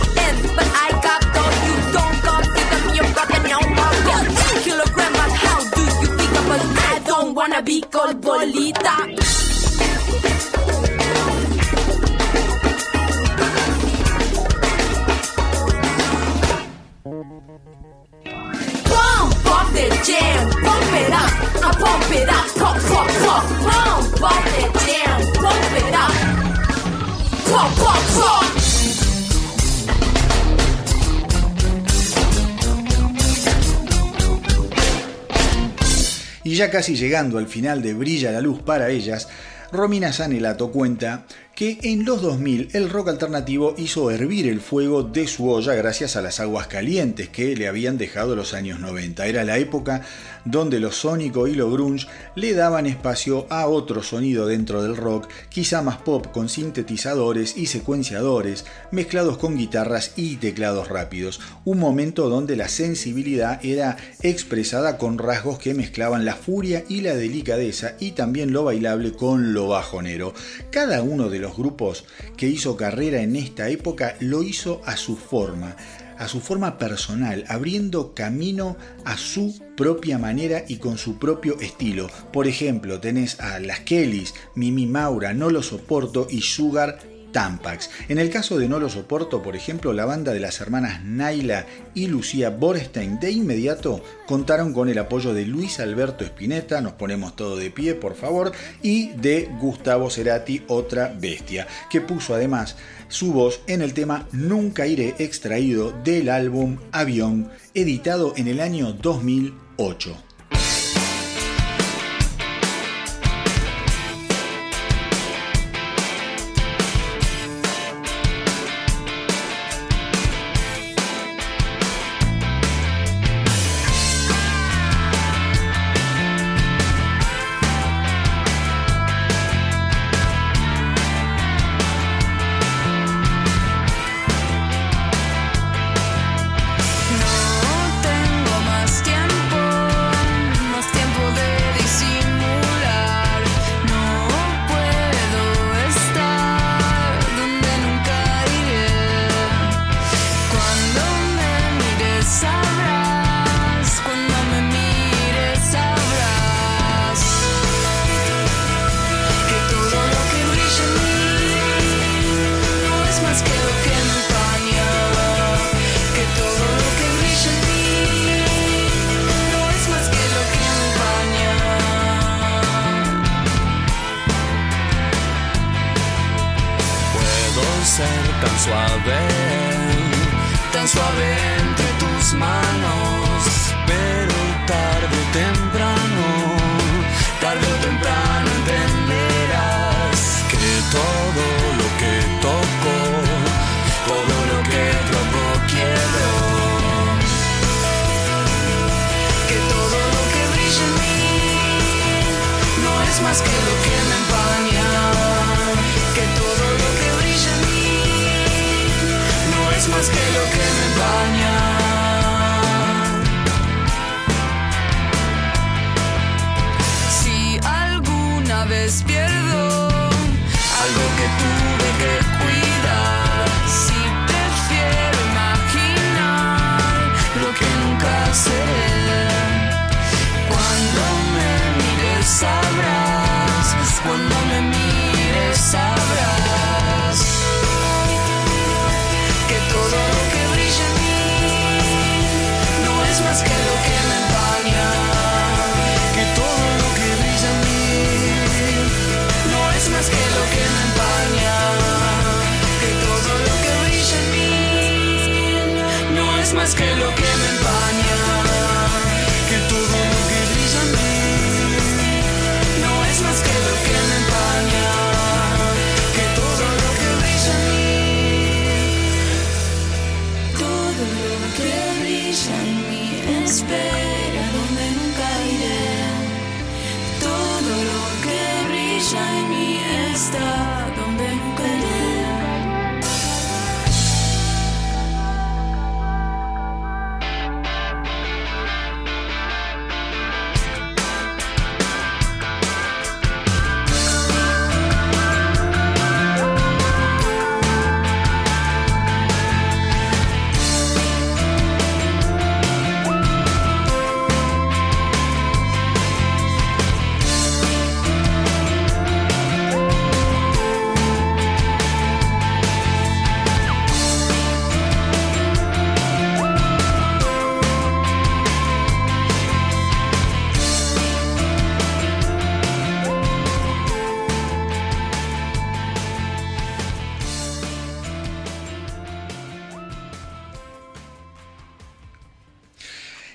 casi 36.71 36.97
llegando 36.97 37.39
al 37.39 37.47
final 37.47 37.83
de 37.83 37.95
Brilla 37.95 38.33
la 38.33 38.41
Luz 38.41 38.63
para 38.63 38.91
ellas, 38.91 39.29
Romina 39.73 40.13
Sanelato 40.13 40.73
cuenta 40.73 41.27
que 41.55 41.79
en 41.83 42.05
los 42.05 42.23
2000 42.23 42.71
el 42.73 42.91
rock 42.91 43.09
alternativo 43.09 43.75
hizo 43.77 44.11
hervir 44.11 44.49
el 44.49 44.61
fuego 44.61 45.03
de 45.03 45.29
su 45.29 45.49
olla 45.49 45.75
gracias 45.75 46.17
a 46.17 46.23
las 46.23 46.41
aguas 46.41 46.67
calientes 46.67 47.29
que 47.29 47.55
le 47.55 47.69
habían 47.69 47.99
dejado 47.99 48.35
los 48.35 48.55
años 48.55 48.81
90. 48.81 49.27
Era 49.27 49.45
la 49.45 49.59
época 49.59 50.03
donde 50.45 50.81
lo 50.81 50.93
sónico 50.93 51.47
y 51.47 51.55
lo 51.55 51.71
grunge 51.71 52.07
le 52.35 52.55
daban 52.55 52.87
espacio 52.87 53.47
a 53.51 53.67
otro 53.67 54.03
sonido 54.03 54.47
dentro 54.47 54.83
del 54.83 54.97
rock, 54.97 55.29
quizá 55.49 55.83
más 55.83 55.99
pop 55.99 56.27
con 56.33 56.49
sintetizadores 56.49 57.57
y 57.57 57.67
secuenciadores, 57.67 58.65
mezclados 58.91 59.39
con 59.39 59.57
guitarras 59.57 60.13
y 60.17 60.37
teclados 60.37 60.89
rápidos. 60.89 61.41
Un 61.65 61.79
momento 61.79 62.29
donde 62.29 62.57
la 62.57 62.69
sensibilidad 62.69 63.65
era 63.65 63.97
expresada 64.23 64.99
con 64.99 65.19
rasgos 65.19 65.59
que 65.59 65.75
mezclaban 65.75 66.25
la 66.25 66.35
furia 66.35 66.85
y 66.89 67.01
la 67.01 67.15
delicadeza 67.15 67.95
y 67.99 68.13
también 68.13 68.53
lo 68.53 68.65
bailable 68.65 69.13
con 69.13 69.53
lo 69.53 69.69
bajonero. 69.69 70.35
Cada 70.71 71.03
uno 71.03 71.29
de 71.29 71.39
los 71.39 71.57
grupos 71.57 72.05
que 72.37 72.49
hizo 72.49 72.77
carrera 72.77 73.23
en 73.23 73.37
esta 73.37 73.69
época 73.69 74.17
lo 74.21 74.43
hizo 74.43 74.81
a 74.85 74.97
su 74.97 75.17
forma 75.17 75.77
a 76.21 76.29
su 76.29 76.41
forma 76.41 76.77
personal, 76.77 77.45
abriendo 77.49 78.15
camino 78.15 78.77
a 79.07 79.17
su 79.17 79.59
propia 79.75 80.19
manera 80.19 80.65
y 80.69 80.77
con 80.77 80.99
su 80.99 81.19
propio 81.19 81.59
estilo. 81.61 82.09
Por 82.31 82.47
ejemplo, 82.47 83.01
tenés 83.01 83.41
a 83.41 83.59
las 83.59 83.81
Kellys, 83.81 84.35
Mimi 84.55 84.87
Maura, 84.87 85.33
No 85.33 85.49
Lo 85.49 85.63
Soporto 85.63 86.27
y 86.31 86.43
Sugar 86.43 86.99
Tampax. 87.33 87.91
En 88.09 88.19
el 88.19 88.31
caso 88.31 88.59
de 88.59 88.69
No 88.69 88.79
Lo 88.79 88.89
Soporto, 88.89 89.43
por 89.43 89.57
ejemplo, 89.57 89.93
la 89.93 90.05
banda 90.05 90.33
de 90.33 90.41
las 90.41 90.61
hermanas 90.61 91.05
Naila 91.05 91.67
y 91.95 92.07
Lucía 92.07 92.51
Borstein 92.51 93.21
de 93.21 93.31
inmediato 93.31 94.03
contaron 94.27 94.73
con 94.73 94.89
el 94.89 94.99
apoyo 94.99 95.35
de 95.35 95.47
Luis 95.47 95.81
Alberto 95.81 96.25
Spinetta, 96.25 96.81
nos 96.81 96.93
ponemos 96.93 97.37
todo 97.37 97.57
de 97.57 97.71
pie, 97.71 97.95
por 97.95 98.15
favor, 98.15 98.53
y 98.83 99.09
de 99.11 99.51
Gustavo 99.61 100.11
Cerati, 100.11 100.63
otra 100.69 101.15
bestia, 101.19 101.67
que 101.91 102.01
puso 102.01 102.35
además 102.35 102.77
su 103.09 103.33
voz 103.33 103.61
en 103.67 103.83
el 103.83 103.95
tema 103.95 104.27
Nunca 104.33 104.87
iré 104.87 105.15
extraído 105.19 105.93
del 106.05 106.29
álbum 106.29 106.79
Avión, 106.93 107.51
editado 107.75 108.35
en 108.37 108.49
el 108.49 108.61
año 108.61 108.93
2008. 108.93 110.30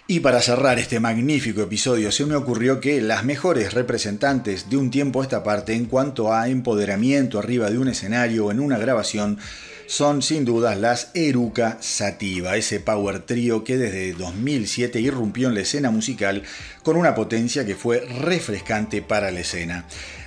Y 0.07 0.19
para 0.19 0.39
cerrar 0.39 0.77
este 0.77 0.99
magnífico 0.99 1.63
episodio, 1.63 2.11
se 2.11 2.27
me 2.27 2.35
ocurrió 2.35 2.79
que 2.79 3.01
las 3.01 3.25
mejores 3.25 3.73
representantes 3.73 4.69
de 4.69 4.77
un 4.77 4.91
tiempo 4.91 5.19
a 5.19 5.23
esta 5.23 5.41
parte 5.41 5.73
en 5.73 5.85
cuanto 5.85 6.31
a 6.31 6.47
empoderamiento 6.47 7.39
arriba 7.39 7.71
de 7.71 7.79
un 7.79 7.87
escenario 7.87 8.45
o 8.45 8.51
en 8.51 8.59
una 8.59 8.77
grabación 8.77 9.39
son 9.87 10.21
sin 10.21 10.45
dudas 10.45 10.77
las 10.77 11.09
Eruca 11.15 11.79
Sativa, 11.81 12.55
ese 12.55 12.79
power 12.79 13.21
trio 13.21 13.63
que 13.63 13.77
desde 13.77 14.13
2007 14.13 14.99
irrumpió 14.99 15.47
en 15.47 15.55
la 15.55 15.61
escena 15.61 15.89
musical 15.89 16.43
con 16.83 16.97
una 16.97 17.15
potencia 17.15 17.65
que 17.65 17.75
fue 17.75 18.01
refrescante 18.01 19.01
para 19.01 19.31
la 19.31 19.39
escena. 19.39 19.85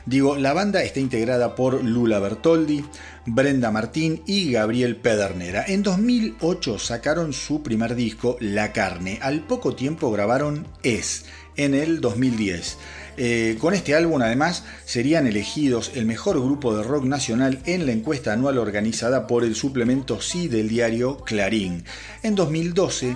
Digo, 0.09 0.37
la 0.37 0.55
banda 0.55 0.83
está 0.83 1.01
integrada 1.01 1.55
por 1.55 1.85
Lula 1.85 2.19
Bertoldi, 2.19 2.83
Brenda 3.27 3.71
Martín 3.71 4.23
y 4.25 4.51
Gabriel 4.51 4.97
Pedernera. 4.97 5.67
En 5.69 5.83
2008 5.83 6.79
sacaron 6.79 7.35
su 7.35 7.63
primer 7.63 7.95
disco, 7.95 8.39
La 8.41 8.73
Carne. 8.73 9.19
Al 9.21 9.47
poco 9.47 9.75
tiempo 9.75 10.11
grabaron 10.11 10.67
Es, 10.83 11.27
en 11.57 11.75
el 11.75 12.01
2010. 12.01 12.79
Eh, 13.19 13.59
con 13.61 13.75
este 13.75 13.95
álbum 13.95 14.23
además 14.23 14.65
serían 14.87 15.27
elegidos 15.27 15.93
el 15.95 16.07
mejor 16.07 16.41
grupo 16.41 16.75
de 16.75 16.85
rock 16.85 17.05
nacional 17.05 17.59
en 17.67 17.85
la 17.85 17.93
encuesta 17.93 18.33
anual 18.33 18.57
organizada 18.57 19.27
por 19.27 19.45
el 19.45 19.55
suplemento 19.55 20.23
Sí 20.23 20.49
del 20.49 20.71
diario 20.71 21.19
Clarín. 21.19 21.85
En 22.23 22.35
2012 22.35 23.15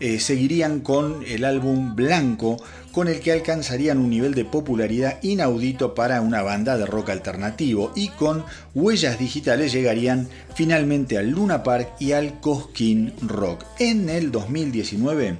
eh, 0.00 0.18
seguirían 0.18 0.80
con 0.80 1.22
el 1.26 1.44
álbum 1.44 1.94
Blanco, 1.94 2.56
con 2.92 3.06
el 3.06 3.20
que 3.20 3.32
alcanzarían 3.32 3.98
un 3.98 4.10
nivel 4.10 4.34
de 4.34 4.44
popularidad 4.44 5.18
inaudito 5.22 5.94
para 5.94 6.20
una 6.20 6.42
banda 6.42 6.76
de 6.76 6.86
rock 6.86 7.10
alternativo 7.10 7.92
y 7.94 8.08
con 8.08 8.44
huellas 8.74 9.18
digitales 9.18 9.72
llegarían 9.72 10.28
finalmente 10.54 11.18
al 11.18 11.30
Luna 11.30 11.62
Park 11.62 11.90
y 12.00 12.12
al 12.12 12.40
Cosquín 12.40 13.12
Rock. 13.22 13.64
En 13.78 14.08
el 14.08 14.32
2019, 14.32 15.36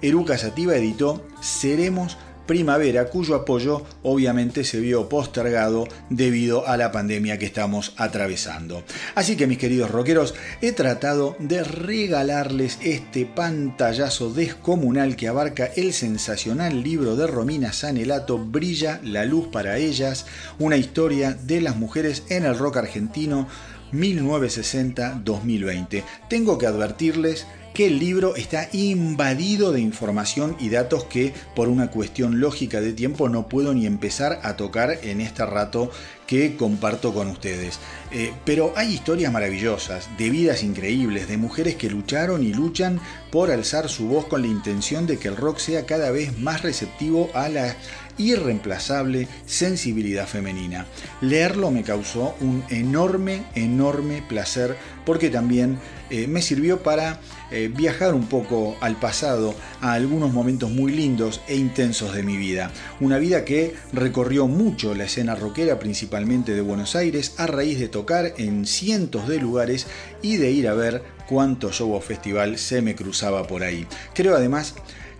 Eruca 0.00 0.38
Sativa 0.38 0.76
editó 0.76 1.26
Seremos 1.40 2.16
Primavera, 2.46 3.06
cuyo 3.06 3.34
apoyo 3.34 3.82
obviamente 4.02 4.64
se 4.64 4.80
vio 4.80 5.08
postergado 5.08 5.88
debido 6.10 6.68
a 6.68 6.76
la 6.76 6.92
pandemia 6.92 7.38
que 7.38 7.46
estamos 7.46 7.94
atravesando. 7.96 8.84
Así 9.14 9.36
que 9.36 9.46
mis 9.46 9.56
queridos 9.58 9.90
rockeros, 9.90 10.34
he 10.60 10.72
tratado 10.72 11.36
de 11.38 11.64
regalarles 11.64 12.78
este 12.82 13.24
pantallazo 13.24 14.28
descomunal 14.30 15.16
que 15.16 15.28
abarca 15.28 15.70
el 15.76 15.94
sensacional 15.94 16.82
libro 16.82 17.16
de 17.16 17.26
Romina 17.26 17.72
Sanelato, 17.72 18.36
Brilla 18.38 19.00
la 19.02 19.24
luz 19.24 19.48
para 19.48 19.78
ellas, 19.78 20.26
una 20.58 20.76
historia 20.76 21.32
de 21.32 21.62
las 21.62 21.76
mujeres 21.76 22.24
en 22.28 22.44
el 22.44 22.58
rock 22.58 22.76
argentino 22.76 23.48
1960-2020. 23.92 26.04
Tengo 26.28 26.58
que 26.58 26.66
advertirles 26.66 27.46
que 27.74 27.88
el 27.88 27.98
libro 27.98 28.36
está 28.36 28.68
invadido 28.72 29.72
de 29.72 29.80
información 29.80 30.56
y 30.60 30.68
datos 30.68 31.04
que 31.04 31.34
por 31.56 31.68
una 31.68 31.90
cuestión 31.90 32.40
lógica 32.40 32.80
de 32.80 32.92
tiempo 32.92 33.28
no 33.28 33.48
puedo 33.48 33.74
ni 33.74 33.84
empezar 33.84 34.38
a 34.44 34.56
tocar 34.56 34.98
en 35.02 35.20
este 35.20 35.44
rato 35.44 35.90
que 36.28 36.56
comparto 36.56 37.12
con 37.12 37.28
ustedes. 37.28 37.80
Eh, 38.12 38.32
pero 38.44 38.72
hay 38.76 38.94
historias 38.94 39.32
maravillosas, 39.32 40.08
de 40.16 40.30
vidas 40.30 40.62
increíbles, 40.62 41.28
de 41.28 41.36
mujeres 41.36 41.74
que 41.74 41.90
lucharon 41.90 42.44
y 42.44 42.54
luchan 42.54 43.00
por 43.30 43.50
alzar 43.50 43.88
su 43.88 44.06
voz 44.06 44.26
con 44.26 44.42
la 44.42 44.48
intención 44.48 45.06
de 45.06 45.18
que 45.18 45.28
el 45.28 45.36
rock 45.36 45.58
sea 45.58 45.84
cada 45.84 46.12
vez 46.12 46.38
más 46.38 46.62
receptivo 46.62 47.28
a 47.34 47.48
la 47.48 47.76
irreemplazable 48.16 49.26
sensibilidad 49.46 50.26
femenina. 50.26 50.86
Leerlo 51.20 51.72
me 51.72 51.82
causó 51.82 52.36
un 52.40 52.64
enorme, 52.70 53.44
enorme 53.56 54.22
placer 54.28 54.76
porque 55.04 55.30
también 55.30 55.78
eh, 56.10 56.28
me 56.28 56.42
sirvió 56.42 56.82
para 56.82 57.18
eh, 57.50 57.70
viajar 57.74 58.14
un 58.14 58.26
poco 58.26 58.76
al 58.80 58.96
pasado, 58.96 59.54
a 59.80 59.92
algunos 59.92 60.32
momentos 60.32 60.70
muy 60.70 60.92
lindos 60.92 61.40
e 61.48 61.56
intensos 61.56 62.14
de 62.14 62.22
mi 62.22 62.36
vida. 62.36 62.70
Una 63.00 63.18
vida 63.18 63.44
que 63.44 63.74
recorrió 63.92 64.46
mucho 64.46 64.94
la 64.94 65.04
escena 65.04 65.34
rockera, 65.34 65.78
principalmente 65.78 66.54
de 66.54 66.60
Buenos 66.60 66.96
Aires, 66.96 67.34
a 67.38 67.46
raíz 67.46 67.78
de 67.78 67.88
tocar 67.88 68.34
en 68.38 68.66
cientos 68.66 69.28
de 69.28 69.38
lugares 69.38 69.86
y 70.22 70.36
de 70.36 70.50
ir 70.50 70.68
a 70.68 70.74
ver 70.74 71.02
cuánto 71.28 71.72
show 71.72 72.00
festival 72.00 72.58
se 72.58 72.82
me 72.82 72.94
cruzaba 72.94 73.46
por 73.46 73.62
ahí. 73.62 73.86
Creo 74.14 74.34
además 74.34 74.74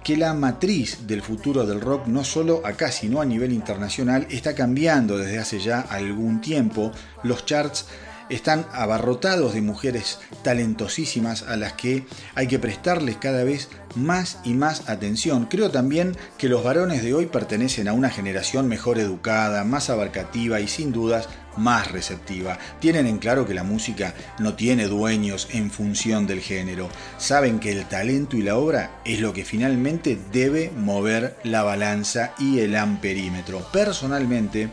que 0.04 0.16
la 0.18 0.34
matriz 0.34 1.06
del 1.06 1.22
futuro 1.22 1.64
del 1.64 1.80
rock, 1.80 2.06
no 2.06 2.24
solo 2.24 2.60
acá, 2.64 2.92
sino 2.92 3.22
a 3.22 3.24
nivel 3.24 3.52
internacional, 3.52 4.26
está 4.30 4.54
cambiando 4.54 5.16
desde 5.16 5.38
hace 5.38 5.60
ya 5.60 5.80
algún 5.80 6.42
tiempo. 6.42 6.92
Los 7.22 7.46
charts 7.46 7.86
están 8.28 8.66
abarrotados 8.72 9.54
de 9.54 9.62
mujeres 9.62 10.18
talentosísimas 10.42 11.42
a 11.42 11.56
las 11.56 11.74
que 11.74 12.06
hay 12.34 12.46
que 12.46 12.58
prestarles 12.58 13.16
cada 13.16 13.44
vez 13.44 13.68
más 13.94 14.38
y 14.44 14.54
más 14.54 14.88
atención. 14.88 15.46
Creo 15.46 15.70
también 15.70 16.16
que 16.38 16.48
los 16.48 16.64
varones 16.64 17.02
de 17.02 17.14
hoy 17.14 17.26
pertenecen 17.26 17.88
a 17.88 17.92
una 17.92 18.10
generación 18.10 18.68
mejor 18.68 18.98
educada, 18.98 19.64
más 19.64 19.90
abarcativa 19.90 20.60
y 20.60 20.68
sin 20.68 20.92
dudas 20.92 21.28
más 21.56 21.92
receptiva. 21.92 22.58
Tienen 22.80 23.06
en 23.06 23.18
claro 23.18 23.46
que 23.46 23.54
la 23.54 23.62
música 23.62 24.14
no 24.38 24.54
tiene 24.54 24.86
dueños 24.86 25.48
en 25.52 25.70
función 25.70 26.26
del 26.26 26.40
género. 26.40 26.88
Saben 27.18 27.60
que 27.60 27.72
el 27.72 27.86
talento 27.86 28.36
y 28.36 28.42
la 28.42 28.56
obra 28.56 29.00
es 29.04 29.20
lo 29.20 29.32
que 29.32 29.44
finalmente 29.44 30.18
debe 30.32 30.70
mover 30.76 31.36
la 31.44 31.62
balanza 31.62 32.34
y 32.38 32.60
el 32.60 32.76
amperímetro. 32.76 33.60
Personalmente, 33.72 34.68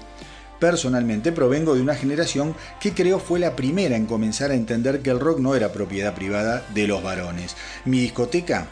Personalmente 0.61 1.31
provengo 1.31 1.73
de 1.73 1.81
una 1.81 1.95
generación 1.95 2.55
que 2.79 2.93
creo 2.93 3.17
fue 3.17 3.39
la 3.39 3.55
primera 3.55 3.95
en 3.95 4.05
comenzar 4.05 4.51
a 4.51 4.53
entender 4.53 5.01
que 5.01 5.09
el 5.09 5.19
rock 5.19 5.39
no 5.39 5.55
era 5.55 5.73
propiedad 5.73 6.13
privada 6.13 6.63
de 6.75 6.85
los 6.85 7.01
varones. 7.01 7.57
Mi 7.83 7.99
discoteca 7.99 8.67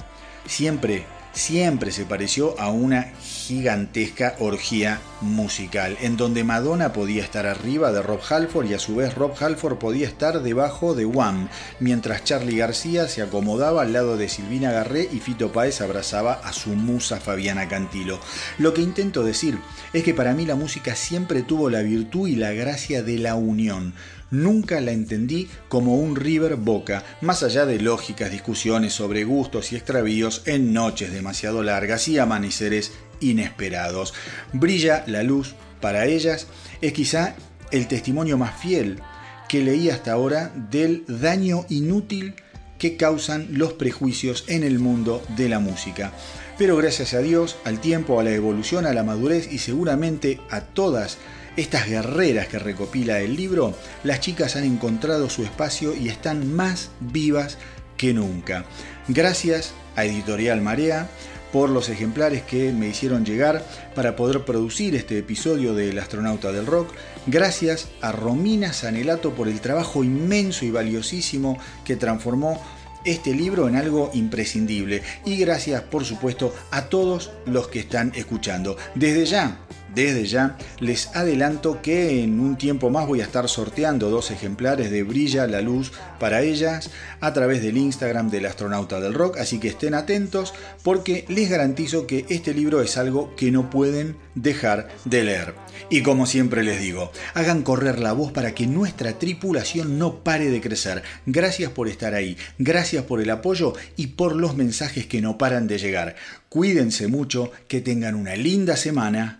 siempre 0.46 1.08
siempre 1.34 1.92
se 1.92 2.06
pareció 2.06 2.60
a 2.60 2.70
una 2.70 3.12
gigantesca 3.22 4.36
orgía 4.40 5.00
musical, 5.22 5.98
en 6.02 6.18
donde 6.18 6.44
Madonna 6.44 6.94
podía 6.94 7.24
estar 7.24 7.46
arriba 7.46 7.92
de 7.92 8.02
Rob 8.02 8.20
Halford 8.28 8.70
y 8.70 8.74
a 8.74 8.80
su 8.80 8.96
vez 8.96 9.16
Rob 9.16 9.34
Halford 9.40 9.78
podía 9.78 10.08
estar 10.08 10.42
debajo 10.42 10.96
de 10.96 11.06
Wham, 11.06 11.50
mientras 11.80 12.24
Charlie 12.24 12.58
García 12.58 13.08
se 13.08 13.22
acomodaba 13.22 13.82
al 13.82 13.94
lado 13.94 14.18
de 14.18 14.30
Silvina 14.30 14.72
Garré 14.72 15.10
y 15.12 15.20
Fito 15.20 15.52
Páez 15.52 15.82
abrazaba 15.82 16.34
a 16.34 16.54
su 16.54 16.72
musa 16.72 17.20
Fabiana 17.20 17.68
Cantilo. 17.68 18.20
Lo 18.58 18.74
que 18.74 18.82
intento 18.82 19.24
decir 19.24 19.60
es 19.94 20.04
que 20.04 20.14
para 20.14 20.34
mí 20.34 20.46
la 20.46 20.56
música 20.56 20.96
siempre 20.96 21.42
tuvo 21.44 21.70
la 21.70 21.82
virtud 21.82 22.28
y 22.28 22.36
la 22.36 22.52
gracia 22.52 23.04
de 23.04 23.18
la 23.18 23.36
unión, 23.36 23.94
nunca 24.32 24.82
la 24.82 24.92
entendí 24.92 25.50
como 25.68 25.96
un 25.96 26.16
River 26.16 26.56
Boca, 26.56 27.04
más 27.22 27.44
allá 27.44 27.66
de 27.66 27.80
lógicas 27.80 28.32
discusiones 28.32 28.94
sobre 28.94 29.24
gustos 29.24 29.72
y 29.72 29.76
extravíos 29.76 30.44
en 30.46 30.74
noches 30.74 31.12
demasiado 31.12 31.64
largas 31.64 32.08
y 32.08 32.18
amaneceres 32.18 32.92
inesperados. 33.20 34.14
Brilla 34.54 35.04
la 35.08 35.24
luz 35.24 35.56
para 35.82 36.06
ellas 36.06 36.48
es 36.82 36.94
quizá 36.94 37.36
el 37.72 37.88
testimonio 37.88 38.38
más 38.38 38.60
fiel 38.60 39.02
que 39.48 39.64
leí 39.64 39.90
hasta 39.90 40.12
ahora 40.12 40.52
del 40.56 41.04
daño 41.08 41.66
inútil 41.70 42.36
que 42.78 42.96
causan 42.98 43.48
los 43.52 43.74
prejuicios 43.74 44.46
en 44.48 44.64
el 44.64 44.80
mundo 44.80 45.22
de 45.36 45.50
la 45.50 45.60
música. 45.60 46.14
Pero 46.58 46.78
gracias 46.78 47.14
a 47.14 47.20
Dios, 47.20 47.58
al 47.66 47.80
tiempo, 47.80 48.20
a 48.20 48.24
la 48.24 48.32
evolución, 48.32 48.86
a 48.86 48.94
la 48.94 49.04
madurez 49.04 49.52
y 49.52 49.60
seguramente 49.60 50.40
a 50.50 50.62
todas 50.62 51.18
estas 51.58 51.88
guerreras 51.88 52.48
que 52.48 52.60
recopila 52.60 53.20
el 53.20 53.36
libro, 53.36 53.74
las 54.04 54.20
chicas 54.20 54.56
han 54.56 54.64
encontrado 54.64 55.30
su 55.30 55.44
espacio 55.44 55.96
y 55.96 56.10
están 56.10 56.54
más 56.54 56.90
vivas 57.00 57.58
que 57.98 58.14
nunca. 58.14 58.66
Gracias 59.08 59.74
a 59.96 60.06
Editorial 60.06 60.62
Marea 60.62 61.10
por 61.52 61.70
los 61.70 61.90
ejemplares 61.90 62.44
que 62.44 62.72
me 62.72 62.88
hicieron 62.88 63.26
llegar 63.26 63.64
para 63.96 64.16
poder 64.16 64.46
producir 64.46 64.96
este 64.96 65.18
episodio 65.18 65.74
del 65.74 65.98
astronauta 66.00 66.52
del 66.52 66.66
rock. 66.66 66.90
Gracias 67.28 67.90
a 68.02 68.12
Romina 68.12 68.74
Sanelato 68.74 69.34
por 69.34 69.48
el 69.48 69.62
trabajo 69.62 70.04
inmenso 70.04 70.66
y 70.66 70.72
valiosísimo 70.72 71.58
que 71.84 71.96
transformó 71.96 72.62
este 73.06 73.34
libro 73.34 73.68
en 73.68 73.76
algo 73.76 74.12
imprescindible. 74.14 75.02
Y 75.26 75.38
gracias, 75.38 75.82
por 75.84 76.06
supuesto, 76.06 76.54
a 76.72 76.86
todos 76.86 77.32
los 77.46 77.68
que 77.68 77.80
están 77.80 78.12
escuchando. 78.16 78.78
Desde 78.96 79.26
ya, 79.26 79.60
desde 79.96 80.26
ya 80.26 80.58
les 80.80 81.16
adelanto 81.16 81.82
que 81.82 82.24
en 82.24 82.40
un 82.40 82.58
tiempo 82.58 82.90
más 82.90 83.08
voy 83.08 83.22
a 83.22 83.26
estar 83.26 83.48
sorteando 83.50 84.10
dos 84.10 84.32
ejemplares 84.32 84.92
de 84.92 85.04
Brilla 85.04 85.48
la 85.48 85.62
Luz 85.62 85.92
para 86.20 86.42
ellas 86.42 86.92
a 87.20 87.34
través 87.34 87.62
del 87.62 87.78
Instagram 87.78 88.30
del 88.30 88.46
astronauta 88.46 89.00
del 89.00 89.14
rock, 89.14 89.38
así 89.38 89.60
que 89.60 89.70
estén 89.70 89.94
atentos 89.94 90.54
porque 90.84 91.26
les 91.28 91.50
garantizo 91.50 92.08
que 92.08 92.26
este 92.30 92.54
libro 92.54 92.82
es 92.82 92.98
algo 92.98 93.36
que 93.36 93.52
no 93.52 93.70
pueden 93.70 94.18
dejar 94.36 94.88
de 95.06 95.24
leer. 95.24 95.56
Y 95.90 96.04
como 96.04 96.26
siempre 96.26 96.64
les 96.64 96.80
digo, 96.80 97.12
hagan 97.34 97.64
correr 97.64 98.00
la 98.00 98.14
voz 98.14 98.32
para 98.32 98.54
que 98.54 98.68
nuestra 98.68 99.18
tripulación 99.18 99.98
no 99.98 100.24
pare 100.24 100.50
de 100.50 100.62
crecer. 100.62 101.04
Gracias 101.26 101.72
por 101.72 101.88
estar 101.88 102.14
ahí, 102.14 102.38
gracias 102.58 103.04
por 103.04 103.22
el 103.22 103.30
apoyo 103.30 103.74
y 103.96 104.08
por 104.08 104.36
los 104.36 104.56
mensajes 104.56 105.08
que 105.08 105.22
no 105.22 105.38
paran 105.38 105.68
de 105.68 105.78
llegar. 105.78 106.16
Cuídense 106.50 107.08
mucho, 107.08 107.52
que 107.68 107.82
tengan 107.82 108.16
una 108.16 108.36
linda 108.36 108.76
semana 108.76 109.39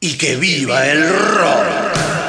y 0.00 0.18
que 0.18 0.36
viva 0.36 0.86
el 0.86 1.08
rock. 1.08 2.25